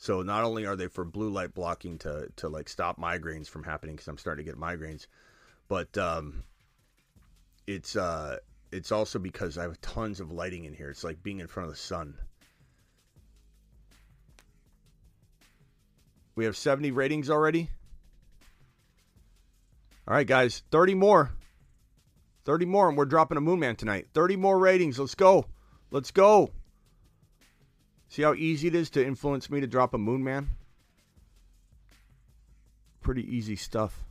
[0.00, 3.64] So not only are they for blue light blocking to to like stop migraines from
[3.64, 5.08] happening because I'm starting to get migraines,
[5.66, 6.44] but um,
[7.66, 8.38] it's uh
[8.70, 10.88] it's also because I have tons of lighting in here.
[10.88, 12.14] It's like being in front of the sun.
[16.36, 17.68] We have 70 ratings already.
[20.06, 21.32] All right, guys, 30 more.
[22.44, 24.06] 30 more, and we're dropping a Moon Man tonight.
[24.14, 24.98] 30 more ratings.
[25.00, 25.46] Let's go.
[25.90, 26.52] Let's go.
[28.08, 30.48] See how easy it is to influence me to drop a Moon Man?
[33.00, 34.04] Pretty easy stuff.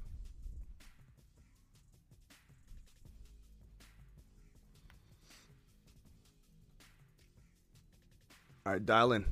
[8.66, 9.26] All right, dial in.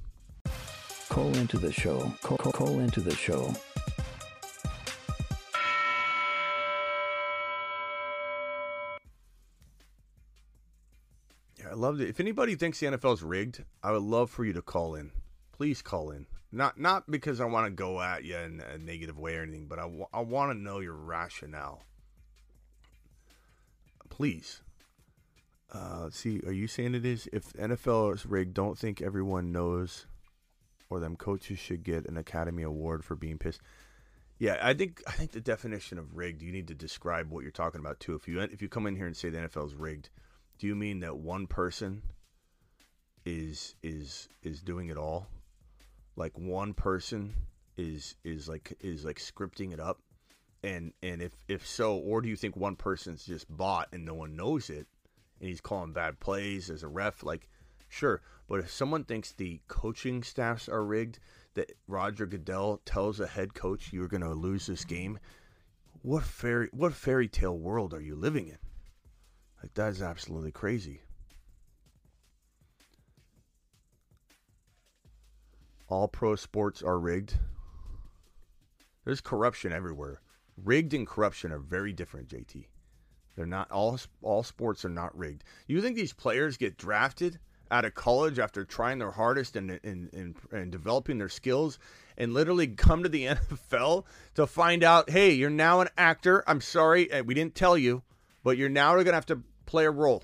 [1.09, 2.13] Call into the show.
[2.23, 3.53] Call, call, call into the show.
[11.75, 12.09] Love it.
[12.09, 15.11] If anybody thinks the NFL is rigged, I would love for you to call in.
[15.51, 16.27] Please call in.
[16.51, 19.67] Not not because I want to go at you in a negative way or anything,
[19.67, 21.83] but I, w- I want to know your rationale.
[24.09, 24.61] Please.
[25.71, 26.39] Uh, see.
[26.45, 27.27] Are you saying it is?
[27.33, 30.05] If NFL is rigged, don't think everyone knows,
[30.89, 33.59] or them coaches should get an Academy Award for being pissed.
[34.37, 36.41] Yeah, I think I think the definition of rigged.
[36.41, 38.15] You need to describe what you're talking about too.
[38.15, 40.09] If you if you come in here and say the NFL is rigged,
[40.57, 42.01] do you mean that one person
[43.25, 45.27] is is is doing it all?
[46.15, 47.33] Like one person
[47.77, 49.99] is is like is like scripting it up?
[50.63, 54.13] And and if if so, or do you think one person's just bought and no
[54.13, 54.87] one knows it
[55.39, 57.49] and he's calling bad plays as a ref like
[57.89, 61.19] sure, but if someone thinks the coaching staffs are rigged,
[61.55, 65.19] that Roger Goodell tells a head coach you're going to lose this game,
[66.01, 68.57] what fairy what fairy tale world are you living in?
[69.65, 71.01] Like that is absolutely crazy.
[75.87, 77.39] All pro sports are rigged.
[79.05, 80.21] There's corruption everywhere.
[80.63, 82.65] Rigged and corruption are very different, JT.
[83.35, 85.43] They're not all all sports are not rigged.
[85.65, 87.39] You think these players get drafted
[87.71, 91.79] out of college after trying their hardest and and, and, and developing their skills
[92.19, 94.03] and literally come to the NFL
[94.35, 96.43] to find out, hey, you're now an actor.
[96.45, 98.03] I'm sorry, uh, we didn't tell you,
[98.43, 100.23] but you're now going to have to play a role.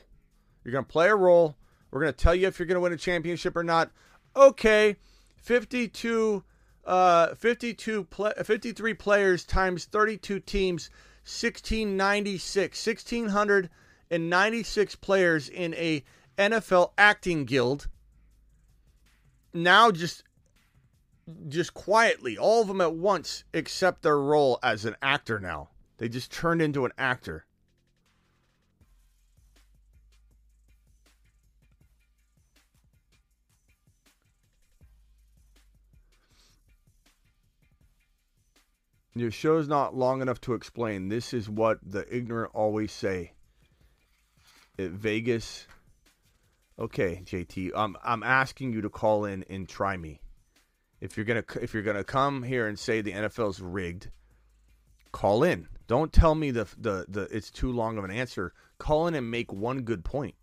[0.64, 1.58] You're going to play a role.
[1.89, 3.92] We're going to tell you if you're going to win a championship or not.
[4.36, 4.98] Okay,
[5.38, 6.44] 52,
[6.86, 10.89] uh, 52, pl- 53 players times 32 teams,
[11.24, 16.04] 1696, 1696 players in a
[16.38, 17.88] NFL acting guild.
[19.54, 20.24] Now just
[21.48, 25.70] just quietly, all of them at once accept their role as an actor now.
[25.98, 27.46] They just turned into an actor.
[39.14, 41.09] Your show's not long enough to explain.
[41.09, 43.34] This is what the ignorant always say.
[44.80, 45.68] At Vegas.
[46.80, 47.72] Okay, JT.
[47.76, 50.22] I'm I'm asking you to call in and try me.
[51.01, 54.09] If you're gonna if you're gonna come here and say the NFL's rigged,
[55.12, 55.68] call in.
[55.88, 58.53] Don't tell me the the the it's too long of an answer.
[58.78, 60.36] Call in and make one good point.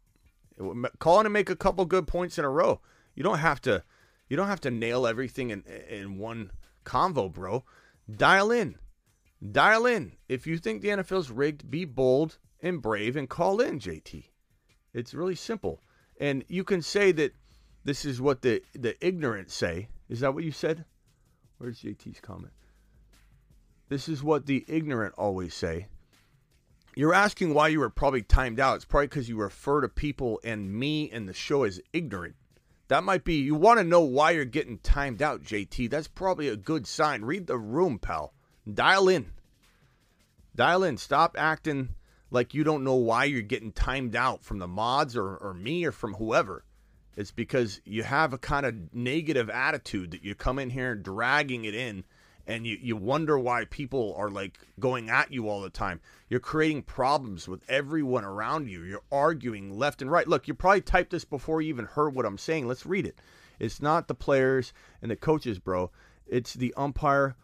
[0.99, 2.81] Call in and make a couple good points in a row.
[3.15, 3.83] You don't have to
[4.29, 6.51] you don't have to nail everything in in one
[6.85, 7.65] convo, bro.
[8.15, 8.77] Dial in.
[9.53, 10.13] Dial in.
[10.29, 14.25] If you think the NFL's rigged, be bold and brave and call in, JT.
[14.95, 15.83] It's really simple.
[16.21, 17.35] And you can say that
[17.85, 19.89] this is what the, the ignorant say.
[20.09, 20.85] Is that what you said?
[21.59, 22.53] Where's JT's comment?
[23.89, 25.87] This is what the ignorant always say.
[26.95, 28.77] You're asking why you were probably timed out.
[28.77, 32.35] It's probably because you refer to people and me and the show as ignorant.
[32.89, 35.91] That might be, you want to know why you're getting timed out, JT.
[35.91, 37.23] That's probably a good sign.
[37.23, 38.33] Read the room, pal.
[38.73, 39.33] Dial in.
[40.57, 40.97] Dial in.
[40.97, 41.91] Stop acting
[42.31, 45.85] like you don't know why you're getting timed out from the mods or, or me
[45.85, 46.65] or from whoever.
[47.15, 51.65] It's because you have a kind of negative attitude that you come in here dragging
[51.65, 52.05] it in
[52.49, 56.01] and you, you wonder why people are like going at you all the time.
[56.31, 58.83] You're creating problems with everyone around you.
[58.83, 60.27] You're arguing left and right.
[60.27, 62.67] Look, you probably typed this before you even heard what I'm saying.
[62.67, 63.21] Let's read it.
[63.59, 64.73] It's not the players
[65.03, 65.91] and the coaches, bro.
[66.27, 67.37] It's the umpire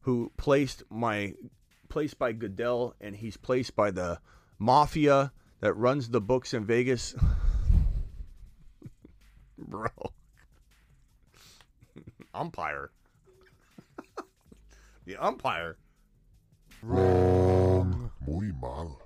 [0.00, 1.34] who placed my
[1.90, 4.18] placed by Goodell and he's placed by the
[4.58, 7.14] mafia that runs the books in Vegas.
[9.58, 9.90] bro.
[12.34, 12.90] umpire.
[15.06, 15.78] The umpire.
[16.82, 18.10] Wrong.
[18.26, 19.00] Muy mal.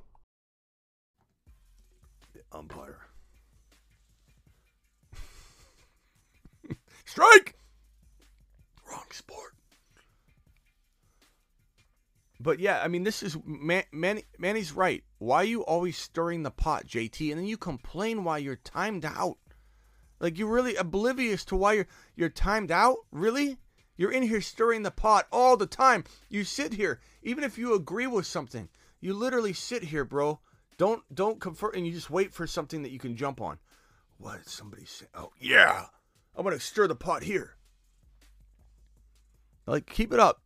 [2.34, 2.98] The umpire.
[7.04, 7.54] Strike!
[8.90, 9.54] Wrong sport.
[12.40, 15.04] But yeah, I mean, this is Man, Manny, Manny's right.
[15.18, 17.30] Why are you always stirring the pot, JT?
[17.30, 19.36] And then you complain why you're timed out.
[20.18, 22.96] Like you're really oblivious to why you're you're timed out.
[23.12, 23.58] Really,
[24.00, 26.04] you're in here stirring the pot all the time.
[26.30, 30.40] You sit here, even if you agree with something, you literally sit here, bro.
[30.78, 33.58] Don't don't confer, and you just wait for something that you can jump on.
[34.16, 35.04] What somebody say?
[35.14, 35.84] Oh yeah,
[36.34, 37.56] I'm gonna stir the pot here.
[39.66, 40.40] Like keep it up.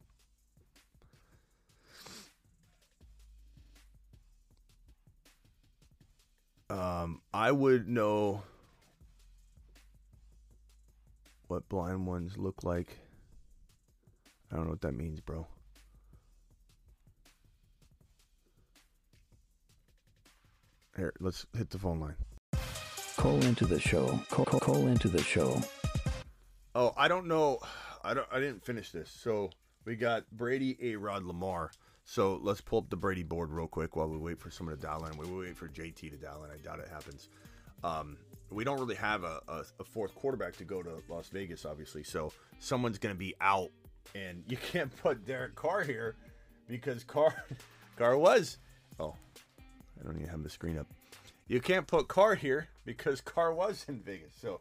[6.68, 8.42] Um, I would know
[11.46, 12.98] what blind ones look like.
[14.50, 15.46] I don't know what that means, bro.
[20.96, 22.14] Here, let's hit the phone line.
[23.16, 24.20] Call into the show.
[24.30, 25.60] Call, call, call into the show.
[26.74, 27.58] Oh, I don't know.
[28.04, 28.26] I don't.
[28.30, 29.10] I didn't finish this.
[29.10, 29.50] So
[29.84, 30.96] we got Brady, A.
[30.96, 31.70] Rod, Lamar.
[32.04, 34.80] So let's pull up the Brady board real quick while we wait for someone to
[34.80, 35.16] dial in.
[35.16, 36.50] We wait for JT to dial in.
[36.50, 37.28] I doubt it happens.
[37.82, 38.18] Um,
[38.50, 42.02] we don't really have a, a, a, fourth quarterback to go to Las Vegas, obviously.
[42.02, 43.70] So someone's going to be out,
[44.14, 46.16] and you can't put Derek Carr here
[46.68, 47.34] because Carr
[47.96, 48.58] Carr was.
[48.98, 49.14] Oh,
[50.00, 50.86] I don't even have the screen up.
[51.46, 54.32] You can't put Carr here because Carr was in Vegas.
[54.40, 54.60] So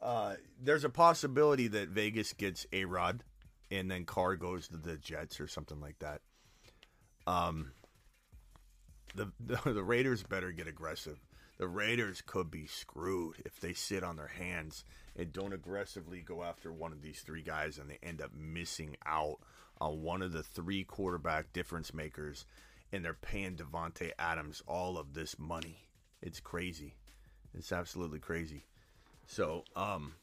[0.00, 3.24] uh, there's a possibility that Vegas gets a Rod,
[3.70, 6.20] and then Carr goes to the Jets or something like that.
[7.26, 7.72] Um,
[9.14, 11.18] the, the the Raiders better get aggressive.
[11.58, 14.84] The Raiders could be screwed if they sit on their hands
[15.20, 18.96] and don't aggressively go after one of these three guys, and they end up missing
[19.04, 19.36] out
[19.78, 22.46] on one of the three quarterback difference makers,
[22.90, 25.88] and they're paying Davante Adams all of this money.
[26.22, 26.94] It's crazy.
[27.52, 28.64] It's absolutely crazy.
[29.26, 30.14] So, um,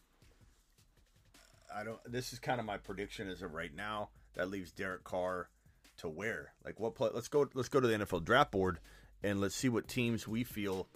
[1.73, 1.99] I don't.
[2.11, 4.09] This is kind of my prediction as of right now.
[4.33, 5.49] That leaves Derek Carr
[5.97, 6.53] to where?
[6.65, 7.09] Like what play?
[7.13, 7.47] Let's go.
[7.53, 8.79] Let's go to the NFL draft board
[9.21, 10.87] and let's see what teams we feel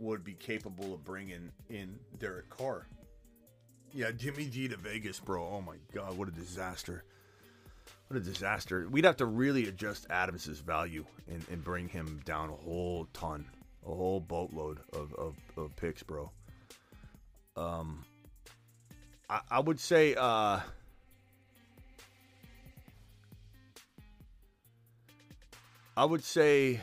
[0.00, 2.86] would be capable of bringing in Derek Carr.
[3.92, 5.42] Yeah, Jimmy G to Vegas, bro.
[5.42, 7.04] Oh my God, what a disaster!
[8.06, 8.88] What a disaster.
[8.90, 13.46] We'd have to really adjust Adams's value and, and bring him down a whole ton,
[13.86, 16.30] a whole boatload of, of, of picks, bro.
[17.56, 18.04] Um,
[19.28, 20.60] I, I would say, uh,
[25.96, 26.80] I would say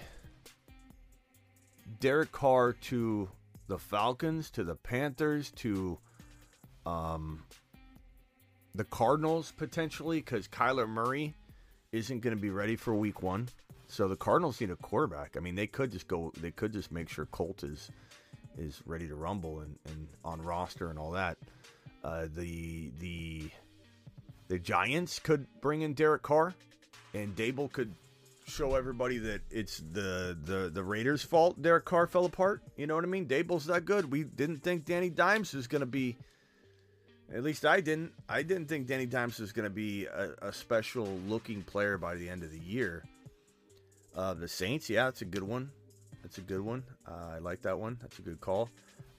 [1.99, 3.29] Derek Carr to
[3.67, 5.99] the Falcons, to the Panthers, to
[6.87, 7.43] um,
[8.75, 11.35] the Cardinals potentially, because Kyler Murray
[11.91, 13.49] isn't going to be ready for Week One.
[13.87, 15.35] So the Cardinals need a quarterback.
[15.37, 16.31] I mean, they could just go.
[16.39, 17.89] They could just make sure Colt is
[18.57, 21.37] is ready to rumble and, and on roster and all that.
[22.03, 23.49] Uh, the the
[24.47, 26.53] the Giants could bring in Derek Carr,
[27.13, 27.93] and Daboll could
[28.47, 31.61] show everybody that it's the the the Raiders' fault.
[31.61, 32.61] Derek Carr fell apart.
[32.75, 33.25] You know what I mean?
[33.25, 34.11] Daboll's that good.
[34.11, 36.17] We didn't think Danny Dimes was going to be.
[37.33, 38.13] At least I didn't.
[38.29, 42.15] I didn't think Danny Dimes was going to be a, a, special looking player by
[42.15, 43.03] the end of the year.
[44.15, 45.69] Uh, the Saints, yeah, that's a good one.
[46.23, 46.83] That's a good one.
[47.07, 47.97] Uh, I like that one.
[48.01, 48.69] That's a good call.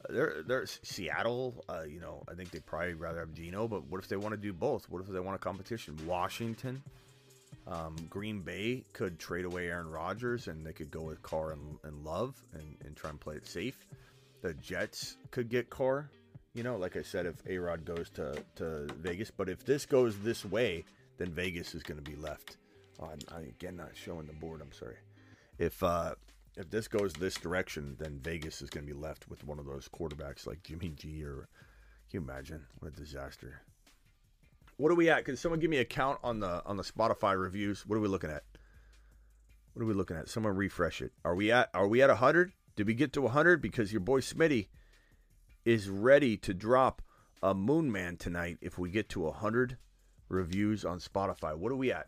[0.09, 1.65] Uh, there's Seattle.
[1.69, 4.33] Uh, you know, I think they probably rather have Geno, but what if they want
[4.33, 4.89] to do both?
[4.89, 5.99] What if they want a competition?
[6.07, 6.83] Washington.
[7.67, 11.79] Um, Green Bay could trade away Aaron Rodgers and they could go with Carr and,
[11.85, 13.87] and Love and, and try and play it safe.
[14.41, 16.09] The Jets could get Carr.
[16.55, 19.87] You know, like I said, if A Rod goes to, to Vegas, but if this
[19.87, 20.85] goes this way,
[21.19, 22.57] then Vegas is going to be left.
[23.01, 24.61] Oh, I'm, I'm, again not showing the board.
[24.61, 24.97] I'm sorry.
[25.59, 26.15] If uh,
[26.57, 29.67] if this goes this direction, then Vegas is going to be left with one of
[29.67, 31.49] those quarterbacks like Jimmy G or.
[32.11, 33.61] Can you imagine what a disaster?
[34.79, 35.27] What are we at?
[35.27, 37.85] Can someone give me a count on the on the Spotify reviews?
[37.85, 38.45] What are we looking at?
[39.75, 40.29] What are we looking at?
[40.29, 41.13] Someone refresh it.
[41.23, 42.53] Are we at are we at 100?
[42.77, 44.69] Did we get to 100 because your boy Smitty
[45.69, 47.03] is ready to drop
[47.43, 49.77] a Moon Man tonight if we get to 100
[50.31, 51.55] reviews on Spotify.
[51.55, 52.07] What are we at?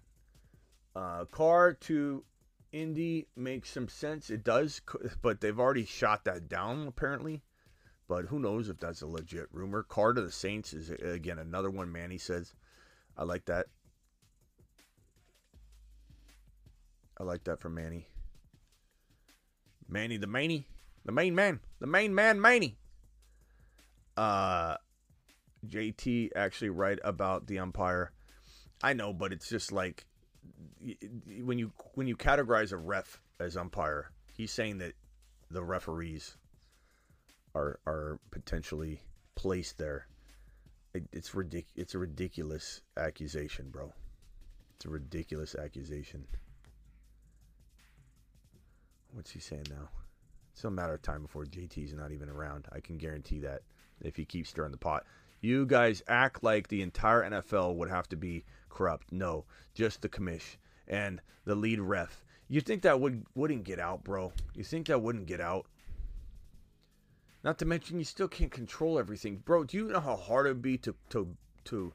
[0.97, 2.25] Uh, Carr to
[2.73, 4.31] Indy makes some sense.
[4.31, 4.81] It does,
[5.21, 7.43] but they've already shot that down apparently.
[8.09, 9.83] But who knows if that's a legit rumor?
[9.83, 11.93] Carr to the Saints is again another one.
[11.93, 12.55] Manny says,
[13.15, 13.67] I like that.
[17.19, 18.07] I like that from Manny.
[19.87, 20.67] Manny the Manny,
[21.05, 22.79] the main man, the main man, Manny.
[24.21, 24.77] Uh,
[25.67, 28.13] JT actually right about the umpire.
[28.83, 30.05] I know, but it's just like
[31.43, 34.93] when you when you categorize a ref as umpire, he's saying that
[35.51, 36.37] the referees
[37.55, 39.01] are are potentially
[39.37, 40.07] placed there.
[40.93, 43.91] It, it's ridic- It's a ridiculous accusation, bro.
[44.77, 46.27] It's a ridiculous accusation.
[49.15, 49.89] What's he saying now?
[50.53, 52.67] It's a matter of time before JT's not even around.
[52.71, 53.63] I can guarantee that
[54.01, 55.05] if he keeps stirring the pot.
[55.41, 59.11] You guys act like the entire NFL would have to be corrupt.
[59.11, 59.45] No,
[59.75, 62.25] just the commish and the lead ref.
[62.49, 64.33] You think that would wouldn't get out, bro?
[64.55, 65.67] You think that wouldn't get out?
[67.43, 69.37] Not to mention you still can't control everything.
[69.37, 71.37] Bro, do you know how hard it would be to to
[71.67, 71.93] to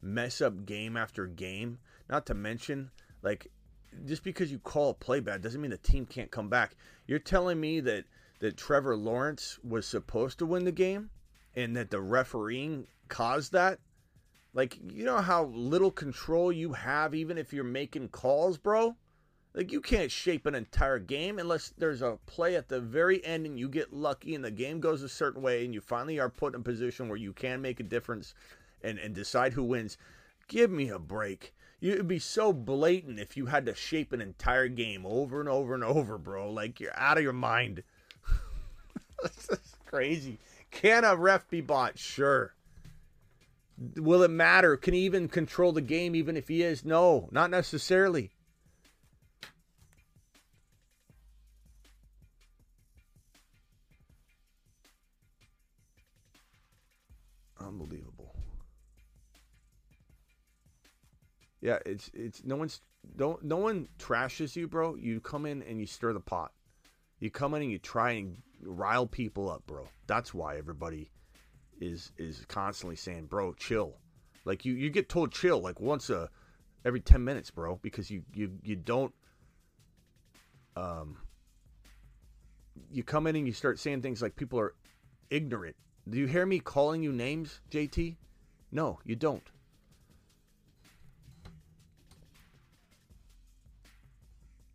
[0.00, 1.78] mess up game after game?
[2.08, 2.90] Not to mention
[3.22, 3.50] like
[4.04, 6.76] just because you call a play bad doesn't mean the team can't come back.
[7.06, 8.04] You're telling me that
[8.38, 11.10] that Trevor Lawrence was supposed to win the game?
[11.56, 13.80] And that the refereeing caused that.
[14.52, 18.96] Like, you know how little control you have even if you're making calls, bro?
[19.54, 23.46] Like, you can't shape an entire game unless there's a play at the very end
[23.46, 26.28] and you get lucky and the game goes a certain way and you finally are
[26.28, 28.34] put in a position where you can make a difference
[28.82, 29.96] and, and decide who wins.
[30.48, 31.54] Give me a break.
[31.80, 35.74] It'd be so blatant if you had to shape an entire game over and over
[35.74, 36.50] and over, bro.
[36.50, 37.82] Like, you're out of your mind.
[39.22, 40.38] this is crazy.
[40.76, 41.98] Can a ref be bought?
[41.98, 42.54] Sure.
[43.96, 44.76] Will it matter?
[44.76, 46.84] Can he even control the game even if he is?
[46.84, 48.30] No, not necessarily.
[57.58, 58.34] Unbelievable.
[61.62, 62.82] Yeah, it's it's no one's
[63.16, 64.94] don't no one trashes you, bro.
[64.94, 66.52] You come in and you stir the pot.
[67.26, 69.88] You come in and you try and rile people up, bro.
[70.06, 71.10] That's why everybody
[71.80, 73.96] is is constantly saying, "Bro, chill."
[74.44, 76.30] Like you you get told chill like once a
[76.84, 79.12] every 10 minutes, bro, because you you you don't
[80.76, 81.16] um
[82.92, 84.76] you come in and you start saying things like people are
[85.28, 85.74] ignorant.
[86.08, 88.18] Do you hear me calling you names, JT?
[88.70, 89.50] No, you don't.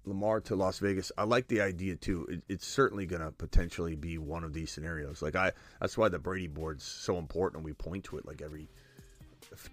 [0.06, 1.12] Lamar to Las Vegas.
[1.18, 2.26] I like the idea too.
[2.30, 5.22] It, it's certainly going to potentially be one of these scenarios.
[5.22, 7.64] Like I, that's why the Brady board's so important.
[7.64, 8.70] We point to it like every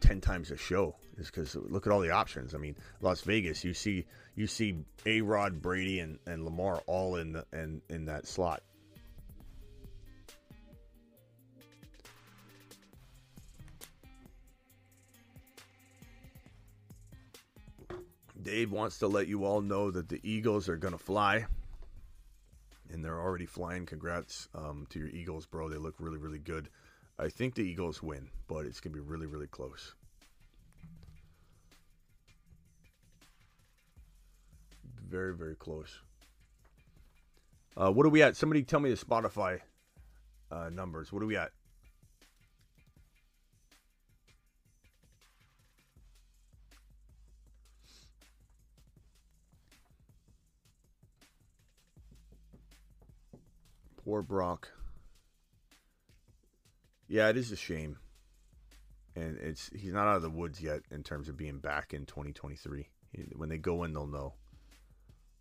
[0.00, 2.54] ten times a show, is because look at all the options.
[2.54, 7.16] I mean, Las Vegas, you see, you see A Rod, Brady, and, and Lamar all
[7.16, 8.62] in the in in that slot.
[18.42, 21.46] Dave wants to let you all know that the Eagles are going to fly.
[22.90, 23.84] And they're already flying.
[23.84, 25.68] Congrats um, to your Eagles, bro.
[25.68, 26.68] They look really, really good.
[27.18, 29.94] I think the Eagles win, but it's going to be really, really close.
[35.06, 36.00] Very, very close.
[37.76, 38.36] Uh, what are we at?
[38.36, 39.60] Somebody tell me the Spotify
[40.50, 41.12] uh, numbers.
[41.12, 41.50] What are we at?
[54.08, 54.70] Poor Brock.
[57.08, 57.98] Yeah, it is a shame.
[59.14, 62.06] And it's he's not out of the woods yet in terms of being back in
[62.06, 62.88] 2023.
[63.36, 64.32] When they go in, they'll know.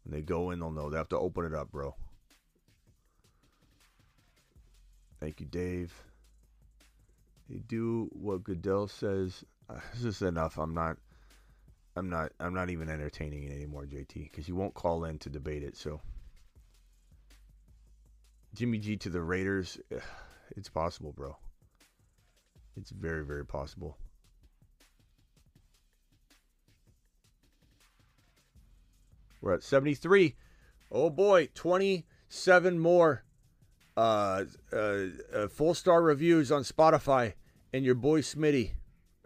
[0.04, 0.90] When they go in, they'll know.
[0.90, 1.96] They have to open it up, bro.
[5.22, 5.94] Thank you, Dave.
[7.50, 9.46] They do what Goodell says.
[9.70, 10.58] Uh, this is enough.
[10.58, 10.98] I'm not.
[11.96, 12.34] I'm not.
[12.38, 15.78] I'm not even entertaining it anymore, JT, because you won't call in to debate it.
[15.78, 16.02] So.
[18.58, 19.80] Jimmy G to the Raiders,
[20.58, 21.38] it's possible, bro.
[22.76, 23.98] It's very, very possible.
[29.42, 30.36] We're at 73.
[30.92, 33.24] Oh boy, 27 more
[33.96, 37.34] uh, uh, uh, full star reviews on Spotify
[37.72, 38.72] and your boy Smitty.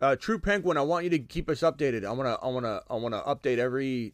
[0.01, 2.05] Uh, True Penguin, I want you to keep us updated.
[2.05, 4.13] I wanna, I wanna, I wanna update every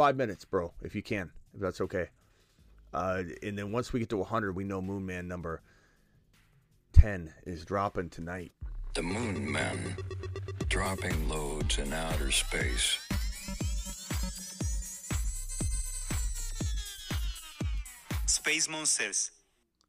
[0.00, 2.08] Five minutes, bro, if you can, if that's okay.
[2.92, 5.62] Uh, and then once we get to 100, we know Moon Man number
[6.92, 8.52] 10 is dropping tonight.
[8.94, 9.96] The Moon Men,
[10.68, 12.98] dropping loads in outer space.
[18.26, 19.30] Space Monsters.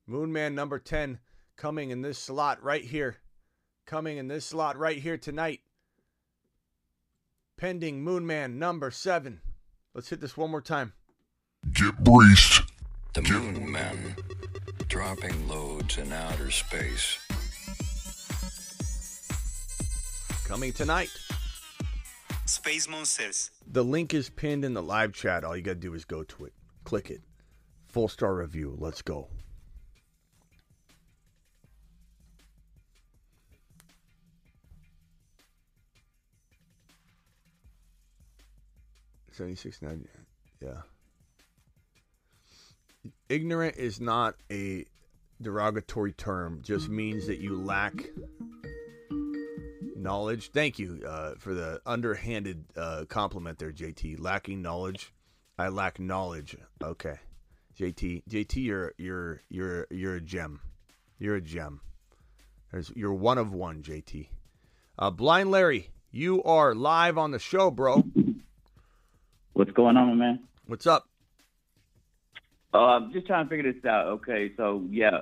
[0.06, 1.20] Moon Man number 10
[1.58, 3.18] coming in this slot right here.
[3.88, 5.62] Coming in this slot right here tonight.
[7.58, 9.41] Pending Moon Man number 7.
[9.93, 10.93] Let's hit this one more time.
[11.74, 12.61] Get braced.
[13.14, 14.16] The Moon Men,
[14.88, 17.20] dropping loads in outer space.
[20.45, 21.09] Coming tonight.
[22.45, 23.51] Space Monsters.
[23.70, 25.43] The link is pinned in the live chat.
[25.43, 26.53] All you got to do is go to it,
[26.86, 27.22] click it.
[27.89, 28.78] Full star review.
[28.80, 29.28] Let's go.
[39.32, 40.07] Seventy-six nine.
[40.62, 40.82] Yeah.
[43.32, 44.84] Ignorant is not a
[45.42, 46.60] derogatory term.
[46.64, 48.10] Just means that you lack
[49.96, 50.52] knowledge.
[50.52, 54.20] Thank you uh, for the underhanded uh, compliment there, JT.
[54.20, 55.14] Lacking knowledge.
[55.58, 56.58] I lack knowledge.
[56.84, 57.16] Okay,
[57.80, 58.24] JT.
[58.30, 60.60] JT, you're you're you're you're a gem.
[61.18, 61.80] You're a gem.
[62.70, 64.28] There's, you're one of one, JT.
[65.00, 68.04] Uh, Blind Larry, you are live on the show, bro.
[69.54, 70.40] What's going on, my man?
[70.66, 71.08] What's up?
[72.74, 74.08] Uh, I'm just trying to figure this out.
[74.08, 75.22] Okay, so yeah,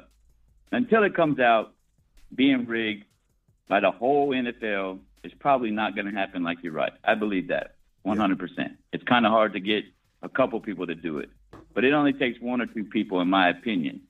[0.71, 1.73] until it comes out
[2.33, 3.05] being rigged
[3.67, 6.43] by the whole NFL, it's probably not going to happen.
[6.43, 8.37] Like you're right, I believe that 100.
[8.37, 9.83] percent It's kind of hard to get
[10.21, 11.29] a couple people to do it,
[11.73, 14.01] but it only takes one or two people, in my opinion.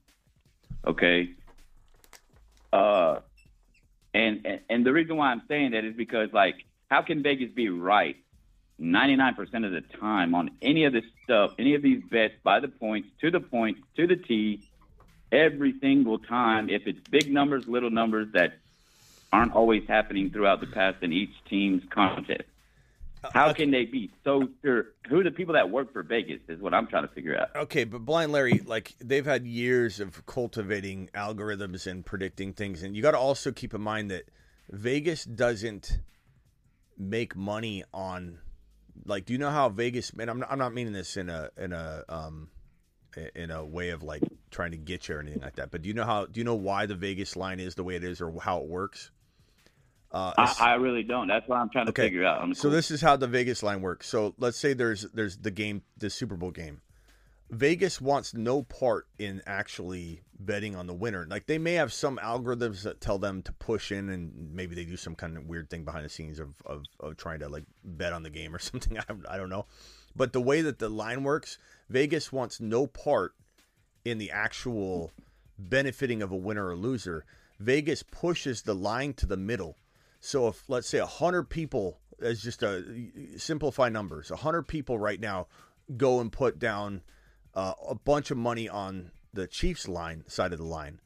[0.86, 1.30] Okay.
[2.72, 3.20] Uh,
[4.12, 6.56] and and, and the reason why I'm saying that is because like,
[6.90, 8.16] how can Vegas be right
[8.80, 12.68] 99% of the time on any of this stuff, any of these bets by the
[12.68, 14.62] points, to the point, to the T,
[15.30, 16.70] every single time.
[16.70, 18.54] If it's big numbers, little numbers that
[19.32, 22.42] aren't always happening throughout the past in each team's contest.
[23.22, 24.86] Uh, How can they be so sure?
[25.08, 27.54] Who are the people that work for Vegas is what I'm trying to figure out.
[27.54, 32.96] Okay, but Blind Larry, like they've had years of cultivating algorithms and predicting things, and
[32.96, 34.24] you got to also keep in mind that
[34.70, 35.98] Vegas doesn't
[36.96, 38.38] make money on
[39.04, 41.50] like do you know how Vegas and I'm not, I'm not meaning this in a
[41.56, 42.48] in a um
[43.34, 45.88] in a way of like trying to get you or anything like that but do
[45.88, 48.20] you know how do you know why the Vegas line is the way it is
[48.20, 49.10] or how it works
[50.12, 51.28] uh, I, I really don't.
[51.28, 52.06] That's what I'm trying to Okay.
[52.06, 52.42] figure out.
[52.42, 54.08] I'm so this is how the Vegas line works.
[54.08, 56.80] So let's say there's there's the game, the Super Bowl game.
[57.48, 61.26] Vegas wants no part in actually betting on the winner.
[61.28, 64.84] Like they may have some algorithms that tell them to push in, and maybe they
[64.84, 67.64] do some kind of weird thing behind the scenes of of, of trying to like
[67.84, 68.98] bet on the game or something.
[68.98, 69.66] I I don't know.
[70.16, 73.34] But the way that the line works, Vegas wants no part
[74.04, 75.12] in the actual
[75.58, 77.24] benefiting of a winner or loser.
[77.58, 79.76] Vegas pushes the line to the middle.
[80.18, 82.84] So if let's say 100 people as just a
[83.36, 85.46] simplify numbers, 100 people right now
[85.96, 87.02] go and put down
[87.54, 91.00] uh, a bunch of money on the Chiefs line side of the line.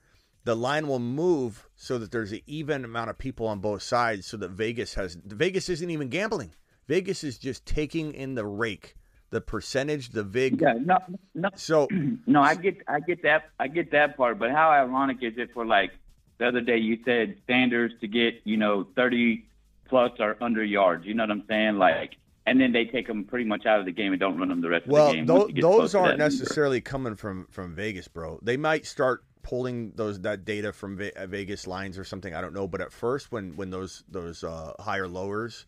[0.45, 4.27] The line will move so that there's an even amount of people on both sides
[4.27, 6.53] so that Vegas has Vegas isn't even gambling.
[6.87, 8.95] Vegas is just taking in the rake,
[9.31, 10.61] the percentage, the vig.
[10.61, 10.99] Yeah, no,
[11.35, 11.49] no.
[11.55, 11.89] So
[12.27, 14.39] no, I get, I get that, I get that part.
[14.39, 15.93] But how ironic is it for like
[16.37, 19.47] the other day you said standards to get you know 30
[19.89, 21.07] plus or under yards.
[21.07, 21.79] You know what I'm saying?
[21.79, 24.49] Like, and then they take them pretty much out of the game and don't run
[24.49, 25.27] them the rest Well, of the game.
[25.27, 26.25] tho- once you get close those aren't that number.
[26.37, 28.39] necessarily coming from from Vegas, bro.
[28.43, 32.35] They might start pulling those that data from uh, Vegas lines or something.
[32.35, 35.67] I don't know, but at first, when when those those uh, higher lowers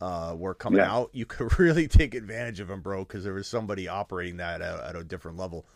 [0.00, 0.92] uh, were coming Yeah.
[0.92, 4.60] out, you could really take advantage of them, bro, because there was somebody operating that
[4.60, 5.66] at, at a different level.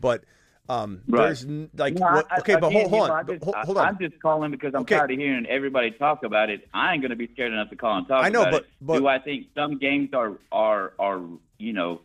[0.00, 0.24] But
[0.68, 1.24] um, Right.
[1.26, 3.22] there's n- like No, what- I- okay, but again, hold, hold you know, on, I
[3.24, 3.88] but just, hold, hold on.
[3.88, 4.96] I'm just calling because I'm Okay.
[4.96, 6.68] tired of hearing everybody talk about it.
[6.72, 9.06] I ain't gonna be scared enough to call and talk I know, but- but- Do
[9.08, 11.20] I think some games are are are
[11.58, 12.00] you know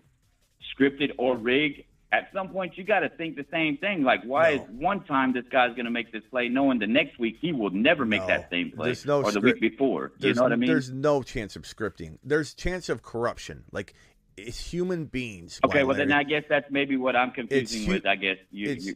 [0.77, 1.83] scripted or rigged?
[2.09, 4.01] At some point, you got to think the same thing.
[4.01, 7.19] Like, why is one time this guy's going to make this play, knowing the next
[7.19, 8.27] week he will never make No.
[8.27, 10.03] that same play, no or the script- week before?
[10.03, 10.69] You There's, know what I mean?
[10.69, 12.17] There's no chance of scripting.
[12.23, 13.65] There's chance of corruption.
[13.73, 13.93] Like
[14.37, 15.59] it's human beings.
[15.65, 18.05] Okay, well then I guess that's maybe what I'm confusing hu- with.
[18.05, 18.95] I guess you, it's, you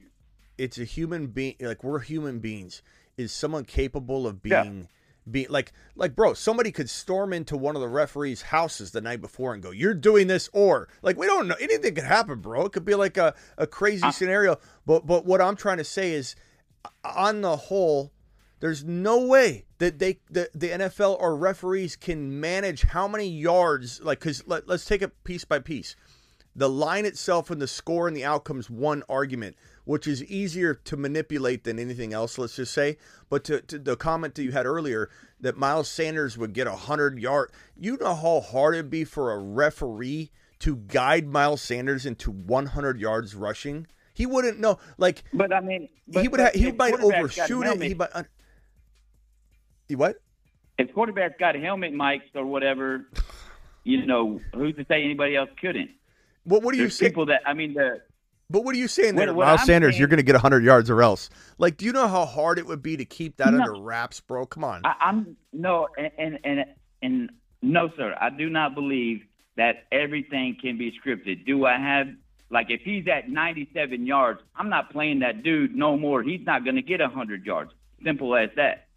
[0.57, 2.81] it's a human being like we're human beings
[3.18, 4.63] is someone capable of Yeah.
[4.63, 4.88] being
[5.30, 9.22] being like like bro somebody could storm into one of the referees houses the night
[9.22, 12.65] before and go you're doing this or like we don't know anything could happen bro
[12.65, 14.57] it could be like a, a crazy scenario
[14.88, 16.35] but but what i'm trying to say is
[17.05, 18.11] on the whole
[18.61, 23.99] There's no way that they the, the NFL or referees can manage how many yards
[24.01, 25.95] like cuz let, let's take it piece by piece.
[26.55, 29.55] The line itself and the score and the outcomes one argument,
[29.85, 32.97] which is easier to manipulate than anything else, let's just say.
[33.29, 35.09] But to, to the comment that you had earlier
[35.39, 39.31] that Miles Sanders would get a 100 yard, you know how hard it'd be for
[39.31, 40.29] a referee
[40.59, 43.88] to guide Miles Sanders into 100 yards rushing?
[44.13, 44.77] He wouldn't know.
[44.97, 47.81] Like, but I mean, he would ha- he might overshoot it.
[47.81, 48.09] He might.
[49.95, 50.18] What?
[50.77, 53.07] if quarterbacks got helmet mics or whatever,
[53.84, 55.91] you know, who's to say anybody else couldn't?
[56.43, 57.11] What What are you There's saying?
[57.11, 58.01] people that I mean, the
[58.49, 59.91] But what are you saying What- there, what Miles I'm Sanders?
[59.93, 61.30] saying- you're going to get 100 yards or else.
[61.57, 63.59] Like, do you know how hard it would be to keep that No.
[63.59, 64.45] under wraps, bro?
[64.45, 64.81] Come on.
[64.84, 66.65] I, I'm no, and, and and
[67.03, 67.30] and
[67.61, 68.15] no, sir.
[68.19, 69.22] I do not believe
[69.57, 71.45] that everything can be scripted.
[71.45, 72.07] Do I have
[72.49, 76.23] like if he's at 97 yards, I'm not playing that dude no more.
[76.23, 77.72] He's not going to get 100 yards.
[78.03, 78.88] Simple as that.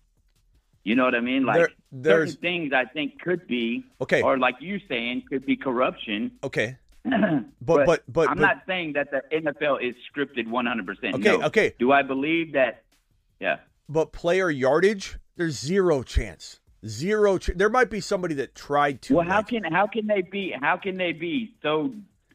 [0.85, 1.44] You know what I mean?
[1.47, 4.23] Like There- there's- certain things I think could be Okay.
[4.23, 6.31] or like you saying could be corruption.
[6.44, 6.77] okay.
[7.05, 11.15] but, but- but- I'm but- not saying that the NFL is scripted 100%.
[11.15, 11.43] Okay, No.
[11.47, 11.74] okay.
[11.78, 12.82] Do I believe that?
[13.40, 13.59] Yeah.
[13.89, 16.61] But player yardage, there's zero chance.
[16.86, 17.39] Zero.
[17.39, 19.15] Ch- there might be somebody that tried to.
[19.16, 21.94] Well, how like- can how can they be how can they be so?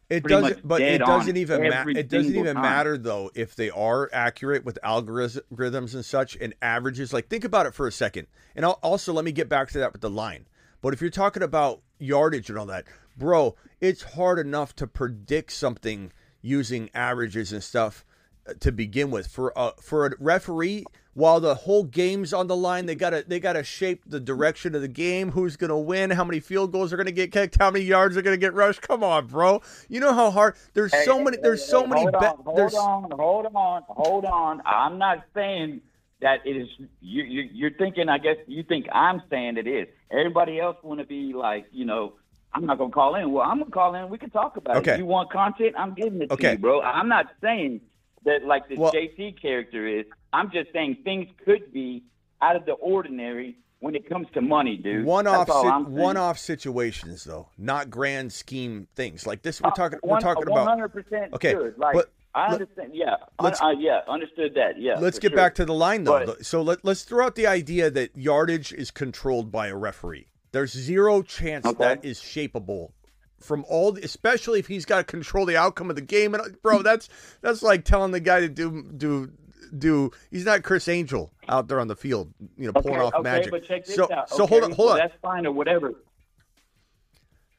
[0.09, 1.91] It doesn't, but it doesn't even matter.
[1.91, 2.63] It doesn't even time?
[2.63, 7.13] matter though if they are accurate with algorithms and such and averages.
[7.13, 9.79] Like think about it for a second, and I'll, also let me get back to
[9.79, 10.47] that with the line.
[10.81, 12.85] But if you're talking about yardage and all that,
[13.17, 16.11] bro, it's hard enough to predict something
[16.41, 18.03] using averages and stuff
[18.47, 19.27] uh, to begin with.
[19.27, 20.85] For a for a referee,
[21.19, 24.81] while the whole game's on the line, they gotta they gotta shape the direction of
[24.81, 25.31] the game.
[25.33, 26.11] Who's gonna win?
[26.11, 27.57] How many field goals are gonna get kicked?
[27.59, 28.81] How many yards are gonna get rushed?
[28.81, 29.61] Come on, bro.
[29.89, 30.55] You know how hard.
[30.73, 31.37] There's Hey, so hey, many.
[31.37, 32.05] There's hey, so many.
[32.05, 34.61] Hold be- on, hold there's on, hold on, hold on.
[34.65, 35.81] I'm not saying
[36.21, 36.69] that it is.
[37.01, 38.09] You, you, you're thinking.
[38.09, 39.87] I guess you think I'm saying it is.
[40.11, 42.13] Everybody else want to be like, you know.
[42.53, 43.31] I'm not gonna call in.
[43.31, 44.09] Well, I'm gonna call in.
[44.09, 44.93] We can talk about Okay.
[44.95, 44.97] it.
[44.97, 45.75] You want content?
[45.77, 46.81] I'm giving it to you, bro.
[46.81, 47.81] I'm not saying
[48.25, 50.05] that like this Well- JT character is.
[50.33, 52.03] I'm just saying things could be
[52.41, 55.05] out of the ordinary when it comes to money, dude.
[55.05, 59.61] one-off That's all sit- one-off situations though, not grand scheme things like this.
[59.61, 59.99] We're Uh, talking.
[60.01, 60.65] one- we're talking about.
[60.67, 61.77] 100% Okay, good.
[61.77, 62.91] Like, but I understand.
[62.93, 64.79] Yeah, uh, yeah, understood that.
[64.79, 64.99] Yeah.
[64.99, 65.37] Let's get sure.
[65.37, 66.25] back to the line though.
[66.25, 70.27] But- so let, let's throw out the idea that yardage is controlled by a referee.
[70.51, 71.77] There's zero chance Okay.
[71.83, 72.91] that is shapeable
[73.39, 76.33] from all, the, especially if he's got to control the outcome of the game.
[76.35, 77.09] And bro, that's
[77.41, 79.31] that's like telling the guy to do do
[79.77, 80.11] do.
[80.31, 83.23] He's not Criss Angel out there on the field, you know, pulling okay, off okay,
[83.23, 83.51] magic.
[83.51, 84.29] but check this so out.
[84.29, 84.97] so Okay, hold on, hold on.
[84.97, 85.93] That's fine or whatever.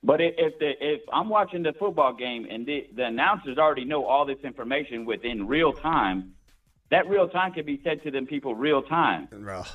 [0.02, 3.84] But if if, the, if I'm watching the football game and the, the announcers already
[3.84, 6.32] know all this information within real time,
[6.90, 9.28] that real time can be said to them people real time.
[9.32, 9.66] Well,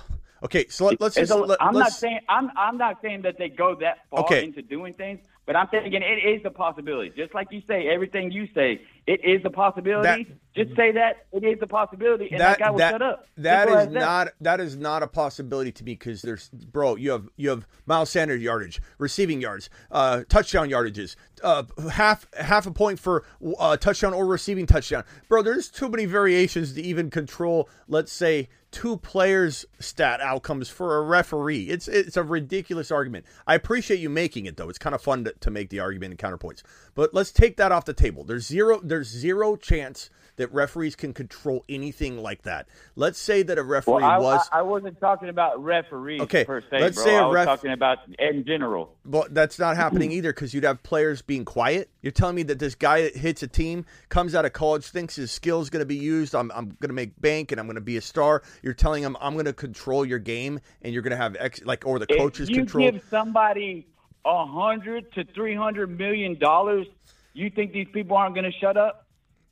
[0.43, 3.37] Okay, so let, us just a- let, I'm not saying I'm I'm not saying that
[3.37, 4.43] they go that far Okay.
[4.43, 7.11] into doing things, but I'm thinking it is a possibility.
[7.15, 10.27] Just like you say, everything you say, it is a possibility.
[10.55, 13.27] Just say that it is a possibility, and that, guy will shut up.
[13.35, 17.11] That Simple is not that is not a possibility to me because there's bro, you
[17.11, 22.71] have you have Miles Sanders yardage, receiving yards, uh, touchdown yardages, uh, half half a
[22.71, 23.25] point for
[23.59, 25.03] uh, touchdown or receiving touchdown.
[25.27, 27.67] Bro, there's too many variations to even control.
[27.89, 31.69] Let's say two players' stat outcomes for a referee.
[31.69, 33.25] It's it's a ridiculous argument.
[33.47, 34.69] I appreciate you making it though.
[34.69, 36.61] It's kind of fun to, to make the argument and counterpoints.
[36.93, 38.23] But let's take that off the table.
[38.23, 42.67] There's zero there's zero chance that referees can control anything like that.
[42.95, 46.45] Let's say that a referee Well, I, was I, I wasn't talking about referees Okay,
[46.45, 47.05] per se, let's bro.
[47.05, 48.95] say a I was ref- talking about in general.
[49.05, 51.89] But that's not happening either because you'd have players being quiet.
[52.01, 55.15] You're telling me that this guy that hits a team, comes out of college, thinks
[55.15, 56.35] his skill is going to be used.
[56.35, 58.43] I'm, I'm going to make bank and I'm going to be a star.
[58.61, 61.63] You're telling him I'm going to control your game and you're going to have ex
[61.63, 62.91] like or the coaches if you control.
[62.91, 63.87] give somebody
[64.25, 66.87] a hundred to three hundred million dollars,
[67.33, 69.04] you think these people aren't going to shut up?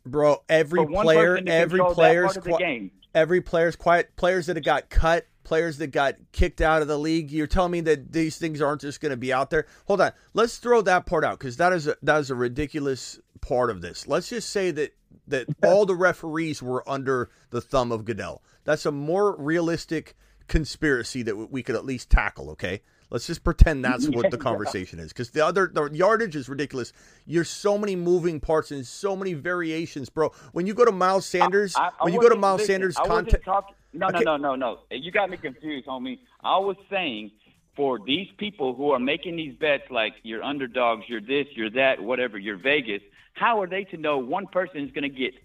[0.05, 4.15] Bro, every player, every player's part of the qui- every player's quiet.
[4.15, 7.31] Players that have got cut, players that got kicked out of the league.
[7.31, 9.65] You're telling me that these things aren't just going to be out there?
[9.85, 13.19] Hold on, let's throw that part out because that is a, that is a ridiculous
[13.41, 14.07] part of this.
[14.07, 14.95] Let's just say that
[15.27, 18.43] that all the referees were under the thumb of Goodell.
[18.65, 20.15] That's a more realistic
[20.47, 22.49] conspiracy that we could at least tackle.
[22.51, 22.81] Okay.
[23.13, 26.91] Let's just pretend that's what the conversation is, because the other the yardage is ridiculous.
[27.27, 30.31] You're so many moving parts and so many variations, bro.
[30.51, 32.95] When you go to Miles Sanders, I- I when you go to Miles listen, Sanders'
[32.95, 34.23] content, talking- no, Okay.
[34.23, 34.97] no, no, no, no.
[34.97, 36.17] You got me confused, homie.
[36.43, 37.29] I was saying
[37.75, 42.01] for these people who are making these bets, like you're underdogs, you're this, you're that,
[42.01, 43.03] whatever, you're Vegas.
[43.33, 45.35] How are they to know one person is going to get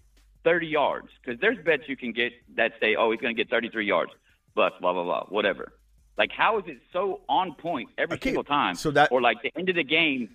[0.43, 1.09] 30 yards?
[1.23, 4.11] Because there's bets you can get that say, oh, he's going to get 33 yards.
[4.55, 5.71] bus, blah blah blah, whatever.
[6.19, 8.75] Like, how is it so on point every Okay, single time?
[8.75, 10.29] so that- or like the end of the game.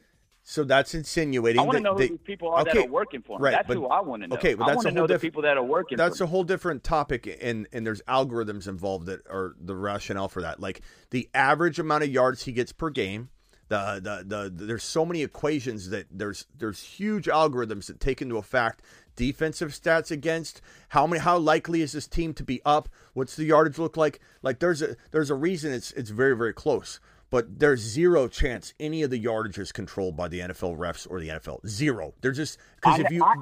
[0.47, 1.59] So that's insinuating.
[1.61, 3.45] I want to know who these people are okay, that are working for them.
[3.45, 4.37] Right, that's but- who I want to know.
[4.37, 5.97] Okay, but I that's want a to whole diff- people that are working.
[5.97, 10.43] That's a whole different topic, and and there's algorithms involved that are the rationale for
[10.43, 10.59] that.
[10.61, 10.81] Like
[11.11, 13.29] the average amount of yards he gets per game.
[13.69, 18.37] The, the the there's so many equations that there's there's huge algorithms that take into
[18.37, 18.83] effect
[19.17, 20.61] defensive stats against
[20.91, 24.21] how many how likely is this team to be up what's the yardage look like
[24.43, 27.01] like there's a there's a reason it's it's very very close
[27.31, 31.21] but there's zero chance any of the yardage is controlled by the NFL refs or
[31.21, 33.35] the NFL zero they're just because if you I-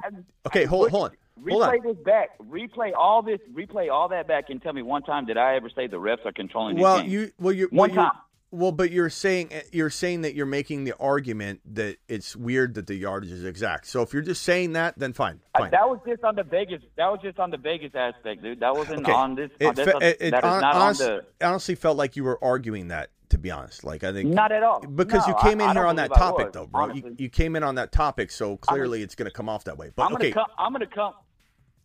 [0.46, 1.16] okay hold hold on
[1.48, 2.38] hold on Replay this back.
[2.38, 3.40] Replay all this.
[3.52, 6.24] Replay all that back and tell me one time did I ever say the refs
[6.24, 8.20] are controlling well you well you One well, time.
[8.52, 12.74] Well but you're saying eh, you're saying that you're making the argument that it's weird
[12.74, 15.88] that the yardage is exact so if you're just saying that then fine fine that
[15.88, 16.82] was just on the Vegas.
[16.96, 18.60] That was just on the Vegas aspect, dude.
[18.60, 19.12] That wasn't Okay.
[19.12, 19.50] on this.
[19.58, 21.46] It, on this it, it that is hon- not honest- on the.
[21.46, 23.10] honestly felt like you were arguing that.
[23.30, 24.80] To be honest, like I think Not at all.
[24.80, 26.92] because No, you came I- in I here on that topic, was, though, bro.
[26.92, 29.78] You, you came in on that topic, so clearly it's going to come off that
[29.78, 29.90] way.
[29.96, 30.46] But I'm gonna okay, come.
[30.58, 31.14] I'm gonna come.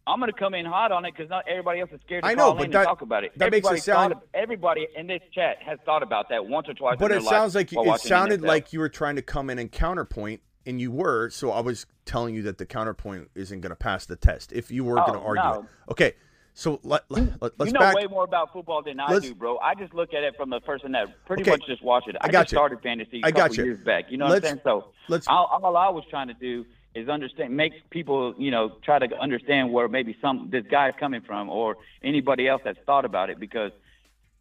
[0.07, 2.33] I'm gonna come in hot on it because not everybody else is scared to talk
[2.33, 2.41] about it.
[2.41, 3.31] I know, call but in that- and talk about it.
[3.37, 6.73] that makes it sound- of- everybody in this chat has thought about that once or
[6.73, 6.97] twice.
[6.99, 9.71] but it sounds like you, it sounded like you were trying to come in and
[9.71, 11.29] counterpoint, and you were.
[11.29, 14.71] So I was telling you that the counterpoint isn't going to pass the test if
[14.71, 15.59] you were Oh, going to argue no.
[15.61, 15.91] it.
[15.91, 16.13] Okay,
[16.53, 17.95] so let, let, us you know back.
[17.95, 19.57] way more about football than I let's- do, bro.
[19.59, 21.51] I just look at it from the person that pretty Okay.
[21.51, 22.15] much just watched it.
[22.21, 22.57] I, I got just you.
[22.57, 23.63] started fantasy a I got couple you.
[23.65, 24.05] years back.
[24.09, 24.61] You know Let's- what I'm saying?
[24.63, 26.65] So let's- all, all I was trying to do
[26.97, 30.95] is understand, make people, you know, try to understand where maybe some this guy is
[30.99, 33.71] coming from, or anybody else that's thought about it, because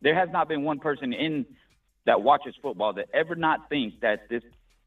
[0.00, 1.46] there has not been one person in
[2.04, 4.42] that watches football that ever not think that this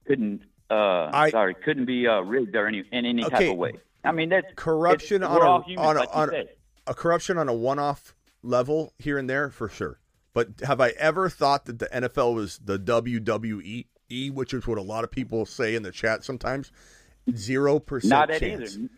[0.05, 3.73] couldn't, uh, I- sorry, couldn't be uh, rigged or any in any type of way.
[4.03, 6.43] I mean, that's corruption on a, humans, on, a, like on a,
[6.87, 9.99] a corruption on a one-off level here and there for sure.
[10.33, 14.77] But have I ever thought that the NFL was the WWE, E, which is what
[14.77, 16.71] a lot of people say in the chat sometimes?
[17.35, 18.77] Zero percent Not that chance.
[18.77, 18.89] either.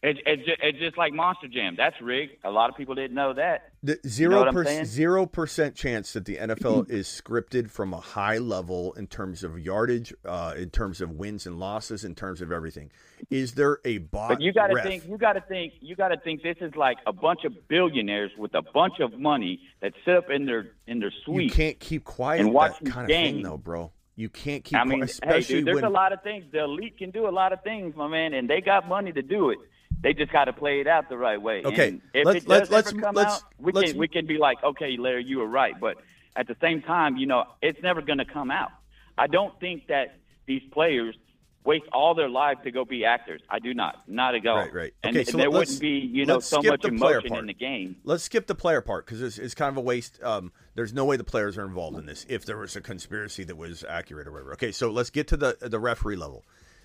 [0.00, 1.74] It's it's just, it's just like Monster Jam.
[1.76, 2.34] That's rigged.
[2.44, 3.72] A lot of people didn't know that.
[3.82, 8.92] The zero percent zero percent chance that the NFL is scripted from a high level
[8.92, 12.92] in terms of yardage, uh, in terms of wins and losses, in terms of everything.
[13.28, 14.28] Is there a bot?
[14.28, 15.04] But you got to think.
[15.04, 15.72] You got to think.
[15.80, 16.44] You got to think.
[16.44, 20.30] This is like a bunch of billionaires with a bunch of money that sit up
[20.30, 21.42] in their in their suite.
[21.42, 23.90] You can't keep quiet and that watch kind of thing, though, bro.
[24.18, 26.44] You can't keep I mean, hey, dude, there's when a lot of things.
[26.50, 29.22] The elite can do a lot of things, my man, and they got money to
[29.22, 29.58] do it.
[30.00, 31.62] They just got to play it out the right way.
[31.64, 34.26] Okay, And if let's- it does let's- ever come let's- out, we can we can
[34.26, 35.78] be like, okay, Larry, you were right.
[35.78, 35.98] But
[36.34, 38.70] at the same time, you know, it's never going to come out.
[39.16, 40.16] I don't think that
[40.46, 41.16] these players
[41.64, 43.40] waste all their lives to go be actors.
[43.48, 44.56] I do not, not at all.
[44.56, 44.94] Right, right.
[45.04, 47.40] And, Okay, and so there let's- wouldn't be, you know, so much emotion part.
[47.40, 47.96] in the game.
[48.04, 50.20] Let's skip the player part because it's, it's kind of a waste.
[50.22, 53.42] Um, there's no way the players are involved in this if there was a conspiracy
[53.42, 54.52] that was accurate or whatever.
[54.52, 56.44] Okay, so let's get to the the referee level.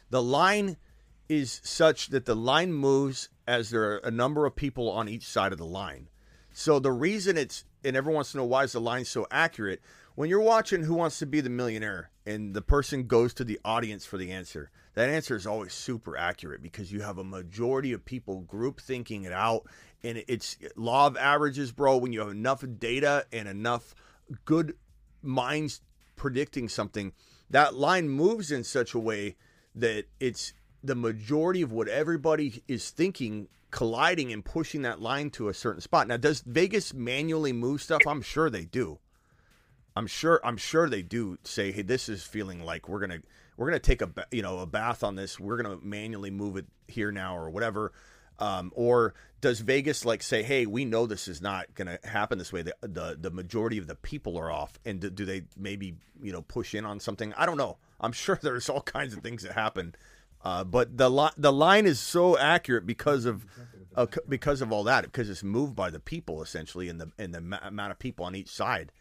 [0.09, 0.77] The line
[1.29, 5.27] is such that the line moves as there are a number of people on each
[5.27, 6.09] side of the line.
[6.53, 9.79] So the reason it's and everyone wants to know why is the line so accurate
[10.15, 13.59] when you're watching Who Wants to Be the Millionaire and the person goes to the
[13.63, 14.71] audience for the answer.
[14.95, 19.23] That answer is always super accurate because you have a majority of people group thinking
[19.23, 19.67] it out,
[20.03, 21.97] and it's law of averages, bro.
[21.97, 23.95] When you have enough data and enough
[24.45, 24.75] good
[25.21, 25.81] minds
[26.15, 27.13] predicting something,
[27.49, 29.35] that line moves in such a way
[29.75, 30.53] that it's
[30.83, 35.81] the majority of what everybody is thinking colliding and pushing that line to a certain
[35.81, 36.07] spot.
[36.07, 38.01] Now, does Vegas manually move stuff?
[38.07, 38.99] I'm sure they do.
[39.95, 40.39] I'm sure.
[40.43, 43.19] I'm sure they do say, "Hey, this is feeling like we're gonna
[43.57, 45.39] we're gonna take a you know a bath on this.
[45.39, 47.93] We're gonna manually move it here now or whatever."
[48.39, 49.13] Um, or
[49.43, 52.61] does Vegas like say, "Hey, we know this is not gonna happen this way.
[52.61, 56.31] The the, the majority of the people are off." And do, do they maybe you
[56.31, 57.33] know push in on something?
[57.33, 57.77] I don't know.
[57.99, 59.95] I'm sure there's all kinds of things that happen.
[60.45, 63.45] Uh, but the li- the line is so accurate because of
[63.97, 67.33] uh, because of all that because it's moved by the people essentially and the and
[67.33, 68.93] the ma- amount of people on each side.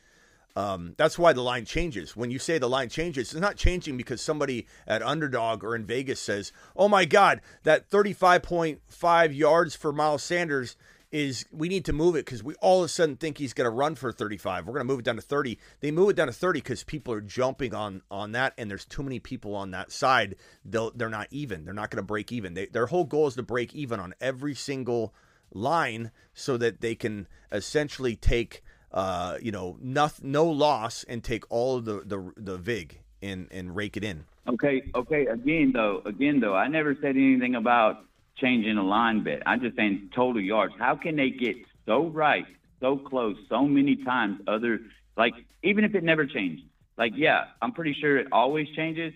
[0.54, 2.16] Um, that's why the line changes.
[2.16, 5.86] When you say the line changes, it's not changing because somebody at underdog or in
[5.86, 10.76] Vegas says, "Oh my God, that 35.5 yards for Miles Sanders
[11.10, 13.66] is we need to move it because we all of a sudden think he's going
[13.66, 14.66] to run for 35.
[14.66, 16.84] We're going to move it down to 30." They move it down to 30 because
[16.84, 20.36] people are jumping on on that, and there's too many people on that side.
[20.66, 21.64] They'll they're not even.
[21.64, 22.52] They're not going to break even.
[22.52, 25.14] They, their whole goal is to break even on every single
[25.54, 28.62] line so that they can essentially take
[28.92, 33.48] uh, you know, no, no loss and take all of the, the, the VIG and,
[33.50, 34.24] and rake it in.
[34.48, 35.26] Okay, okay.
[35.26, 38.04] Again, though, again, though, I never said anything about
[38.36, 39.42] changing a line bet.
[39.46, 40.74] I'm just saying total yards.
[40.78, 41.56] How can they get
[41.86, 42.46] so right
[42.82, 44.40] so close so many times.
[44.46, 44.80] Other
[45.16, 45.32] like
[45.62, 46.64] even if it never changed,
[46.98, 49.14] like yeah, I'm pretty sure it always changes.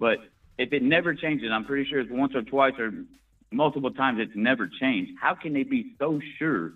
[0.00, 0.18] But
[0.58, 2.90] if it never changes, I'm pretty sure it's once or twice or
[3.52, 5.12] multiple times it's never changed.
[5.20, 6.72] How can they be so sure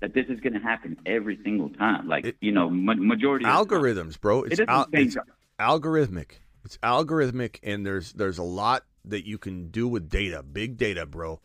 [0.00, 2.08] that this is going to happen every single time?
[2.08, 3.82] Like you know, ma- majority of the time.
[3.82, 4.42] algorithms, bro.
[4.44, 5.16] It's, doesn't al- it's
[5.58, 6.32] algorithmic.
[6.64, 11.06] It's algorithmic, and there's there's a lot that you can do with data, big data,
[11.06, 11.40] bro.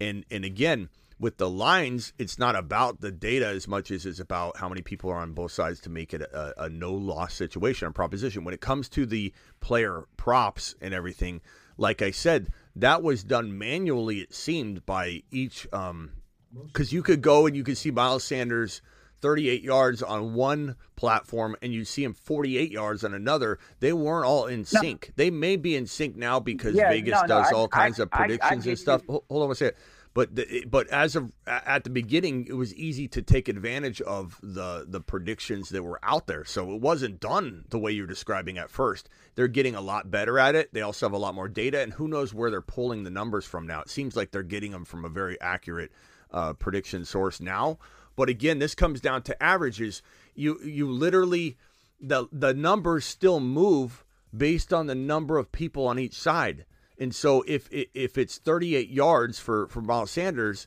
[0.00, 4.20] And and again, with the lines, it's not about the data as much as it's
[4.20, 7.34] about how many people are on both sides to make it a, a no loss
[7.34, 8.44] situation or proposition.
[8.44, 11.40] When it comes to the player props and everything,
[11.76, 14.18] like I said, that was done manually.
[14.18, 16.12] It seemed by each um,
[16.66, 18.80] because you could go and you could see Miles Sanders
[19.20, 23.58] 38 yards on one platform and you see him 48 yards on another.
[23.80, 25.12] They weren't all in sync.
[25.16, 27.98] They may be in sync now because Yeah, Vegas no, no, does I- all kinds
[27.98, 29.02] I- of I- I predictions and stuff.
[29.02, 29.12] you.
[29.12, 29.76] Hold hold on a second.
[30.14, 34.38] But the, but as of at the beginning, it was easy to take advantage of
[34.42, 36.44] the the predictions that were out there.
[36.44, 39.08] So it wasn't done the way you're describing at first.
[39.36, 40.72] They're getting a lot better at it.
[40.72, 43.44] They also have a lot more data, and who knows where they're pulling the numbers
[43.44, 43.80] from now.
[43.82, 45.92] It seems like they're getting them from a very accurate
[46.30, 47.78] uh, prediction source now.
[48.16, 50.02] But again, this comes down to averages.
[50.34, 51.56] You you literally
[52.00, 54.04] the the numbers still move
[54.36, 56.64] based on the number of people on each side.
[56.98, 60.66] And so if if it's 38 yards for for Miles Sanders,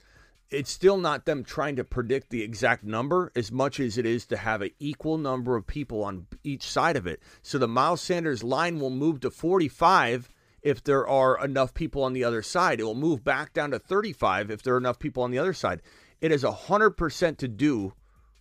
[0.50, 4.26] it's still not them trying to predict the exact number as much as it is
[4.28, 7.22] to have an equal number of people on each side of it.
[7.42, 10.30] So the Miles Sanders line will move to 45
[10.62, 12.80] if there are enough people on the other side.
[12.80, 15.54] It will move back down to 35 if there are enough people on the other
[15.54, 15.82] side.
[16.22, 17.94] It has 100% to do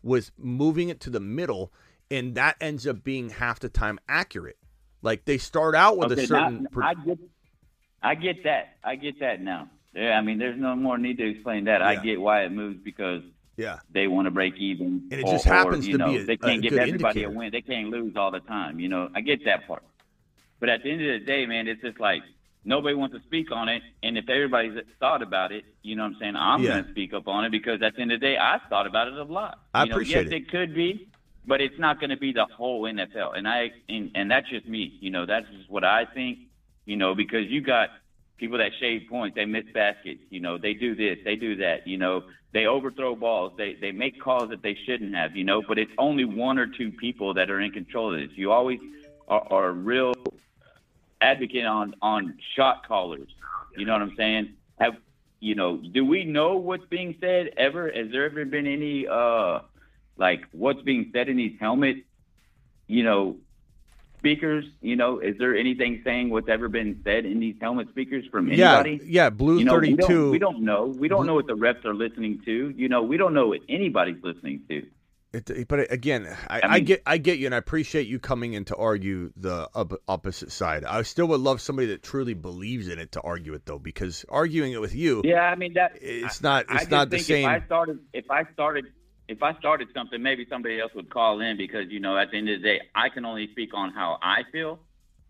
[0.02, 1.72] with moving it to the middle,
[2.10, 4.58] and that ends up being half the time accurate.
[5.02, 6.66] Like they start out with Okay, a certain.
[6.74, 7.18] now, I get,
[8.02, 8.76] I get that.
[8.84, 9.70] I get that now.
[9.94, 11.82] Yeah, I mean, there's no more need to explain that.
[11.82, 13.22] I get why it moves because
[13.56, 16.12] yeah, they want to break even, And it or- just or, happens you to know,
[16.12, 17.28] be a- they can't give good everybody indicator.
[17.34, 17.50] a win.
[17.50, 18.78] They can't lose all the time.
[18.78, 19.82] You know, I get that part.
[20.60, 22.22] But at the end of the day, man, it's just like
[22.64, 23.82] nobody wants to speak on it.
[24.02, 26.36] And if everybody's thought about it, you know what I'm saying?
[26.36, 26.72] I'm Yeah.
[26.72, 28.86] going to speak up on it because at the end of the day, I thought
[28.86, 29.58] about it a lot.
[29.74, 30.42] I you know, appreciate yes, it.
[30.42, 31.00] it could be,
[31.46, 33.36] but it's not going to be the whole NFL.
[33.36, 34.92] And I and, and that's just me.
[35.00, 36.38] You know, that's just what I think.
[36.86, 37.90] You know, because you got
[38.38, 40.20] people that shade points, they miss baskets.
[40.30, 41.86] You know, they do this, they do that.
[41.86, 42.22] You know,
[42.52, 45.34] they overthrow balls, they they make calls that they shouldn't have.
[45.36, 48.36] You know, but it's only one or two people that are in control of this.
[48.36, 48.80] You always
[49.28, 50.12] are, are real
[51.20, 53.28] advocate on on shot callers.
[53.76, 54.54] You know what I'm saying?
[54.78, 54.96] Have
[55.40, 55.76] you know?
[55.76, 57.90] Do we know what's being said ever?
[57.90, 59.60] Has there ever been any uh
[60.16, 61.98] like what's being said in these helmet?
[62.86, 63.36] You know,
[64.18, 64.64] speakers.
[64.80, 68.48] You know, is there anything saying what's ever been said in these helmet speakers from
[68.48, 69.00] anybody?
[69.02, 69.30] yeah, yeah.
[69.30, 70.06] Blue you know, we 32.
[70.06, 70.84] don't, we don't know.
[70.86, 72.70] We don't know what the refs are listening to.
[72.76, 74.86] You know, we don't know what anybody's listening to.
[75.32, 78.54] It, but again, I, I, I get I get you, and I appreciate you coming
[78.54, 80.84] in to argue the op- opposite side.
[80.84, 84.24] I still would love somebody that truly believes in it to argue it, though, because
[84.28, 85.92] arguing it with you, Yeah, I mean that.
[86.00, 87.48] it's not I it's just not the same.
[87.48, 88.86] If I started, if I started,
[89.28, 92.38] if I started something, maybe somebody else would call in because you know, at the
[92.38, 94.80] end of the day, I can only speak on how I feel.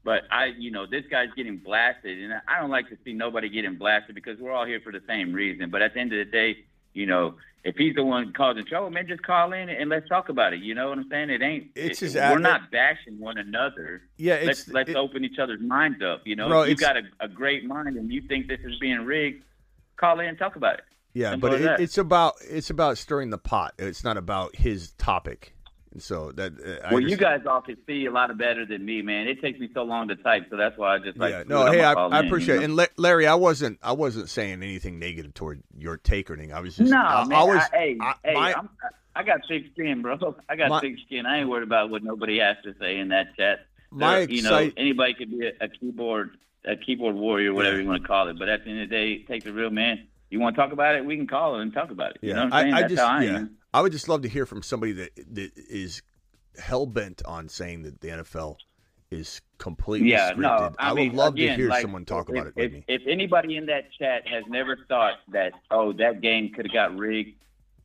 [0.03, 3.51] But I, you know, this guy's getting blasted, and I don't like to see nobody
[3.51, 5.69] getting blasted because we're all here for the same reason.
[5.69, 6.57] But at the end of the day,
[6.93, 10.29] you know, if he's the one causing trouble, man, just call in and let's talk
[10.31, 10.61] about it.
[10.61, 11.31] You know what I'm saying?
[11.31, 11.69] It ain't.
[11.75, 14.03] It's it- just we're not bashing one another.
[14.17, 16.23] Yeah, let's let's it- open each other's minds up.
[16.27, 18.79] You know, Bro, if you got a, a great mind and you think this is
[18.79, 19.43] being rigged,
[19.97, 20.85] call in and talk about it.
[21.13, 23.75] yeah, Simple but it, it's about it's about stirring the pot.
[23.79, 25.55] It's not about his topic.
[25.93, 26.53] And so that
[26.85, 29.27] uh, Well, you guys all can see a lot better than me, man.
[29.27, 31.33] It takes me so long to type, so that's why I just like.
[31.33, 32.69] yeah, no, hey, I, I in, appreciate you it.
[32.69, 32.83] know?
[32.85, 36.53] And Larry, I wasn't I wasn't saying anything negative toward your take or anything.
[36.53, 37.39] I was just No, I, man.
[37.39, 38.69] I was I, hey, I- hey, my- I'm,
[39.17, 40.37] I got thick skin, bro.
[40.49, 41.27] I got My- thick skin.
[41.27, 43.67] I ain't worried about what nobody has to say in that chat.
[43.91, 47.89] My There- you know, anybody could be a, a keyboard, a keyboard warrior, whatever you
[47.89, 48.39] want to call it.
[48.39, 50.07] But at the end of the day, take the real man.
[50.31, 51.05] You want to talk about it?
[51.05, 52.19] We can call it and talk about it.
[52.23, 52.75] You know what I'm saying?
[52.75, 53.57] I, That's just I yeah, am.
[53.73, 56.03] I would just love to hear from somebody that that is
[56.59, 58.57] hell bent on saying that the NFL
[59.11, 60.39] is completely Yeah, scripted.
[60.39, 60.75] no.
[60.79, 62.85] I, would mean, love again, to hear like, someone talk if, about it if.
[62.89, 66.97] If anybody in that chat has never thought that, oh, that game could have got
[66.97, 67.37] rigged,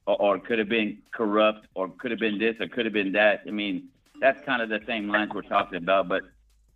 [0.05, 3.11] or, or could have been corrupt, or could have been this, or could have been
[3.13, 3.41] that.
[3.47, 3.89] I mean,
[4.21, 6.07] that's kind of the same lines we're talking about.
[6.07, 6.23] But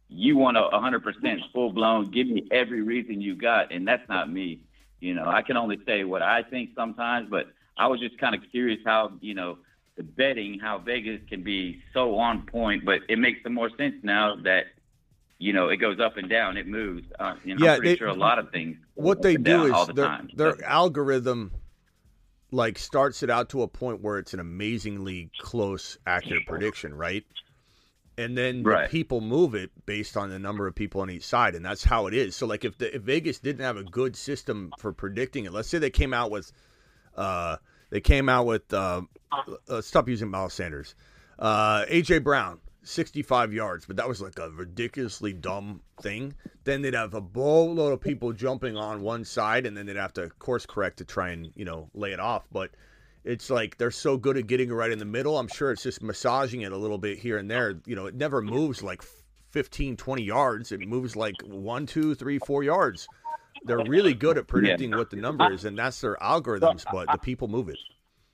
[0.07, 4.31] you want a 100% full blown, give me every reason you got, and that's not
[4.31, 4.61] me.
[4.99, 7.47] You know, I can only say what I think sometimes, but
[7.79, 9.57] I was just kind of curious how, you know,
[9.95, 13.95] the betting, how Vegas can be so on point, but it makes some more sense
[14.03, 14.65] now that,
[15.39, 17.07] you know, it goes up and down, it moves.
[17.19, 18.77] Uh, you know, Yeah, I'm pretty they- sure a lot of things.
[18.95, 20.29] what they do is the their time.
[20.35, 21.51] their algorithm
[22.51, 27.23] like starts it out to a point where it's an amazingly close, accurate prediction, right?
[28.17, 31.55] And then the people move it based on the number of people on each side,
[31.55, 32.35] and that's how it is.
[32.35, 35.69] So, like, if the, if Vegas didn't have a good system for predicting it, let's
[35.69, 36.51] say they came out with,
[37.15, 37.57] uh,
[37.89, 39.01] they came out with, uh,
[39.67, 40.95] uh, stop using Miles Sanders,
[41.39, 46.33] uh, AJ Brown, sixty-five yards, but that was like a ridiculously dumb thing.
[46.63, 50.13] Then they'd have a boatload of people jumping on one side, and then they'd have
[50.13, 52.47] to course correct to try and you know lay it off.
[52.51, 52.71] But
[53.23, 55.37] it's like they're so good at getting it right in the middle.
[55.37, 57.79] I'm sure it's just massaging it a little bit here and there.
[57.85, 59.03] You know, it never moves like
[59.51, 60.71] 15, 20 yards.
[60.71, 63.07] It moves like one, two, three, four yards.
[63.65, 66.85] They're really good at predicting what the number is, and that's their algorithms.
[66.91, 67.77] But the people move it.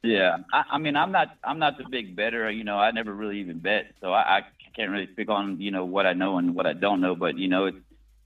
[0.03, 2.49] Yeah, I, I mean, I'm not, I'm not the big better.
[2.51, 4.41] You know, I never really even bet, so I, I
[4.75, 7.15] can't really speak on, you know, what I know and what I don't know.
[7.15, 7.75] But you know, it,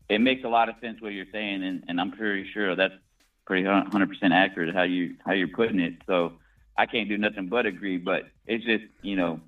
[0.09, 2.95] it makes a lot of sense what you're saying, and, and I'm pretty sure that's
[3.45, 5.93] pretty 100 percent accurate how you how you're putting it.
[6.05, 6.34] So
[6.77, 7.97] I can't do nothing but agree.
[7.97, 9.39] But it's just, you know,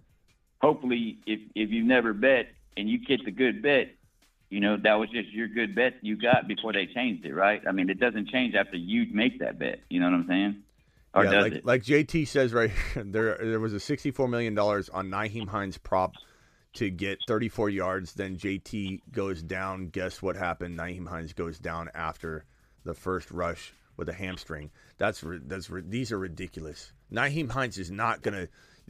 [0.61, 2.47] hopefully, if if you never bet
[2.77, 3.89] and you get the good bet,
[4.51, 7.61] you know, that was just your good bet you got before they changed it, right?
[7.65, 9.79] I mean, it doesn't change after you make that bet.
[9.89, 10.63] You know what I'm saying?
[11.13, 11.65] Or yeah, does like, it?
[11.65, 14.75] like JT says right here, there there was a $64 million on
[15.09, 16.15] Nyheim Hines prop
[16.73, 18.13] to get 34 yards.
[18.13, 19.87] Then JT goes down.
[19.87, 20.77] Guess what happened?
[20.77, 22.43] Nyheim Hines goes down after
[22.83, 24.69] the first rush with a hamstring.
[24.97, 26.91] That's that's these are ridiculous.
[27.11, 28.49] Nyheim Hines is not gonna.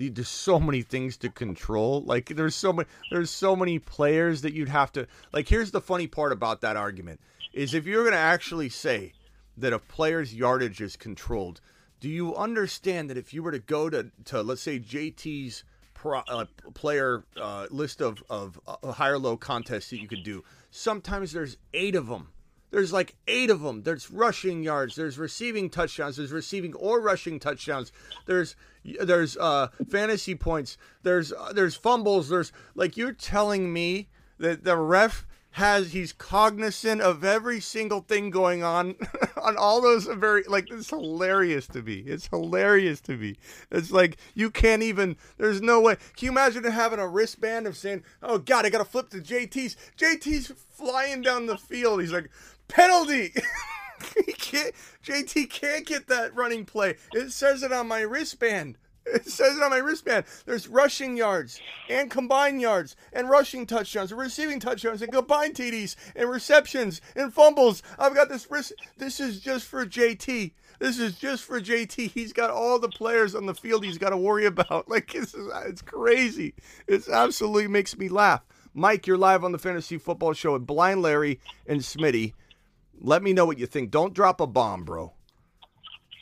[0.09, 2.01] There's so many things to control.
[2.03, 5.47] Like there's so many there's so many players that you'd have to like.
[5.47, 7.19] Here's the funny part about that argument
[7.53, 9.13] is if you're gonna actually say
[9.57, 11.61] that a player's yardage is controlled,
[11.99, 15.63] do you understand that if you were to go to, to let's say JT's
[15.93, 20.23] pro, uh, player uh, list of, of uh, high or low contests that you could
[20.23, 22.29] do, sometimes there's eight of them.
[22.71, 23.83] There's like eight of them.
[23.83, 24.95] There's rushing yards.
[24.95, 26.17] There's receiving touchdowns.
[26.17, 27.91] There's receiving or rushing touchdowns.
[28.25, 30.77] There's there's uh, fantasy points.
[31.03, 32.29] There's uh, there's fumbles.
[32.29, 34.07] There's like you're telling me
[34.39, 35.25] that the ref
[35.55, 38.95] has he's cognizant of every single thing going on
[39.41, 43.35] on all those very like it's hilarious to me it's hilarious to me
[43.69, 47.75] it's like you can't even there's no way can you imagine having a wristband of
[47.75, 52.29] saying oh god i gotta flip to jt's jt's flying down the field he's like
[52.71, 53.33] penalty
[54.25, 54.73] he can't
[55.03, 59.63] jt can't get that running play it says it on my wristband it says it
[59.63, 60.25] on my wristband.
[60.45, 65.95] There's rushing yards and combined yards and rushing touchdowns and receiving touchdowns and combined TDs
[66.15, 67.81] and receptions and fumbles.
[67.97, 68.73] I've got this wrist.
[68.97, 70.53] This is just for JT.
[70.79, 72.11] This is just for JT.
[72.11, 74.87] He's got all the players on the field he's got to worry about.
[74.91, 76.53] Like this is it's crazy.
[76.85, 78.41] It's absolutely makes me laugh.
[78.73, 82.33] Mike, you're live on the Fantasy Football Show with Blind Larry and Smitty.
[83.01, 83.89] Let me know what you think.
[83.91, 85.11] Don't drop a bomb, bro.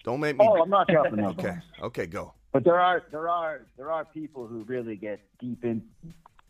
[0.06, 0.48] Don't make me.
[0.50, 1.56] Oh, I'm not dropping no Okay.
[1.82, 2.34] Okay, go.
[2.54, 5.84] But there are there are there are people who really get deep in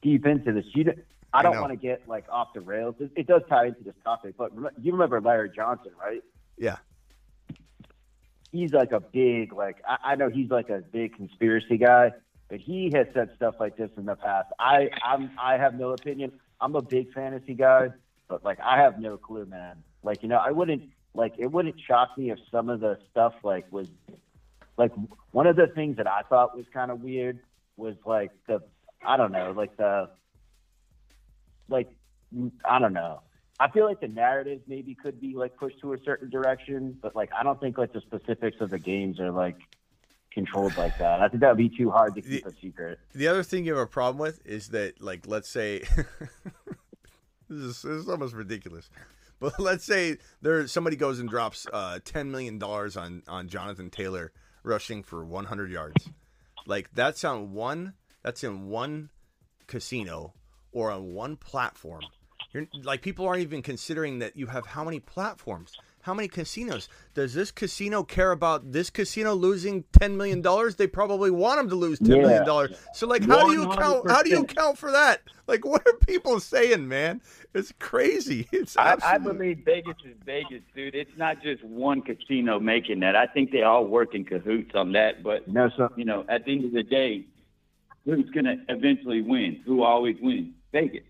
[0.01, 0.65] deep into this.
[0.73, 0.99] You, don't-
[1.34, 2.95] I don't want to get like off the rails.
[2.99, 4.51] It, it does tie into this topic, but
[4.81, 6.23] you remember Larry Johnson, right?
[6.57, 6.77] Yeah.
[8.51, 12.14] He's like a big like I, I know he's like a big conspiracy guy,
[12.49, 14.47] but he has said stuff like this in the past.
[14.60, 16.31] I I'm I have no opinion.
[16.61, 17.89] I'm a big fantasy guy,
[18.27, 19.84] but like I have no clue, man.
[20.04, 23.34] Like you know, I wouldn't like it wouldn't shock me if some of the stuff
[23.44, 23.88] like was
[24.78, 24.92] like
[25.32, 27.40] one of the things that I thought was kind of weird
[27.78, 28.62] was like the
[29.06, 30.10] I don't know like the
[31.68, 31.90] like
[32.66, 33.22] I don't know.
[33.62, 37.16] I feel like the narrative maybe could be like pushed to a certain direction, but
[37.16, 39.58] like I don't think like the specifics of the games are like
[40.32, 41.22] controlled like that.
[41.22, 43.00] I think that would be too hard to keep a secret.
[43.14, 45.80] The other thing you have a problem with is that, like, let's say
[47.50, 48.90] this, is, this is almost ridiculous,
[49.41, 53.90] but let's say there somebody goes and drops uh, ten million dollars on on Jonathan
[53.90, 54.32] Taylor
[54.64, 56.10] rushing for one hundred yards.
[56.66, 57.94] Like that's on one.
[58.22, 59.10] That's in one
[59.68, 60.34] casino
[60.72, 62.02] or on one platform.
[62.52, 66.88] You're like people aren't even considering that you have how many platforms, how many casinos.
[67.14, 70.76] Does this casino care about this casino losing ten million dollars?
[70.78, 72.44] They probably want them to lose ten million Yeah.
[72.44, 72.78] dollars.
[72.94, 74.10] So like, how do you count?
[74.10, 74.56] How do you 100%.
[74.56, 75.22] count for that?
[75.48, 77.22] Like, what are people saying, man?
[77.54, 78.48] It's crazy.
[78.52, 80.96] It's I, I believe Vegas is Vegas, dude.
[80.96, 83.16] It's not just one casino making that.
[83.16, 85.24] I think they all work in cahoots on that.
[85.24, 87.26] But no, so, you know, at the end of the day,
[88.06, 89.62] who's gonna eventually win?
[89.66, 90.54] Who always wins?
[90.72, 91.04] Vegas.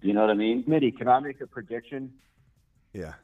[0.00, 0.62] You know what I mean?
[0.64, 2.12] Smitty, can I make a prediction?
[2.92, 3.14] Yeah.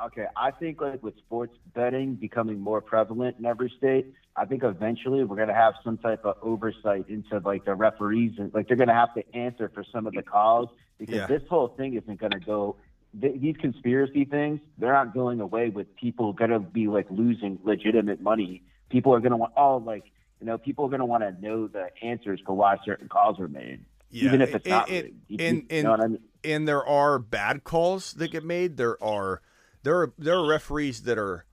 [0.00, 4.62] Okay, I think like with sports betting becoming more prevalent in every state, I think
[4.62, 8.76] eventually we're gonna have some type of oversight into like the referees and like they're
[8.76, 10.68] gonna have to answer for some of the calls
[10.98, 11.26] because Yeah.
[11.26, 12.76] this whole thing isn't gonna go
[13.20, 17.58] th- these conspiracy things, they're not going away with people going to be like losing
[17.64, 18.62] legitimate money.
[18.90, 20.04] People are going to want, oh, like,
[20.40, 23.38] you know, people are going to want to know the answers for why certain calls
[23.38, 23.80] were made,
[24.10, 24.24] Yeah.
[24.26, 24.90] even if it's and, not.
[24.90, 25.16] and, rigged.
[25.28, 26.18] You- and, you know what I mean?
[26.44, 28.76] and there are bad calls that get made.
[28.76, 29.40] There are
[29.88, 31.46] there are there are referees that are,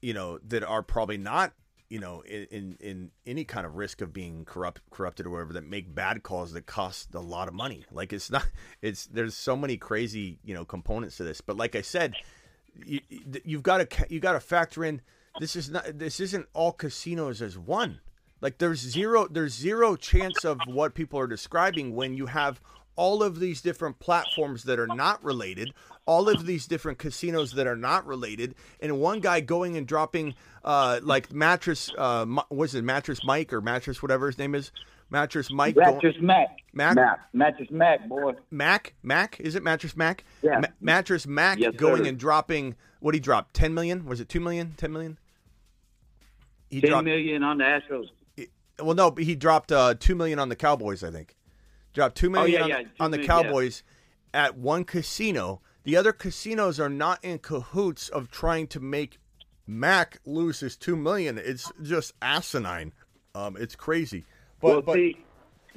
[0.00, 1.52] you know, that are probably not,
[1.90, 5.52] you know, in in, in any kind of risk of being corrupt corrupted or whatever
[5.52, 7.84] that make bad calls that cost a lot of money.
[7.92, 8.48] Like it's not
[8.80, 11.42] it's there's so many crazy you know components to this.
[11.42, 12.14] But like I said,
[12.86, 13.00] you,
[13.44, 15.02] you've got to you got to factor in
[15.38, 18.00] this is not this isn't all casinos as one.
[18.40, 22.58] Like there's zero there's zero chance of what people are describing when you have
[23.00, 25.72] all of these different platforms that are not related,
[26.04, 30.34] all of these different casinos that are not related, and one guy going and dropping
[30.64, 34.70] uh like mattress uh was it mattress Mike or mattress whatever his name is
[35.08, 36.48] mattress Mike Mattress Mack.
[36.74, 36.96] Mack
[37.32, 38.32] Mattress Mack, boy.
[38.50, 40.58] Mack Mack is it mattress Mack Yeah.
[40.60, 42.08] Ma- mattress Mack Yes, going sir.
[42.10, 45.18] and dropping what he dropped 10 million was it 2 million 10 million
[46.68, 48.08] he Ten dropped million on the Astros.
[48.78, 51.34] well no but he dropped uh 2 million on the Cowboys I think
[51.92, 53.50] dropped 2 million Oh, yeah, on, yeah, the, on the 2 million, yeah.
[53.50, 53.82] Cowboys
[54.34, 55.60] at one casino.
[55.84, 59.18] The other casinos are not in cahoots of trying to make
[59.66, 61.38] Mack lose his 2 million.
[61.38, 62.92] It's just asinine.
[63.34, 64.24] Um it's crazy.
[64.60, 65.16] But well, but see,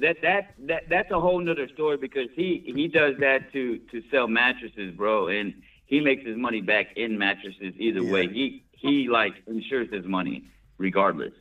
[0.00, 4.02] that that that that's a whole nother story because he he does that to to
[4.10, 5.54] sell mattresses, bro, and
[5.86, 8.26] he makes his money back in mattresses either way.
[8.26, 10.44] He he like insures his money
[10.78, 11.32] regardless.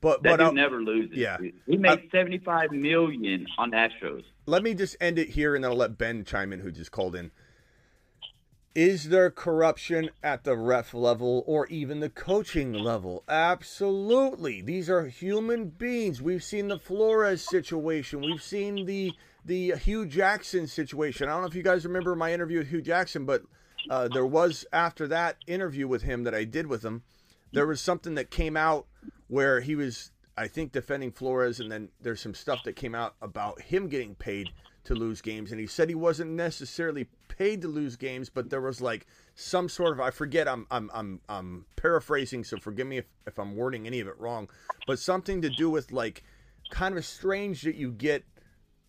[0.00, 1.16] But That but dude never loses.
[1.16, 1.36] yeah.
[1.66, 4.24] he made seventy five million on Astros.
[4.46, 6.90] let me just end it here and then I'll let Ben chime in who just
[6.90, 7.30] called in.
[8.74, 13.24] Is there corruption at the ref level or even the coaching level?
[13.28, 14.62] Absolutely.
[14.62, 16.22] These are human beings.
[16.22, 18.20] We've seen the Flores situation.
[18.20, 19.12] We've seen the
[19.44, 21.28] the Hue Jackson situation.
[21.28, 23.42] I don't know if you guys remember my interview with Hue Jackson, but
[23.88, 27.02] uh, there was after that interview with him that I did with him,
[27.52, 28.86] there was something that came out
[29.30, 33.14] where he was, I think, defending Flores, and then there's some stuff that came out
[33.22, 34.48] about him getting paid
[34.82, 38.60] to lose games, and he said he wasn't necessarily paid to lose games, but there
[38.60, 40.48] was like some sort of I forget.
[40.48, 44.18] I'm I'm I'm I'm paraphrasing, so forgive me if, if I'm wording any of it
[44.18, 44.48] wrong,
[44.86, 46.24] but something to do with like
[46.70, 48.24] kind of strange that you get,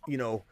[0.08, 0.44] you know,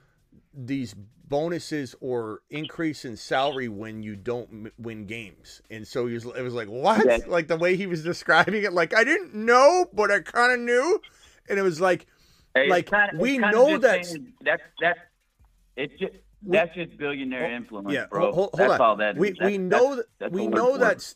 [0.53, 0.93] these
[1.29, 5.61] bonuses or increase in salary when you don't m- win games.
[5.69, 7.05] And so he was, it was like, what?
[7.05, 7.19] Yeah.
[7.27, 10.59] Like the way he was describing it, like I didn't know, but I kind of
[10.59, 10.99] knew.
[11.47, 12.07] And it was like,
[12.55, 14.05] it's like kinda- we know that.
[14.05, 14.99] saying That's that's
[15.77, 18.31] it's just that's just billionaire oh, influence, yeah, bro.
[18.31, 18.81] hold, hold that's on.
[18.81, 19.31] all that we.
[19.31, 21.15] That's- we know that's- that we know that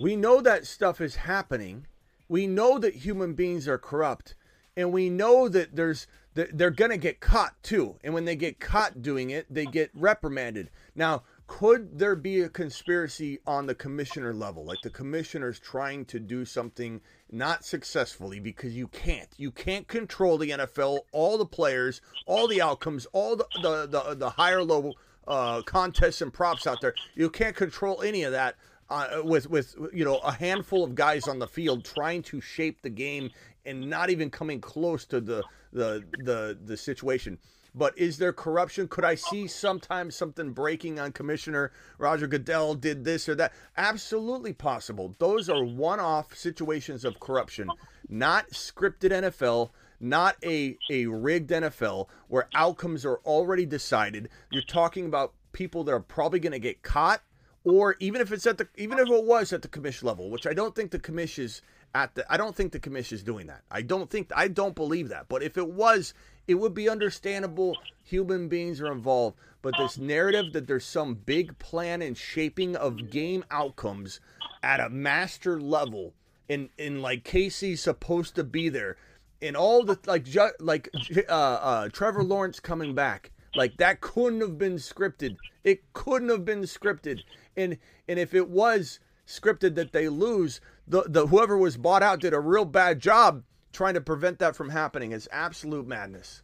[0.00, 1.86] we know that stuff is happening.
[2.28, 4.34] We know that human beings are corrupt,
[4.76, 6.06] and we know that there's
[6.52, 7.96] they're gonna get caught too.
[8.04, 10.70] And when they get caught doing it, they get reprimanded.
[10.94, 16.20] Now, could there be a conspiracy on the commissioner level, like the commissioner's trying to
[16.20, 17.00] do something
[17.32, 22.60] not successfully because you can't, you can't control the NFL, all the players, all the
[22.60, 24.96] outcomes, all the the the, the higher level
[25.26, 26.94] uh, contests and props out there.
[27.14, 28.56] You can't control any of that
[28.90, 32.82] uh, with with you know a handful of guys on the field trying to shape
[32.82, 33.30] the game
[33.64, 35.42] and not even coming close to the
[35.72, 37.38] the the the situation.
[37.74, 38.88] But is there corruption?
[38.88, 43.52] Could I see sometimes something breaking on Commissioner Roger Goodell did this or that?
[43.76, 45.14] Absolutely possible.
[45.18, 47.68] Those are one-off situations of corruption,
[48.08, 49.70] not scripted NFL,
[50.00, 54.28] not a a rigged NFL where outcomes are already decided.
[54.50, 57.22] You're talking about people that are probably going to get caught
[57.64, 60.46] or even if it's at the even if it was at the commission level, which
[60.46, 61.62] I don't think the commission is
[61.98, 63.62] at the I don't think the commission is doing that.
[63.70, 65.28] I don't think I don't believe that.
[65.28, 66.14] But if it was,
[66.46, 67.76] it would be understandable.
[68.04, 73.10] Human beings are involved, but this narrative that there's some big plan and shaping of
[73.10, 74.20] game outcomes
[74.62, 76.14] at a master level,
[76.48, 78.96] and and like Casey's supposed to be there,
[79.42, 80.88] and all the like ju- like
[81.28, 83.32] uh, uh, Trevor Lawrence coming back.
[83.56, 85.36] Like that couldn't have been scripted.
[85.64, 87.22] It couldn't have been scripted.
[87.56, 92.20] And and if it was scripted that they lose, the the whoever was bought out
[92.20, 93.42] did a real bad job
[93.72, 95.12] trying to prevent that from happening.
[95.12, 96.42] It's absolute madness.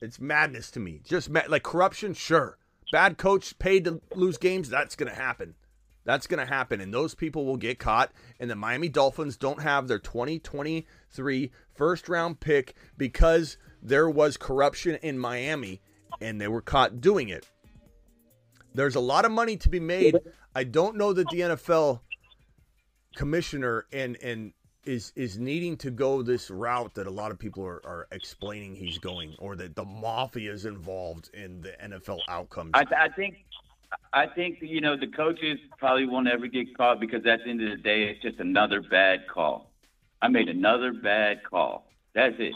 [0.00, 1.00] It's madness to me.
[1.04, 2.58] Just like corruption, sure.
[2.90, 5.54] Bad coach paid to lose games, that's going to happen.
[6.04, 8.10] That's going to happen, and those people will get caught.
[8.40, 14.96] And the Miami Dolphins don't have their 2023 first round pick because there was corruption
[15.02, 15.80] in Miami
[16.20, 17.48] and they were caught doing it.
[18.74, 20.18] There's a lot of money to be made.
[20.54, 22.00] I don't know that the NFL
[23.16, 24.52] commissioner and and
[24.84, 28.74] is is needing to go this route that a lot of people are, are explaining
[28.74, 32.72] he's going, or that the mafia is involved in the NFL outcomes.
[32.74, 33.44] I, I think
[34.12, 37.62] I think you know the coaches probably won't ever get caught because at the end
[37.62, 39.70] of the day, it's just another bad call.
[40.20, 41.86] I made another bad call.
[42.14, 42.54] That's it.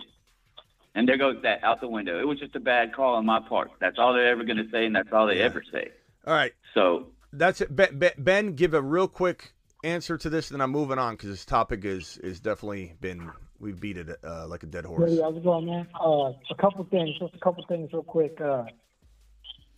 [0.94, 2.18] And there goes that out the window.
[2.18, 3.70] It was just a bad call on my part.
[3.80, 5.90] That's all they're ever going to say, and that's all they ever say.
[6.26, 6.52] All right.
[6.74, 7.74] So That's it.
[7.74, 9.52] Ben, ben, give a real quick
[9.86, 13.30] answer to this, and then I'm moving on because this topic is is definitely been
[13.58, 15.12] we beat it uh, like a dead horse.
[15.12, 15.86] Yeah, how's it going, man?
[15.98, 18.40] Uh, a couple things, just a couple things, real quick.
[18.40, 18.64] Uh,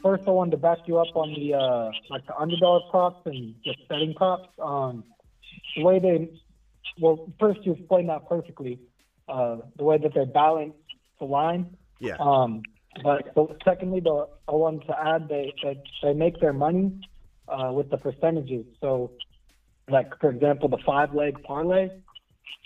[0.03, 3.55] first, I wanted to back you up on the uh, like the underdog props and
[3.65, 4.49] just betting props.
[4.61, 5.05] Um,
[5.77, 6.31] the way they,
[7.01, 8.81] well, first you explained that perfectly.
[9.29, 10.73] Uh, the way that they balance
[11.19, 11.77] the line.
[12.01, 12.17] Yeah.
[12.19, 12.63] Um,
[13.05, 16.99] but secondly, the, I wanted to add they they, they make their money
[17.47, 18.65] uh, with the percentages.
[18.81, 19.13] So,
[19.91, 21.89] like for example, the five leg parlay,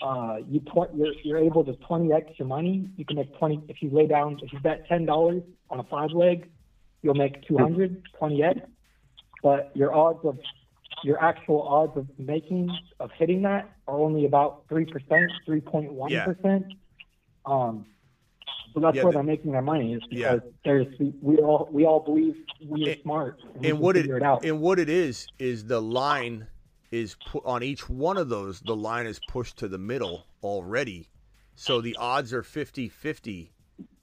[0.01, 2.89] uh, you tw- you're, you're able to 20x your money.
[2.97, 5.83] You can make 20 if you lay down if you bet ten dollars on a
[5.83, 6.49] five leg,
[7.01, 8.61] you'll make 200 20x.
[9.41, 10.37] But your odds of
[11.03, 12.69] your actual odds of making
[12.99, 16.65] of hitting that are only about three percent, three point one percent.
[17.45, 17.85] Um,
[18.73, 20.35] so that's Yeah, where the- they're making their money is Yeah.
[20.35, 20.87] because there's
[21.21, 22.35] we all we all believe
[22.67, 24.43] we are smart and can what it, figure it out.
[24.45, 26.47] and what it is is the line
[26.93, 31.09] is put on each one of those the line is pushed to the middle already.
[31.55, 33.49] So the odds are 50-50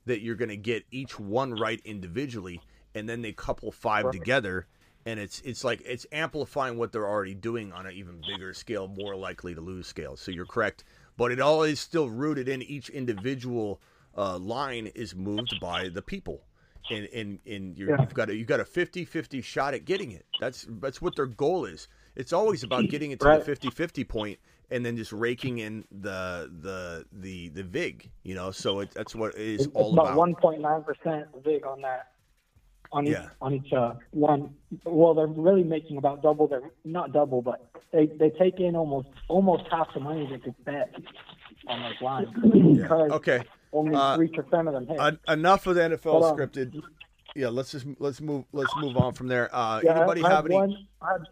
[0.06, 2.64] that you're going to get each one right individually
[2.96, 4.24] and then they couple five Perfect.
[4.24, 4.66] together
[5.06, 8.88] and it's it's like it's amplifying what they're already doing on an even bigger scale
[8.88, 10.16] more likely to lose scale.
[10.16, 10.82] So you're correct.
[11.16, 13.80] But it all is still rooted in each individual
[14.18, 16.42] uh, line is moved by the people.
[16.90, 18.00] And and, and you're, Yeah.
[18.00, 20.26] you've got a you've got a 50-50 shot at getting it.
[20.40, 21.86] That's that's what their goal is
[22.20, 23.44] it's always about getting it to Right.
[23.44, 24.38] the 50-50 point
[24.70, 29.14] and then just raking in the the the the vig you know so it, that's
[29.14, 32.12] what it is It's all about about one point nine percent vig on that
[32.92, 33.28] on each Yeah.
[33.40, 34.54] on each uh, one.
[34.84, 37.58] Well, they're really making about double their not double, but
[37.92, 40.92] they they take in almost almost half the money that gets bet
[41.68, 43.42] on those lines because okay
[43.72, 45.00] only Uh, three percent of them hit.
[45.00, 46.36] En- enough of the NFL Hold on.
[46.36, 46.80] scripted
[47.36, 50.46] yeah let's just let's move let's move on from there uh Yeah, anybody I have
[50.46, 51.26] any one, I had-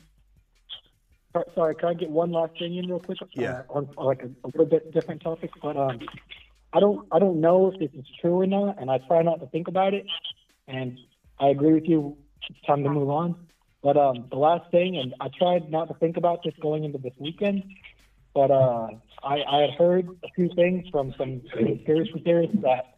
[1.55, 3.19] Sorry, can I get one last thing in real quick?
[3.33, 3.63] Yeah.
[3.69, 6.01] Uh, on, on like a, a little bit different topic, but um,
[6.73, 9.41] I don't I don't know if this is true or not, and I try not
[9.41, 10.07] to think about it.
[10.67, 10.99] And
[11.41, 12.17] I agree with you.
[12.49, 13.47] It's time to move on.
[13.83, 16.99] But um, the last thing, and I tried not to think about this going into
[16.99, 17.63] this weekend,
[18.35, 18.89] but uh,
[19.23, 22.97] I, I had heard a few things from some conspiracy theorists that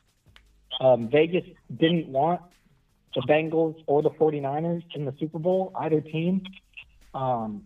[0.80, 1.44] um, Vegas
[1.76, 2.40] didn't want
[3.14, 6.42] the Bengals or the 49ers in the Super Bowl, either team,
[7.14, 7.64] um,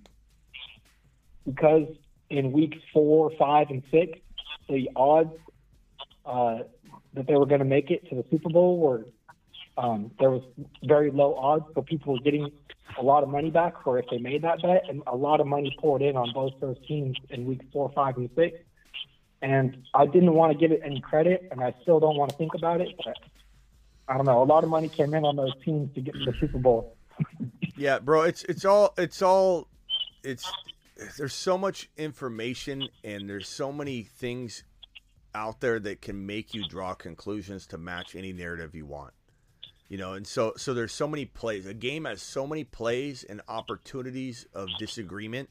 [1.46, 1.88] because
[2.30, 4.18] in weeks four, five, and six,
[4.68, 5.36] the odds
[6.24, 6.60] uh,
[7.14, 9.04] that they were going to make it to the Super Bowl were
[9.76, 10.42] um, there was
[10.84, 12.50] very low odds, so people were getting
[12.98, 15.46] a lot of money back for if they made that bet, and a lot of
[15.46, 18.56] money poured in on both those teams in weeks four, five, and six.
[19.42, 22.36] And I didn't want to give it any credit, and I still don't want to
[22.36, 22.88] think about it.
[23.04, 23.16] But
[24.08, 24.42] I don't know.
[24.42, 26.96] A lot of money came in on those teams to get to the Super Bowl.
[27.76, 29.68] Yeah, bro, it's it's all it's all
[30.22, 30.50] it's
[31.16, 34.64] there's so much information and there's so many things
[35.34, 39.12] out there that can make you draw conclusions to match any narrative you want.
[39.88, 41.66] You know, and so so there's so many plays.
[41.66, 45.50] A game has so many plays and opportunities of disagreement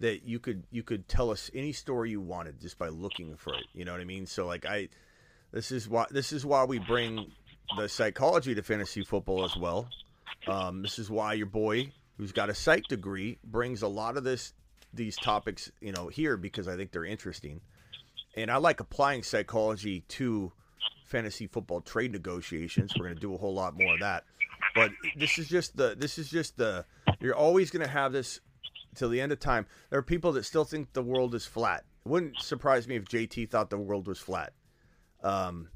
[0.00, 3.54] that you could you could tell us any story you wanted just by looking for
[3.54, 3.66] it.
[3.74, 4.26] You know what I mean?
[4.26, 4.88] So like I
[5.52, 7.32] this is why this is why we bring
[7.76, 9.88] the psychology to fantasy football as well.
[10.46, 14.24] Um, this is why your boy, who's got a psych degree, brings a lot of
[14.24, 14.54] this
[14.96, 17.60] these topics, you know, here because I think they're interesting.
[18.36, 20.52] And I like applying psychology to
[21.06, 22.92] fantasy football trade negotiations.
[22.98, 24.24] We're going to do a whole lot more of that.
[24.74, 26.84] But this is just the this is just the
[27.20, 28.40] you're always going to have this
[28.94, 29.66] till the end of time.
[29.90, 31.84] There are people that still think the world is flat.
[32.04, 34.52] It wouldn't surprise me if JT thought the world was flat.
[35.22, 35.68] Um,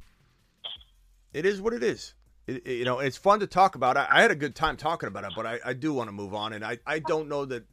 [1.32, 2.14] it is what it is.
[2.46, 3.96] It, it- you know, it's fun to talk about.
[3.96, 6.12] I, I had a good time talking about it, but I, I do want to
[6.12, 6.52] move on.
[6.52, 7.64] And I, I don't know that.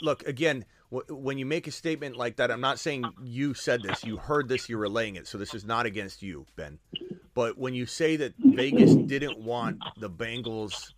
[0.00, 4.04] Look, again, when you make a statement like that, I'm not saying you said this.
[4.04, 4.68] You heard this.
[4.68, 5.26] You're relaying it.
[5.26, 6.78] So this is not against you, Ben.
[7.34, 10.92] But when you say that Vegas didn't want the Bengals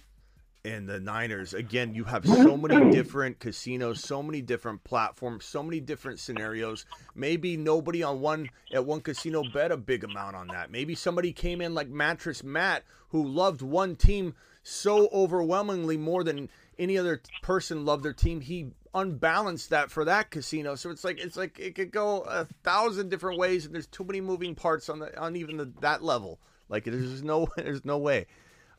[0.65, 5.63] and the Niners, again, you have so many different casinos, so many different platforms, so
[5.63, 6.85] many different scenarios.
[7.15, 10.71] Maybe nobody on one at one casino bet a big amount on that.
[10.71, 16.49] Maybe somebody came in like Mattress Matt who loved one team so overwhelmingly more than
[16.79, 18.41] any other person loved their team.
[18.41, 20.75] He unbalanced that for that casino.
[20.75, 24.05] So it's like it's like it could go a thousand different ways, and there's too
[24.05, 26.41] many moving parts on the on even the, that level.
[26.69, 28.27] Like there's no there's no way.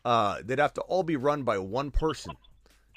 [0.06, 2.34] Uh, they'd have to all be run by one person.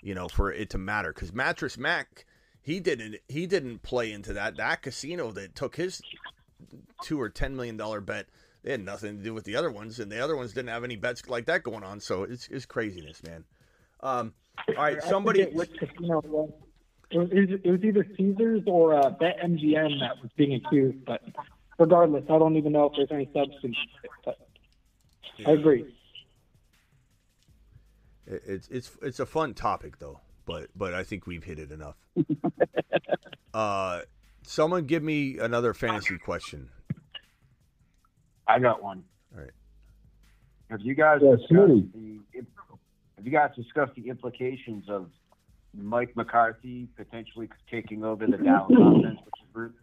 [0.03, 1.13] you know, for it to matter.
[1.13, 2.27] Because Mattress Mack,
[2.61, 6.01] he didn't he didn't play into that that casino that took his
[7.03, 8.27] two or ten million dollar bet.
[8.63, 10.85] They had nothing to do with the other ones, and the other ones didn't have
[10.85, 12.01] any bets like that going on.
[12.01, 13.45] So it's it's craziness, man.
[14.01, 14.35] Um,
[14.69, 15.45] all right, I somebody.
[15.45, 16.51] which casino it was.
[17.11, 21.21] It was, it was either Caesars or uh, BetMGM that was being accused, but
[21.79, 23.77] regardless, I don't even know if there's any substance.
[23.77, 24.39] to it, But
[25.47, 25.95] I agree.
[28.27, 31.97] It's it's it's a fun topic though, but but I think we've hit it enough.
[33.55, 34.03] uh,
[34.43, 36.71] someone give me another fantasy question.
[38.47, 39.05] I got one.
[39.35, 39.51] All right.
[40.71, 41.93] Have you guys Yeah, discussed Smitty.
[41.93, 42.21] the
[43.23, 45.09] have you guys discussed the implications of
[45.73, 49.77] Mike McCarthy potentially taking over the Dallas offensive group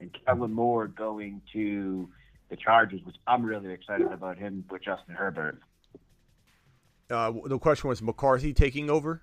[0.00, 2.08] and Kellen Moore going to
[2.48, 5.60] the Chargers, which I'm really excited about him with Justin Herbert.
[7.10, 9.20] Uh, the question was McCarthy taking over.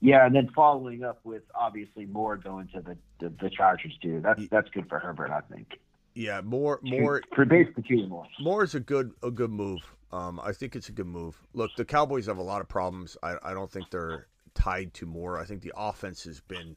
[0.00, 4.20] Yeah, and then following up with obviously Moore going to the, the, the Chargers too.
[4.20, 5.68] That's that's good for Herbert, I think.
[6.14, 8.26] Yeah, more more for basically two more.
[8.40, 9.80] More is a good a good move.
[10.14, 11.36] Um, I think it's a good move.
[11.54, 13.16] Look, the Cowboys have a lot of problems.
[13.20, 15.40] I, I don't think they're tied to more.
[15.40, 16.76] I think the offense has been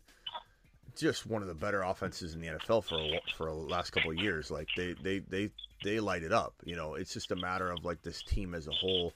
[0.96, 4.10] just one of the better offenses in the NFL for a, for the last couple
[4.10, 4.50] of years.
[4.50, 5.52] Like they they they
[5.84, 6.56] they light it up.
[6.66, 9.14] You know, it's just a matter of like this team as a whole.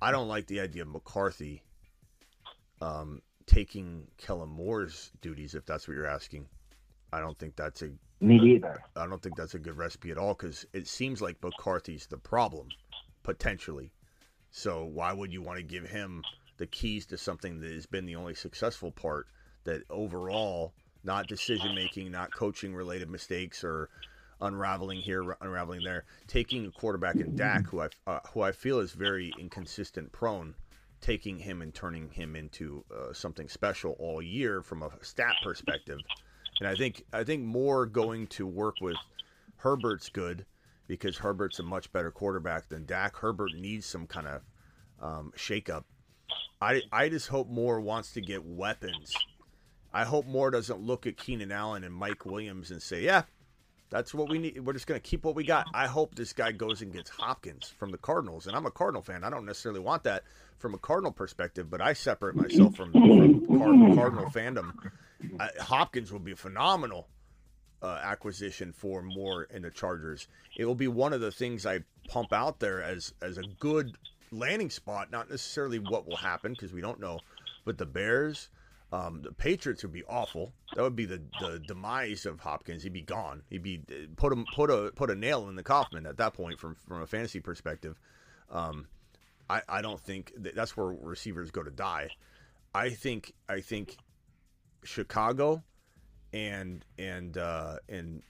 [0.00, 1.60] I don't like the idea of McCarthy
[2.80, 6.46] um, taking Kellen Moore's duties, if that's what you're asking.
[7.12, 7.90] I don't think that's a
[8.20, 8.80] Me either.
[8.94, 12.16] I don't think that's a good recipe at all because it seems like McCarthy's the
[12.16, 12.68] problem
[13.30, 13.92] potentially.
[14.50, 16.24] So why would you want to give him
[16.56, 19.28] the keys to something that has been the only successful part?
[19.62, 20.72] That overall,
[21.04, 23.88] not decision making, not coaching related mistakes or
[24.40, 26.06] unraveling here, unraveling there.
[26.26, 30.56] Taking a quarterback in Dak, who I uh, who I feel is very inconsistent prone,
[31.00, 35.98] taking him and turning him into uh, something special all year from a stat perspective.
[36.58, 38.96] And I think I think more going to work with
[39.58, 40.46] Herbert's good
[40.90, 43.16] because Herbert's a much better quarterback than Dak.
[43.18, 44.42] Herbert needs some kind of
[45.00, 45.84] um, shakeup.
[46.60, 49.14] I I just hope Moore wants to get weapons.
[49.94, 53.22] I hope Moore doesn't look at Keenan Allen and Mike Williams and say, "Yeah,
[53.88, 54.66] that's what we need.
[54.66, 57.08] We're just going to keep what we got." I hope this guy goes and gets
[57.08, 59.22] Hopkins from the Cardinals, and I'm a Cardinal fan.
[59.22, 60.24] I don't necessarily want that
[60.58, 64.72] from a Cardinal perspective, but I separate myself from, from Card- Cardinal fandom.
[65.38, 67.06] I, Hopkins would be phenomenal
[67.82, 70.28] uh, acquisition for Moore in the Chargers.
[70.56, 73.96] It will be one of the things I pump out there as as a good
[74.30, 75.10] landing spot.
[75.10, 77.20] Not necessarily what will happen because we don't know,
[77.64, 78.48] but the Bears.
[78.92, 80.52] Um, the Patriots would be awful.
[80.74, 82.82] That would be the, the demise of Hopkins.
[82.82, 83.42] He'd be gone.
[83.48, 83.82] He'd be
[84.16, 87.00] put him put a put a nail in the coffin at that point from from
[87.00, 87.98] a fantasy perspective.
[88.50, 88.88] Um,
[89.48, 92.10] I I don't think that that's where receivers go to die.
[92.74, 93.96] I think I think
[94.82, 95.62] Chicago
[96.32, 98.22] and and uh, and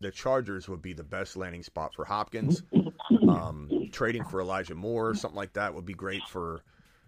[0.00, 2.62] the Chargers would be the best landing spot for Hopkins.
[3.28, 6.62] Um, trading for Elijah Moore, something like that, would be great for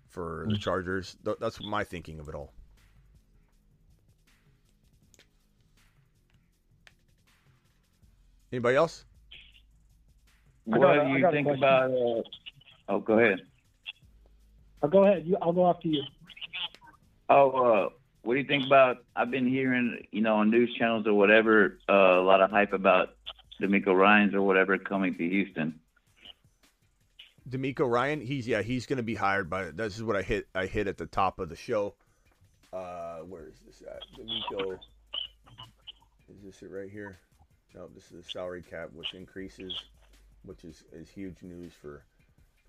[0.09, 1.17] for the Chargers.
[1.25, 2.53] Th- that's my thinking of it all.
[8.53, 9.05] Anybody else?
[10.65, 11.91] What got do you think about?
[11.91, 12.23] Uh,
[12.89, 13.41] oh, go ahead.
[14.83, 15.27] I'll go ahead.
[15.27, 16.03] You, I'll go after you.
[17.29, 17.89] Oh, uh,
[18.27, 19.05] what do you think about?
[19.15, 22.73] I've been hearing, you know, on news channels or whatever, uh, a lot of hype
[22.73, 23.11] about
[23.63, 25.79] DeMeco Ryans or whatever coming to Houston.
[27.49, 29.71] DeMeco Ryan, he's yeah, he's going to be hired by.
[29.71, 30.49] This is what I hit.
[30.57, 31.95] I hit at the top of the show.
[32.73, 34.03] Uh, where is this at?
[34.19, 34.73] DeMeco.
[36.29, 37.19] Is this it right here?
[37.77, 39.73] No, this is the salary cap, which increases,
[40.45, 42.03] which is is huge news for.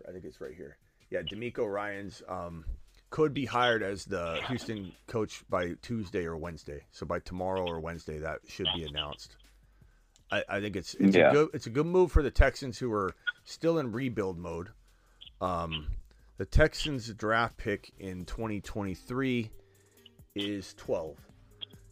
[0.07, 0.77] I think it's right here.
[1.09, 2.63] Yeah, DeMeco Ryans um,
[3.09, 6.85] could be hired as the Houston coach by Tuesday or Wednesday.
[6.91, 9.37] So by tomorrow or Wednesday, that should be announced.
[10.31, 11.29] I, I think it's it's Yeah.
[11.29, 13.15] a good it's a good move for the Texans who are
[13.45, 14.69] still in rebuild mode.
[15.39, 15.87] Um,
[16.37, 19.49] the Texans draft pick in 2023
[20.35, 21.17] is 12.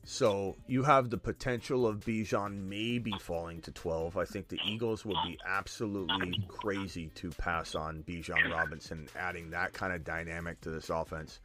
[0.08, 4.16] So you have the potential of Bijan maybe falling to 12.
[4.16, 9.74] I think the Eagles would be absolutely crazy to pass on Bijan Robinson, adding that
[9.74, 11.40] kind of dynamic to this offense.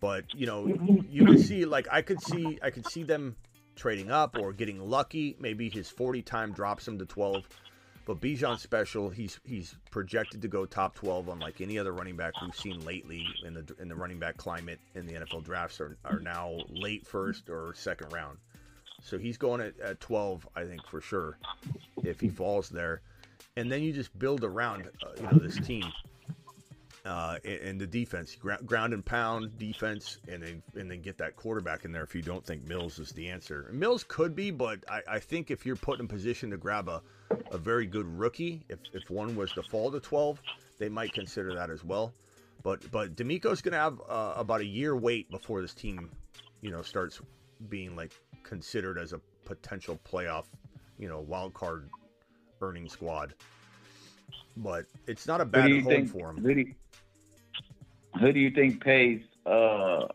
[0.00, 0.68] But you know,
[1.10, 3.34] you can see like I could see I could see them
[3.74, 5.36] trading up or getting lucky.
[5.40, 7.44] Maybe his 40 time drops him to 12.
[8.10, 9.08] But Bijan's special.
[9.08, 13.24] He's he's projected to go top 12, unlike any other running back we've seen lately
[13.46, 17.06] in the in the running back climate in the NFL drafts are, are now late
[17.06, 18.38] first or second round.
[19.00, 21.38] So he's going at, at 12, I think for sure,
[22.02, 23.00] if he falls there.
[23.56, 25.84] And then you just build around uh, you know this team.
[27.04, 31.86] Uh, and, the defense, ground, and pound defense, and then and then get that quarterback
[31.86, 32.02] in there.
[32.02, 35.18] If you don't think Mills is the answer, And Mills could be, but I, I
[35.18, 37.00] think if you're put in position to grab a,
[37.50, 40.42] a very good rookie, if, if one was to fall to 12,
[40.78, 42.12] they might consider that as well.
[42.62, 46.10] But but DeMeco's going to have uh, about a year wait before this team,
[46.60, 47.20] you know, starts
[47.68, 48.12] being like
[48.42, 50.44] considered as a potential playoff,
[50.98, 51.88] you know, wild card
[52.60, 53.34] earning squad.
[54.56, 56.10] But it's not a bad home think?
[56.10, 56.42] for him.
[58.20, 60.06] Who do you, think pays uh,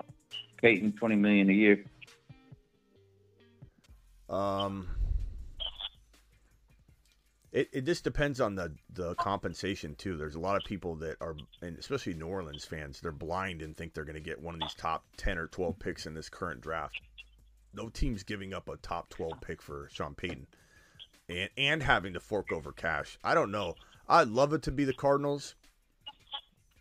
[0.61, 1.83] Payton twenty million a year?
[4.29, 4.87] Um,
[7.51, 10.17] it, it just depends on the, the compensation too.
[10.17, 13.75] There's a lot of people that are, and especially New Orleans fans, they're blind and
[13.75, 16.29] think they're going to get one of these top ten or twelve picks in this
[16.29, 17.01] current draft.
[17.73, 20.45] No team's giving up a top twelve pick for Sean Payton,
[21.27, 23.17] and and having to fork over cash.
[23.23, 23.73] I don't know.
[24.07, 25.55] I'd love it to be the Cardinals.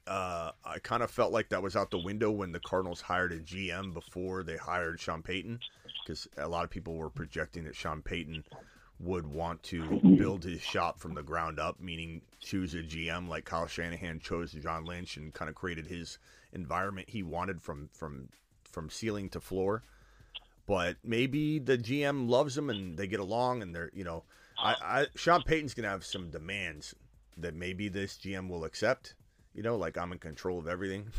[0.06, 3.32] Uh, I kind of felt like that was out the window when the Cardinals hired
[3.32, 5.60] a GM before they hired Sean Payton,
[6.02, 8.44] because a lot of people were projecting that Sean Payton
[9.00, 13.44] would want to build his shop from the ground up, meaning choose a GM like
[13.44, 16.18] Kyle Shanahan chose John Lynch and kind of created his
[16.52, 18.28] environment he wanted from from
[18.64, 19.82] from ceiling to floor.
[20.66, 24.24] But maybe the GM loves him and they get along and they're you know,
[24.58, 26.94] I, I Sean Payton's gonna have some demands
[27.36, 29.14] that maybe this GM will accept.
[29.54, 31.10] You know, like I'm in control of everything.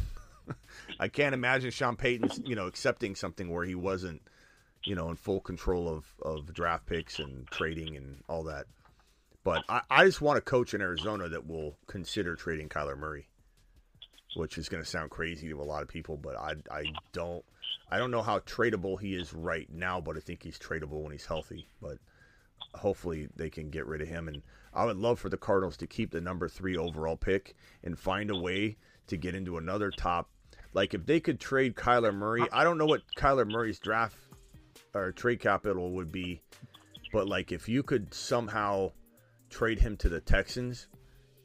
[1.00, 4.22] I can't imagine Sean Payton's, you know, accepting something where he wasn't,
[4.84, 8.66] you know, in full control of, of draft picks and trading and all that.
[9.44, 13.28] But I, I just want a coach in Arizona that will consider trading Kyler Murray,
[14.36, 17.46] which is going to sound crazy to a lot of people, but I, I don't
[17.90, 21.12] I don't know how tradable he is right now, but I think he's tradable when
[21.12, 21.68] he's healthy.
[21.82, 22.00] But
[22.78, 24.28] hopefully they can get rid of him.
[24.28, 24.42] And
[24.74, 28.30] I would love for the Cardinals to keep the number three overall pick and find
[28.30, 28.78] a way
[29.08, 30.30] to get into another top.
[30.74, 34.18] Like if they could trade Kyler Murray, I don't know what Kyler Murray's draft
[34.94, 36.42] or trade capital would be,
[37.14, 38.92] but like if you could somehow
[39.50, 40.88] trade him to the Texans,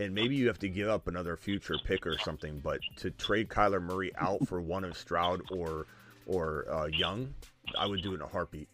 [0.00, 3.48] and maybe you have to give up another future pick or something, but to trade
[3.48, 5.86] Kyler Murray out for one of Stroud or
[6.26, 7.34] or uh, Young,
[7.78, 8.68] I would do it in a heartbeat.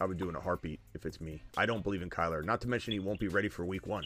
[0.00, 1.42] I would do in a heartbeat if it's me.
[1.56, 2.44] I don't believe in Kyler.
[2.44, 4.04] Not to mention he won't be ready for Week One.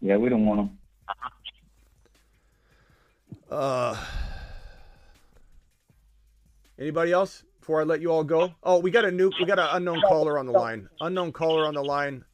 [0.00, 0.78] Yeah, we don't want him.
[3.50, 3.96] Uh,
[6.78, 8.54] anybody else before I let you all go?
[8.62, 10.88] Oh, we got a new, we got an unknown caller on the line.
[11.00, 12.24] Unknown caller on the line.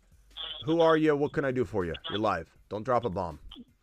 [0.64, 1.16] Who are you?
[1.16, 1.94] What can I do for you?
[2.08, 2.48] You're live.
[2.68, 3.38] Don't drop a bomb.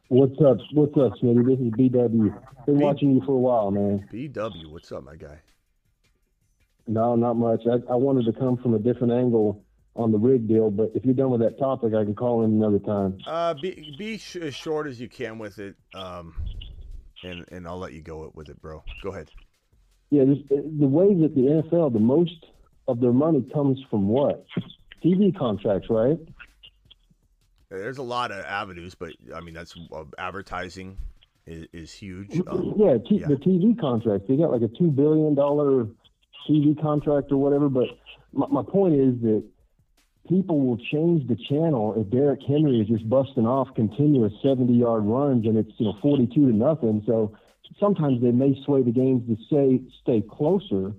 [0.08, 0.58] What's up?
[0.74, 1.46] What's up, Smitty?
[1.46, 2.66] This is BW.
[2.66, 4.08] Been watching you for a while, man.
[4.12, 5.40] BW, what's up, my guy?
[6.88, 7.62] No, not much.
[7.66, 9.64] I, I wanted to come from a different angle
[9.96, 12.52] on the rig deal, but if you're done with that topic, I can call in
[12.52, 13.18] another time.
[13.26, 15.76] Uh, be be sh- as short as you can with it.
[15.94, 16.36] Um,
[17.24, 18.84] and and I'll let you go with it, bro.
[19.02, 19.32] Go ahead.
[20.12, 22.46] Yeah, the way that the NFL, the most
[22.88, 24.46] of their money comes from what?
[25.04, 26.20] TV contracts, right?
[27.70, 30.98] There's a lot of avenues, but I mean that's uh, advertising
[31.48, 32.40] is, is huge.
[32.48, 34.28] Um, yeah, t- the TV contracts.
[34.28, 35.88] They got like a two billion dollar
[36.50, 37.70] TV contract or whatever.
[37.70, 37.88] But
[38.34, 39.44] my, my point is that
[40.28, 45.04] people will change the channel if Derrick Henry is just busting off continuous seventy yard
[45.06, 47.04] runs and it's you know forty two to nothing.
[47.06, 47.36] So
[47.80, 50.94] sometimes they may sway the games to say stay closer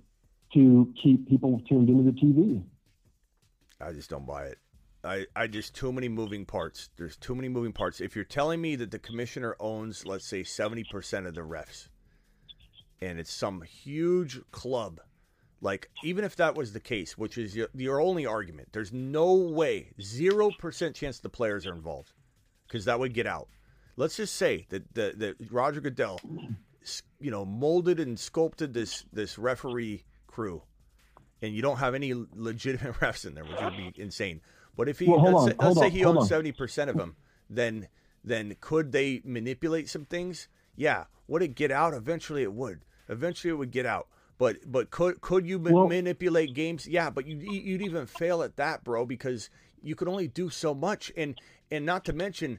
[0.54, 2.62] to keep people tuned into the TV.
[3.80, 4.58] I just don't buy it.
[5.04, 6.90] I, I just too many moving parts.
[6.96, 8.00] There's too many moving parts.
[8.00, 11.88] If you're telling me that the commissioner owns, let's say, 70% of the refs,
[13.00, 15.00] and it's some huge club,
[15.66, 19.34] like even if that was the case, which is your, your only argument, there's no
[19.34, 22.12] way, 0% chance the players are involved
[22.68, 23.48] because that would get out.
[23.96, 26.20] Let's just say that, that, that Roger Goodell,
[27.20, 30.62] you know, molded and sculpted this, this referee crew
[31.42, 34.40] and you don't have any legitimate refs in there, which would be insane.
[34.76, 36.26] But if he Well, let's, on, say, let's say he owns on.
[36.26, 37.16] seventy percent of them,
[37.50, 37.88] then
[38.22, 40.48] then could they manipulate some things?
[40.76, 41.04] Yeah.
[41.28, 41.92] Would it get out?
[41.94, 42.84] Eventually, it would.
[43.08, 44.06] Eventually, it would get out.
[44.38, 46.86] But but could could you Well- manipulate games?
[46.86, 49.48] Yeah, but you you'd even fail at that, bro, because
[49.82, 51.38] you could only do so much, and
[51.70, 52.58] and not to mention,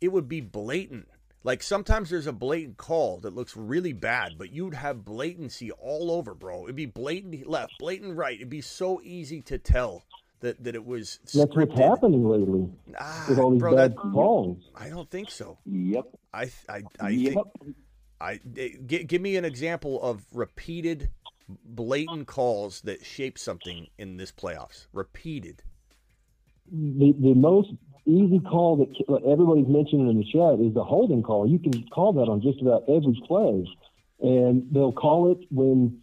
[0.00, 1.08] it would be blatant.
[1.44, 6.10] Like sometimes there's a blatant call that looks really bad, but you'd have blatancy all
[6.10, 6.64] over, bro.
[6.64, 8.34] It'd be blatant left, blatant right.
[8.36, 10.02] It'd be so easy to tell
[10.40, 12.68] that, that it was That's what's happening lately
[12.98, 14.58] ah, with all these bro, bad that- calls.
[14.74, 15.58] I don't think so.
[15.66, 16.06] Yep.
[16.32, 17.34] I I I Yep.
[17.62, 17.76] think
[18.20, 21.08] I eh, g- give me an example of repeated
[21.48, 24.86] blatant calls that shape something in this playoffs.
[24.92, 25.62] Repeated.
[26.70, 27.70] the the most
[28.06, 31.48] easy call that everybody's mentioning in the chat is the holding call.
[31.48, 33.64] You can call that on just about every play,
[34.20, 36.00] and they'll call it when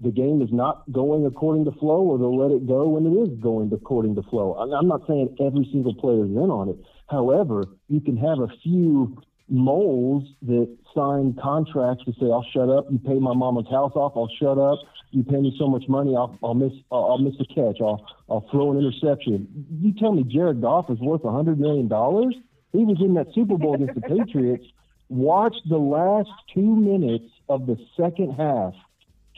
[0.00, 3.14] the game is not going according to flow, or they'll let it go when it
[3.20, 4.54] is going according to flow.
[4.54, 6.76] I'm not saying every single player is in on it.
[7.08, 9.20] However, you can have a few
[9.50, 12.86] moles that sign contracts to say, "I'll shut up.
[12.90, 14.12] You pay my mama's house off.
[14.16, 14.78] I'll shut up.
[15.10, 16.14] You pay me so much money.
[16.16, 16.72] I'll, I'll miss.
[16.90, 17.80] I'll, I'll miss a catch.
[17.80, 19.48] I'll I'll throw an interception."
[19.80, 22.34] You tell me Jared Goff is worth a hundred million dollars?
[22.72, 24.64] He was in that Super Bowl against the Patriots.
[25.08, 28.74] Watch the last two minutes of the second half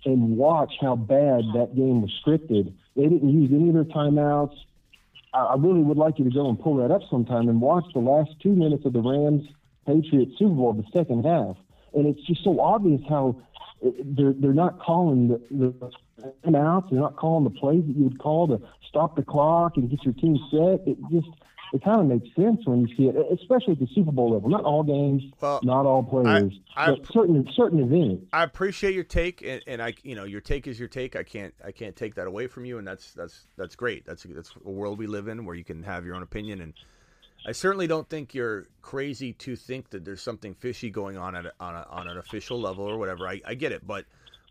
[0.04, 2.74] and watch how bad that game was scripted.
[2.94, 4.54] They didn't use any of their timeouts.
[5.32, 7.84] I, I really would like you to go and pull that up sometime and watch
[7.94, 9.48] the last two minutes of the Rams
[9.86, 11.56] Patriots Super Bowl, the second half.
[11.94, 13.42] And it's just so obvious how
[13.84, 15.90] uh, they're they're not calling the, the
[16.44, 16.90] timeouts.
[16.90, 20.02] They're not calling the plays that you would call to stop the clock and get
[20.04, 20.86] your team set.
[20.86, 21.28] It just
[21.74, 24.50] it kind of makes sense when you see it, especially at the Super Bowl level.
[24.50, 25.22] Not all games,
[25.64, 28.26] not all players, I- but certain certain events.
[28.32, 31.16] I appreciate your take, and, and I, you know, your take is your take.
[31.16, 34.04] I can't, I can't take that away from you, and that's that's that's great.
[34.06, 36.74] That's that's a world we live in where you can have your own opinion, and
[37.44, 41.46] I certainly don't think you're crazy to think that there's something fishy going on at
[41.46, 43.26] a, on a, on an official level or whatever.
[43.26, 44.04] I, I get it, but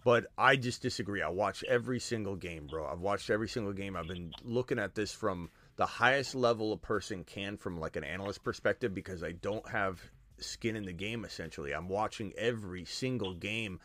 [0.03, 1.21] but I just disagree.
[1.21, 2.87] I watch every single game, bro.
[2.87, 3.95] I've watched every single game.
[3.95, 8.03] I've been looking at this from the highest level a person can from like an
[8.03, 10.01] analyst perspective because I don't have
[10.39, 11.71] skin in the game essentially.
[11.71, 13.79] I'm watching every single game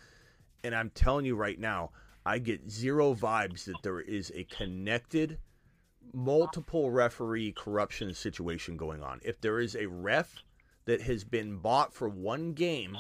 [0.65, 1.91] and I'm telling you right now,
[2.25, 5.39] I get zero vibes that there is a connected
[6.17, 9.21] multiple referee corruption situation going on.
[9.23, 10.43] If there is a ref
[10.87, 12.97] that has been bought for one game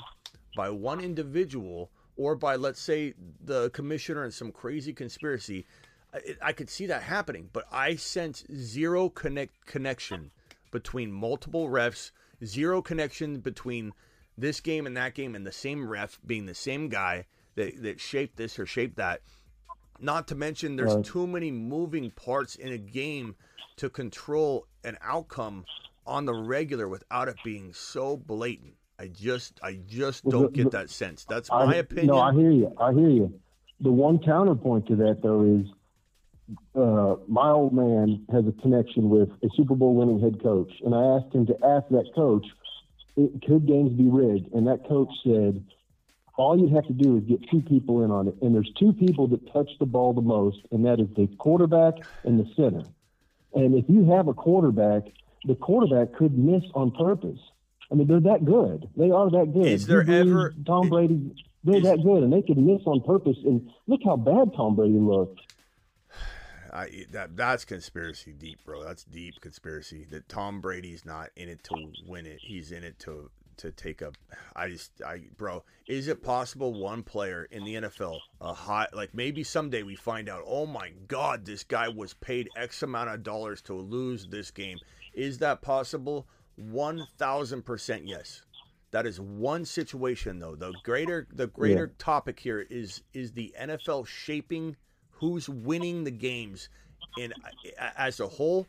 [0.55, 5.64] by one individual or by let's say the commissioner and some crazy conspiracy,
[6.12, 10.30] I, I could see that happening, but I sense zero connect connection
[10.70, 12.10] between multiple refs,
[12.44, 13.94] zero connection between
[14.36, 17.24] this game and that game and the same ref being the same guy
[17.55, 19.22] that, that shaped this or shaped that.
[20.01, 21.05] Not to mention, there's Right.
[21.05, 23.36] too many moving parts in a game
[23.77, 25.64] to control an outcome
[26.06, 28.74] on the regular without it being so blatant.
[28.98, 31.24] I just, I just don't get that sense.
[31.24, 32.06] That's I- my opinion.
[32.09, 32.73] No, I hear you.
[32.78, 33.40] I hear you.
[33.81, 35.66] The one counterpoint to that, though, is
[36.74, 40.94] uh, my old man has a connection with a Super Bowl winning head coach, and
[40.94, 42.47] I asked him to ask that coach,
[43.16, 44.52] could games be rigged?
[44.55, 45.62] And that coach said,
[46.36, 48.92] all you have to do is get two people in on it, and there's two
[48.92, 51.94] people that touch the ball the most, and that is the quarterback
[52.24, 52.82] and the center.
[53.54, 55.04] And if you have a quarterback,
[55.44, 57.38] the quarterback could miss on purpose.
[57.90, 58.88] I mean, they're that good.
[58.96, 59.66] They are that good.
[59.66, 61.34] Is there ever- Tom Brady?
[61.64, 63.38] They're that good, and they could miss on purpose.
[63.44, 65.40] And look how bad Tom Brady looked.
[66.72, 68.84] I that that's conspiracy deep, bro.
[68.84, 70.06] That's deep conspiracy.
[70.10, 71.74] That Tom Brady's not in it to
[72.06, 72.38] win it.
[72.40, 74.12] He's in it to to take a.
[74.54, 75.64] I just I bro.
[75.86, 80.28] Is it possible one player in the NFL a hot like maybe someday we find
[80.28, 80.42] out?
[80.46, 84.78] Oh my God, this guy was paid X amount of dollars to lose this game.
[85.14, 86.26] Is that possible?
[86.56, 88.42] One thousand percent yes.
[88.92, 90.54] That is one situation though.
[90.54, 94.76] The greater the greater topic here is is the NFL shaping
[95.10, 96.68] who's winning the games
[97.18, 97.32] in
[97.96, 98.66] as a whole.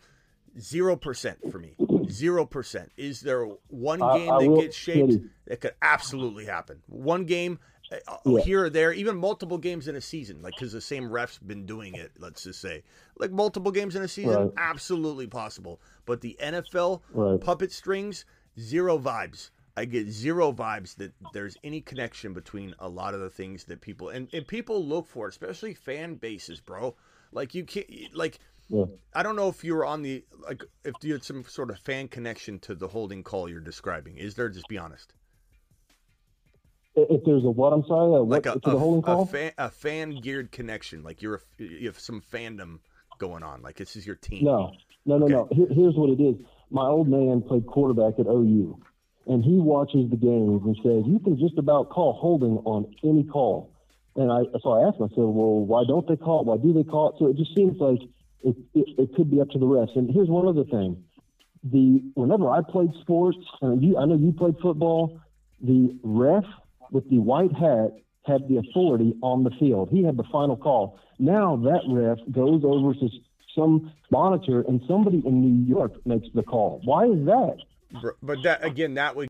[0.59, 1.75] Zero percent for me.
[2.11, 2.91] Zero percent.
[2.97, 5.17] Is there one game I that gets shaped?
[5.45, 6.81] That could absolutely happen.
[6.87, 7.59] One game
[7.91, 8.41] uh, Yeah.
[8.41, 11.65] here or there, even multiple games in a season, like because the same ref's been
[11.65, 12.11] doing it.
[12.19, 12.83] Let's just say,
[13.17, 14.51] like multiple games in a season, Right.
[14.57, 15.79] absolutely possible.
[16.05, 17.39] But the NFL Right.
[17.39, 18.25] puppet strings,
[18.59, 19.51] zero vibes.
[19.77, 23.79] I get zero vibes that there's any connection between a lot of the things that
[23.79, 26.95] people and, and people look for, especially fan bases, bro.
[27.31, 28.85] Like you can't like Yeah.
[29.13, 31.79] I don't know if you were on the like if you had some sort of
[31.79, 34.17] fan connection to the holding call you're describing.
[34.17, 34.49] Is there?
[34.49, 35.13] Just be honest.
[36.95, 37.73] If there's a what?
[37.73, 38.15] I'm sorry.
[38.15, 39.23] A, Like what, a, to the holding call?
[39.23, 41.03] a fan a fan geared connection.
[41.03, 42.79] Like you're a, you have some fandom
[43.19, 43.61] going on.
[43.61, 44.43] Like this is your team.
[44.43, 44.73] No,
[45.05, 45.47] no, no, no.
[45.51, 46.35] Here, here's what it is.
[46.69, 48.79] My old man played quarterback at OU,
[49.27, 53.23] and he watches the games and says you can just about call holding on any
[53.23, 53.71] call.
[54.15, 56.47] And I so I asked myself, well, why don't they call it?
[56.47, 57.15] Why do they call it?
[57.19, 58.01] So it just seems like
[58.43, 59.95] it, it, it could be up to the refs.
[59.95, 61.03] And here's one other thing:
[61.63, 65.19] the whenever I played sports, and you, I know you played football,
[65.61, 66.45] the ref
[66.91, 67.91] with the white hat
[68.23, 69.89] had the authority on the field.
[69.89, 70.99] He had the final call.
[71.19, 73.09] Now that ref goes over to
[73.55, 76.81] some monitor, and somebody in New York makes the call.
[76.83, 77.57] Why is that?
[78.21, 79.27] But that again, that would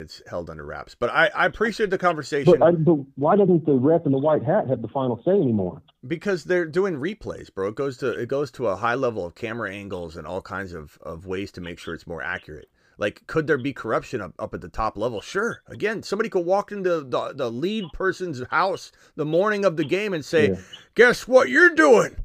[0.00, 0.94] it's held under wraps.
[0.94, 4.18] But I, I appreciate the conversation But, I, but why doesn't the ref in the
[4.18, 5.82] white hat have the final say anymore?
[6.06, 7.68] because they're doing replays, bro.
[7.68, 10.72] It goes to it goes to a high level of camera angles and all kinds
[10.72, 12.70] of, of ways to make sure it's more accurate.
[12.96, 15.20] Like, could there be corruption up, up at the top level?
[15.20, 15.62] Sure.
[15.66, 20.12] Again, somebody could walk into the, the lead person's house the morning of the game
[20.14, 20.56] and say,
[20.94, 22.16] Guess what you're doing?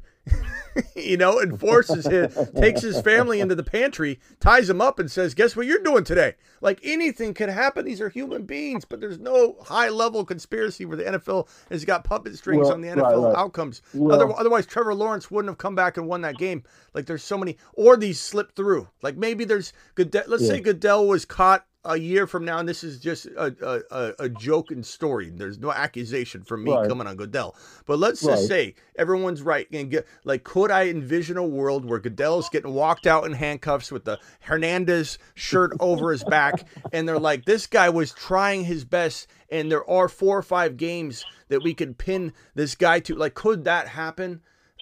[0.96, 5.10] you know, and forces his, takes his family into the pantry, ties him up, and
[5.10, 6.34] says, Guess what you're doing today?
[6.60, 7.84] Like anything could happen.
[7.84, 12.04] These are human beings, but there's no high level conspiracy where the NFL has got
[12.04, 13.36] puppet strings Well, on the NFL right.
[13.38, 13.82] outcomes.
[13.92, 16.62] Well- Other- otherwise, Trevor Lawrence wouldn't have come back and won that game.
[16.94, 18.88] Like there's so many, or these slip through.
[19.02, 20.24] Like maybe there's Goodell.
[20.26, 24.14] Let's say Goodell was caught a year from now, and this is just a a,
[24.24, 25.30] a, joke and story.
[25.30, 26.88] There's no accusation from me Right.
[26.88, 27.54] coming on Goodell.
[27.86, 31.98] But let's just say everyone's right and get like, could I envision a world where
[31.98, 37.18] Goodell's getting walked out in handcuffs with the Hernandez shirt over his back, and they're
[37.18, 41.62] like, this guy was trying his best, and there are four or five games that
[41.62, 43.14] we could pin this guy to.
[43.14, 44.40] Like, could that happen?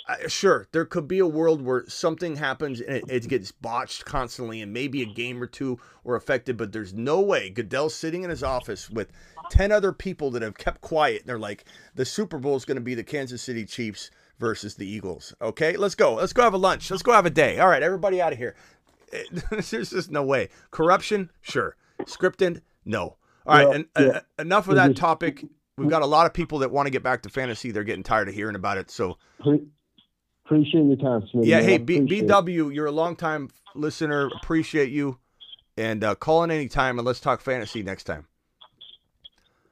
[0.08, 4.04] Uh, sure, there could be a world where something happens and it, it gets botched
[4.04, 8.24] constantly, and maybe a game or two were affected, but there's no way Goodell's sitting
[8.24, 9.12] in his office with
[9.50, 11.20] 10 other people that have kept quiet.
[11.20, 11.64] And they're like,
[11.94, 14.10] the Super Bowl is going to be the Kansas City Chiefs
[14.40, 15.34] versus the Eagles.
[15.40, 16.14] Okay, let's go.
[16.14, 16.90] Let's go have a lunch.
[16.90, 17.60] Let's go have a day.
[17.60, 18.56] All right, everybody out of here.
[19.50, 20.48] There's just no way.
[20.72, 21.76] Corruption, sure.
[22.02, 23.16] Scripted, no.
[23.46, 24.06] All right, Well, and yeah.
[24.06, 25.44] uh, enough of that topic.
[25.78, 27.70] We've got a lot of people that want to get back to fantasy.
[27.70, 28.90] They're getting tired of hearing about it.
[28.90, 29.16] So,
[30.44, 31.47] appreciate your time, Smitty.
[31.47, 31.69] yeah, man.
[31.69, 32.28] hey, I B- appreciate it.
[32.28, 34.31] BW, you're a longtime listener.
[34.43, 35.19] Appreciate you.
[35.77, 38.27] And uh, call in anytime and let's talk fantasy next time.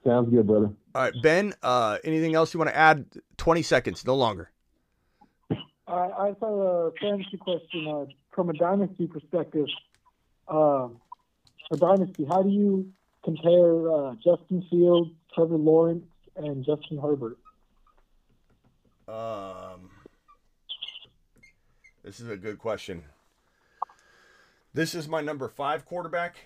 [0.05, 0.71] Sounds good, brother.
[0.95, 3.05] All right, Ben, uh, anything else you want to add?
[3.37, 4.51] 20 seconds, no longer.
[5.87, 9.67] I, I have a fantasy question uh, from a dynasty perspective.
[10.49, 10.89] Uh,
[11.69, 12.91] for dynasty, how do you
[13.23, 16.07] compare uh, Justin Fields, Trevor Lawrence,
[16.37, 17.37] and Justin Herbert?
[19.07, 19.70] Um,
[22.05, 23.05] this is a good question.
[24.73, 26.37] This is my number five quarterback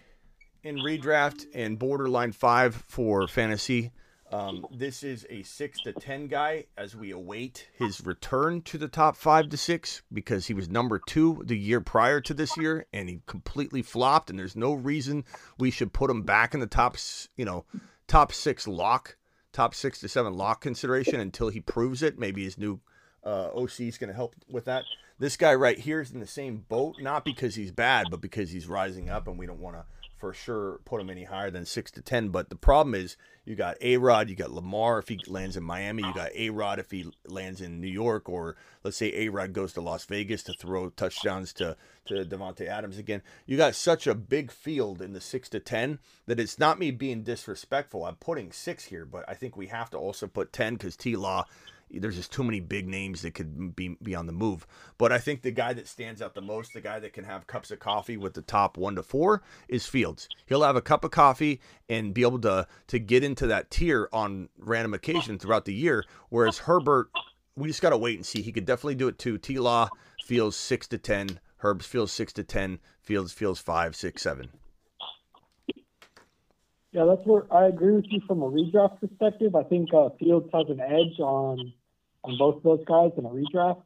[0.63, 3.93] in redraft and borderline five for fantasy.
[4.33, 8.89] Um, this is a six to ten guy as we await his return to the
[8.89, 12.87] top five to six because he was number two the year prior to this year
[12.93, 14.31] and he completely flopped.
[14.31, 15.25] And there's no reason
[15.59, 16.97] we should put him back in the top,
[17.37, 17.65] you know,
[18.09, 19.17] top six lock,
[19.53, 22.19] top six to seven lock consideration until he proves it.
[22.19, 22.81] Maybe his new
[23.25, 24.85] uh, OC is going to help with that.
[25.19, 28.51] This guy right here is in the same boat, not because he's bad, but because
[28.51, 29.85] he's rising up, and we don't want to
[30.25, 32.31] for sure put him any higher than six to ten.
[32.31, 35.63] But the problem is, you got A Rod, you got Lamar if he lands in
[35.63, 39.29] Miami, you got A Rod if he lands in New York, or let's say A
[39.29, 41.77] Rod goes to Las Vegas to throw touchdowns to
[42.07, 43.23] to Davante Adams again.
[43.47, 46.91] You got such a big field in the six to ten that it's not me
[46.91, 48.05] being disrespectful.
[48.05, 51.17] I'm putting six here, but I think we have to also put ten because T
[51.17, 51.45] Law
[51.99, 54.67] there's just too many big names that could be be on the move.
[54.99, 57.47] But I think the guy that stands out the most, the guy that can have
[57.47, 60.29] cups of coffee with the top one to four, is Fields.
[60.47, 64.09] He'll have a cup of coffee and be able to to get into that tier
[64.13, 66.05] on random occasions throughout the year.
[66.29, 67.11] Whereas Herbert,
[67.57, 68.43] we just got to wait and see.
[68.43, 69.39] He could definitely do it too.
[69.39, 69.89] T Law
[70.25, 71.41] feels six to ten.
[71.63, 72.79] Herbs feels six to ten.
[73.01, 74.51] Fields feels five, six, seven.
[76.93, 79.57] Yeah, that's where I agree with you from a redraft perspective.
[79.57, 81.73] I think uh, Fields has an edge on
[82.25, 83.83] on both of those guys in a redraft.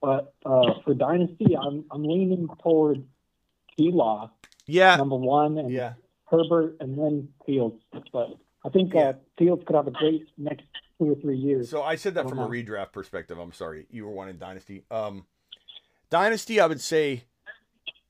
[0.00, 3.04] But uh, for dynasty, I'm I'm leaning toward
[3.76, 4.30] T Law.
[4.66, 4.96] Yeah.
[4.96, 5.94] Number one, and Yeah.
[6.30, 7.82] Herbert, and then Fields.
[8.12, 8.28] But
[8.64, 10.64] I think uh, Fields could have a great next
[10.98, 11.68] two or three years.
[11.70, 13.38] So I said that I from don't a redraft perspective.
[13.38, 13.86] I'm sorry.
[13.90, 14.84] You were one in dynasty.
[14.90, 15.26] Um,
[16.10, 17.24] dynasty, I would say,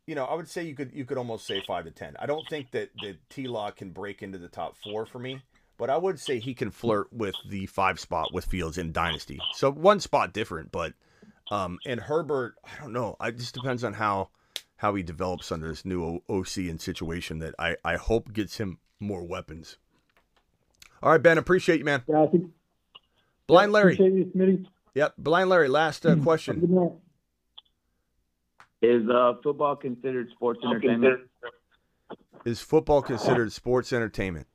[0.06, 2.16] you know, I would say you could you could almost say five to ten.
[2.18, 5.40] I don't think that that T Law can break into the top four for me,
[5.76, 9.40] but I would say he can flirt with the five spot with Fields in dynasty.
[9.54, 10.94] So one spot different, but
[11.50, 13.16] um, and Herbert, I don't know.
[13.20, 14.30] It just depends on how
[14.76, 18.78] how he develops under this new OC and situation that I I hope gets him
[19.00, 19.78] more weapons.
[21.02, 22.02] All right, Ben, appreciate you, man.
[22.08, 22.50] Yeah, I think.
[23.46, 23.94] Blind Larry.
[23.94, 25.68] Appreciate you, Yep, Blind Larry.
[25.68, 26.98] Last uh, question.
[28.80, 31.20] Is uh, football considered sports entertainment?
[32.44, 34.46] Is football considered sports entertainment?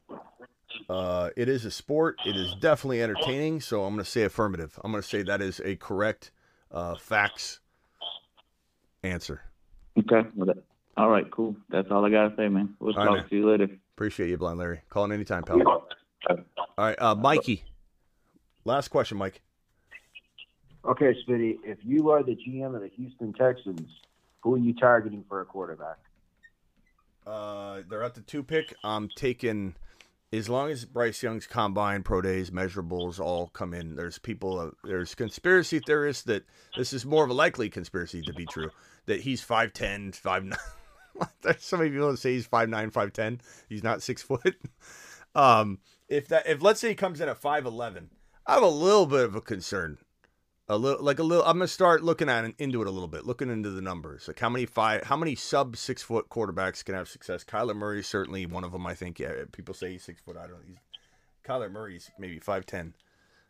[0.87, 2.17] Uh, it is a sport.
[2.25, 3.61] It is definitely entertaining.
[3.61, 4.79] So I'm going to say affirmative.
[4.83, 6.31] I'm going to say that is a correct
[6.71, 7.59] uh, facts
[9.03, 9.41] answer.
[9.97, 10.27] Okay.
[10.97, 11.29] All right.
[11.31, 11.55] Cool.
[11.69, 12.75] That's all I gotta say, man.
[12.79, 13.29] We'll All right, talk man.
[13.29, 13.67] to you later.
[13.95, 14.81] Appreciate you, Blind Larry.
[14.89, 15.61] Call in anytime, pal.
[15.67, 15.85] All
[16.77, 17.63] right, uh, Mikey.
[18.65, 19.41] Last question, Mike.
[20.85, 23.89] Okay, Smitty, if you are the GM of the Houston Texans,
[24.41, 25.97] who are you targeting for a quarterback?
[27.27, 28.73] Uh, they're at the two pick.
[28.83, 29.75] I'm taking
[30.31, 33.95] as long as Bryce Young's combine, pro days, measurables all come in.
[33.95, 34.59] There's people.
[34.59, 36.45] Uh, there's conspiracy theorists that
[36.77, 38.69] this is more of a likely conspiracy to be true.
[39.07, 40.55] That he's 5'10", 5'9".
[41.41, 43.39] There's so many people that say he's 5'9", 5'10".
[43.67, 44.55] He's not six foot.
[45.35, 45.77] Um,
[46.07, 48.07] if that if let's say he comes in at 5'11",
[48.47, 49.99] I have a little bit of a concern
[50.69, 53.07] a little like a little i'm gonna start looking at it into it a little
[53.07, 54.27] bit looking into the numbers.
[54.27, 57.43] Like how many five how many sub six foot quarterbacks can have success?
[57.43, 59.19] Kyler murray is certainly one of them i think.
[59.19, 60.77] Yeah people say he's six foot i don't know he's
[61.43, 62.93] kyler murray's maybe 510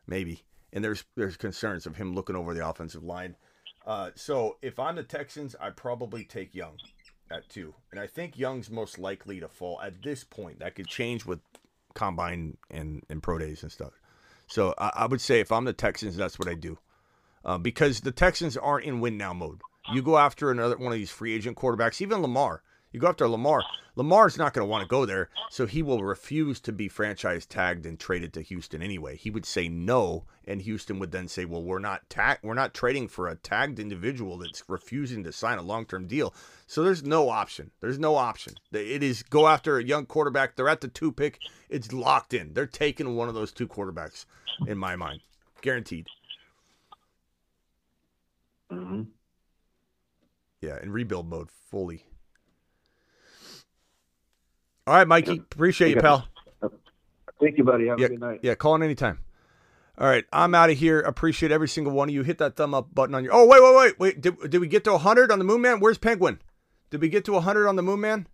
[0.08, 0.44] maybe.
[0.72, 3.36] And there's there's concerns of him looking over the offensive line.
[3.86, 6.78] Uh, so if i'm the texans i probably take young
[7.30, 7.76] at two.
[7.92, 10.60] And i think young's most likely to fall at this point.
[10.60, 11.40] That could change with
[11.96, 14.00] combine and and pro days and stuff.
[14.48, 16.78] So I, I would say if i'm the texans that's what i do
[17.46, 19.62] uh, because the Texans aren't in win now mode.
[19.94, 22.62] You go after another one of these free agent quarterbacks, even Lamar.
[22.92, 23.64] You go after Lamar.
[23.96, 27.46] Lamar's not going to want to go there, so he will refuse to be franchise
[27.46, 29.16] tagged and traded to Houston anyway.
[29.16, 32.74] He would say no, and Houston would then say, "Well, we're not tag- we're not
[32.74, 36.34] trading for a tagged individual that's refusing to sign a long-term deal."
[36.66, 37.72] So there's no option.
[37.80, 38.56] There's no option.
[38.72, 40.56] It is go after a young quarterback.
[40.56, 41.40] They're at the two pick.
[41.70, 42.54] It's locked in.
[42.54, 44.26] They're taking one of those two quarterbacks
[44.66, 45.22] in my mind,
[45.62, 46.08] guaranteed.
[48.72, 49.02] Mm-hmm.
[50.62, 52.06] Yeah, in rebuild mode fully.
[54.86, 55.38] All right, Mikey.
[55.38, 56.28] Appreciate you, pal.
[57.40, 57.88] Thank you, buddy.
[57.88, 58.40] Have yeah, a good night.
[58.44, 59.20] Yeah, call in anytime.
[59.98, 61.00] All right, I'm out of here.
[61.02, 62.24] Appreciate every single one of you.
[62.24, 63.34] Hit that thumb up button on your.
[63.34, 64.22] Oh, wait, wait, wait, wait.
[64.22, 65.80] Did, did we get to 100 on the Moon Man?
[65.80, 66.42] Where's Penguin?
[66.90, 68.28] Did we get to 100 on the Moon Man?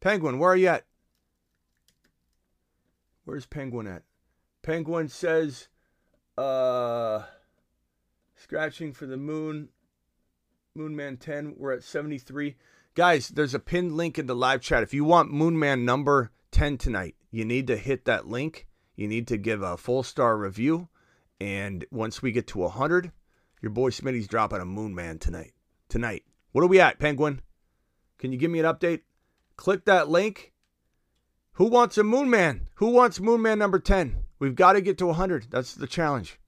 [0.00, 0.84] Penguin, where are you at?
[3.24, 4.02] Where's Penguin at?
[4.62, 5.68] Penguin says,
[6.36, 7.22] uh,
[8.36, 9.68] scratching for the moon.
[10.76, 11.54] Moonman 10.
[11.56, 12.56] We're at 73.
[12.96, 14.82] Guys, there's a pinned link in the live chat.
[14.82, 18.66] If you want Moonman number 10 tonight, you need to hit that link.
[18.96, 20.88] You need to give a full star review.
[21.40, 23.12] And once we get to 100,
[23.62, 25.52] your boy Smitty's dropping a Moonman tonight.
[25.88, 26.24] Tonight.
[26.50, 27.40] What are we at, Penguin?
[28.18, 29.02] Can you give me an update?
[29.56, 30.52] Click that link.
[31.52, 32.62] Who wants a Moonman?
[32.76, 34.16] Who wants Moonman number 10?
[34.40, 35.46] We've got to get to 100.
[35.50, 36.40] That's the challenge.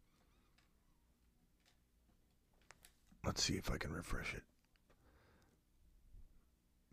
[3.27, 4.44] Let's see if I can refresh it.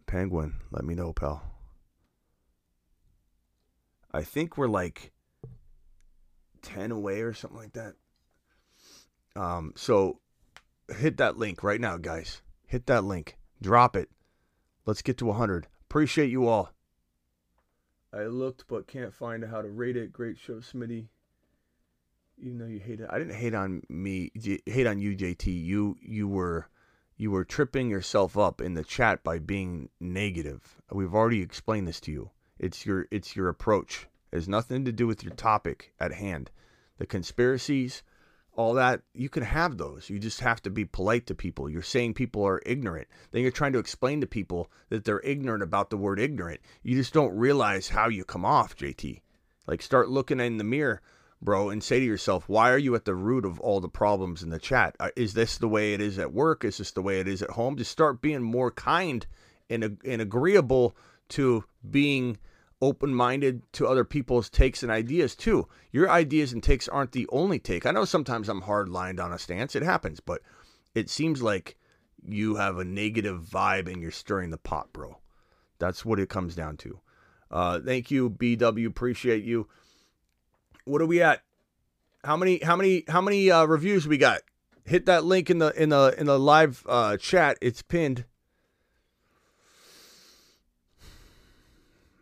[0.08, 1.44] Penguin, let me know, pal.
[4.12, 5.12] I think we're like
[6.64, 7.94] 10 away or something like that.
[9.36, 10.20] Um, so
[10.98, 12.42] hit that link right now, guys.
[12.66, 13.38] Hit that link.
[13.62, 14.10] Drop it.
[14.88, 15.68] Let's get to 100.
[15.84, 16.72] Appreciate you all.
[18.12, 20.12] I looked but can't find how to rate it.
[20.12, 21.08] Great show, Smitty
[22.38, 24.32] even though you hated I didn't hate on me
[24.66, 26.68] hate on you JT you you were
[27.18, 30.82] you were tripping yourself up in the chat by being negative.
[30.92, 32.32] We've already explained this to you.
[32.60, 34.08] It's your it's your approach.
[34.32, 36.52] It has nothing to do with your topic at hand.
[36.98, 38.04] The conspiracies
[38.56, 40.12] all that you can have those.
[40.12, 41.68] You just have to be polite to people.
[41.68, 43.08] You're saying people are ignorant.
[43.32, 46.62] Then you're trying to explain to people that they're ignorant about the word ignorant.
[46.84, 49.22] You just don't realize how you come off JT
[49.68, 51.02] like start looking in the mirror
[51.44, 54.44] bro, and say to yourself, why are you at the root of all the problems
[54.44, 54.96] in the chat?
[55.00, 56.64] Uh, is this the way it is at work?
[56.64, 57.78] Is this the way it is at home?
[57.78, 59.26] Just start being more kind
[59.70, 60.96] and, and agreeable
[61.30, 62.38] to being
[62.82, 65.68] open minded to other people's takes and ideas too.
[65.92, 67.86] Your ideas and takes aren't the only take.
[67.86, 70.42] I know sometimes I'm hard lined on a stance, it happens, but
[70.94, 71.78] it seems like
[72.28, 75.18] you have a negative vibe and you're stirring the pot, bro.
[75.80, 77.00] That's what it comes down to.
[77.50, 78.88] Uh, thank you, BW.
[78.88, 79.68] Appreciate you
[80.86, 81.42] what are we at?
[82.24, 84.42] How many how many how many uh, reviews we got?
[84.86, 87.58] Hit that link in the in the in the live uh, chat.
[87.62, 88.26] It's pinned.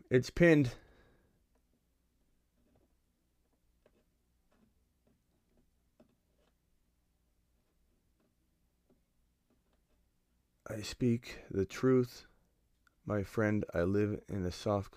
[0.10, 0.72] It's pinned.
[10.70, 12.26] I speak the truth,
[13.06, 13.66] my friend.
[13.74, 14.96] I live in a soft.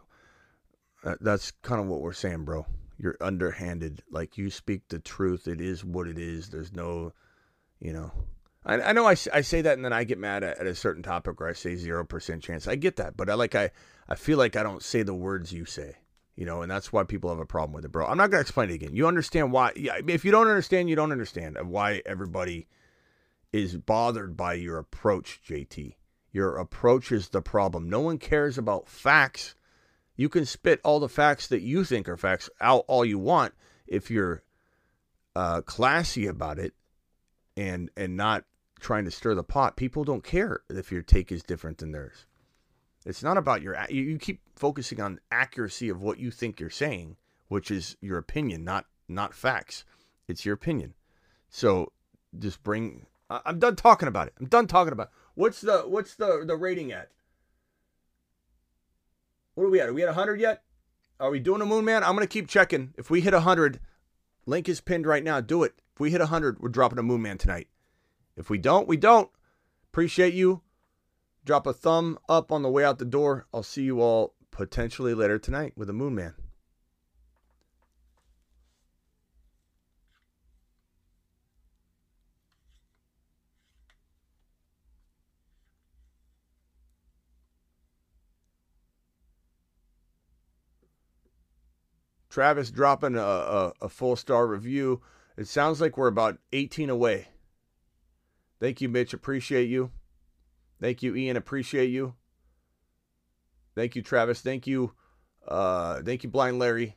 [1.20, 2.66] That's kind of what we're saying, bro
[2.98, 4.02] you're underhanded.
[4.10, 5.48] Like you speak the truth.
[5.48, 6.48] It is what it is.
[6.48, 7.12] There's no,
[7.80, 8.12] you know.
[8.64, 10.74] I, I know I, I say that and then I get mad at, at a
[10.74, 12.66] certain topic where I say zero percent chance.
[12.66, 13.70] I get that, but I like I
[14.08, 15.96] I feel like I don't say the words you say.
[16.36, 18.06] You know, and that's why people have a problem with it, bro.
[18.06, 18.96] I'm not gonna explain it again.
[18.96, 19.72] You understand why?
[19.76, 22.66] Yeah, if you don't understand, you don't understand why everybody
[23.52, 25.94] is bothered by your approach, JT.
[26.32, 27.88] Your approach is the problem.
[27.88, 29.54] No one cares about facts
[30.16, 33.54] you can spit all the facts that you think are facts out all you want
[33.86, 34.42] if you're
[35.34, 36.74] uh, classy about it
[37.56, 38.44] and and not
[38.80, 39.76] trying to stir the pot.
[39.76, 42.26] People don't care if your take is different than theirs.
[43.04, 43.76] It's not about your.
[43.90, 47.16] You, keep focusing on accuracy of what you think you're saying,
[47.48, 49.84] which is your opinion, not not facts.
[50.26, 50.94] It's your opinion.
[51.50, 51.92] So
[52.38, 53.06] just bring.
[53.28, 54.34] I'm done talking about it.
[54.40, 55.08] I'm done talking about.
[55.08, 55.12] It.
[55.34, 57.10] What's the what's the the rating at?
[59.54, 59.88] What are we at?
[59.88, 60.62] Are we at 100 yet?
[61.20, 62.02] Are we doing a moon man?
[62.02, 62.92] I'm gonna keep checking.
[62.98, 63.80] If we hit 100,
[64.46, 65.40] link is pinned right now.
[65.40, 65.74] Do it.
[65.94, 67.68] If we hit 100, we're dropping a moon man tonight.
[68.36, 69.30] If we don't, we don't.
[69.92, 70.62] Appreciate you.
[71.44, 73.46] Drop a thumb up on the way out the door.
[73.54, 76.34] I'll see you all potentially later tonight with a moon man.
[92.34, 95.00] Travis dropping a, a, a full star review.
[95.36, 97.28] It sounds like we're about 18 away.
[98.58, 99.14] Thank you, Mitch.
[99.14, 99.92] Appreciate you.
[100.80, 101.36] Thank you, Ian.
[101.36, 102.14] Appreciate you.
[103.76, 104.40] Thank you, Travis.
[104.40, 104.94] Thank you.
[105.46, 106.96] Uh, thank you, Blind Larry.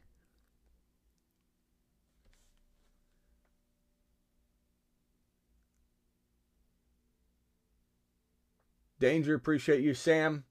[8.99, 9.93] Danger, appreciate you.
[9.93, 10.45] Sam.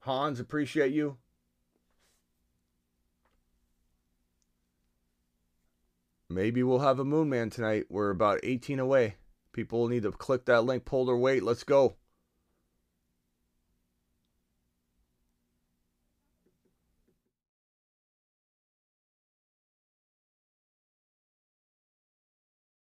[0.00, 1.16] Hans, appreciate you.
[6.32, 7.86] Maybe we'll have a moon man tonight.
[7.88, 9.16] We're about 18 away.
[9.52, 11.42] People need to click that link, pull their weight.
[11.42, 11.96] Let's go.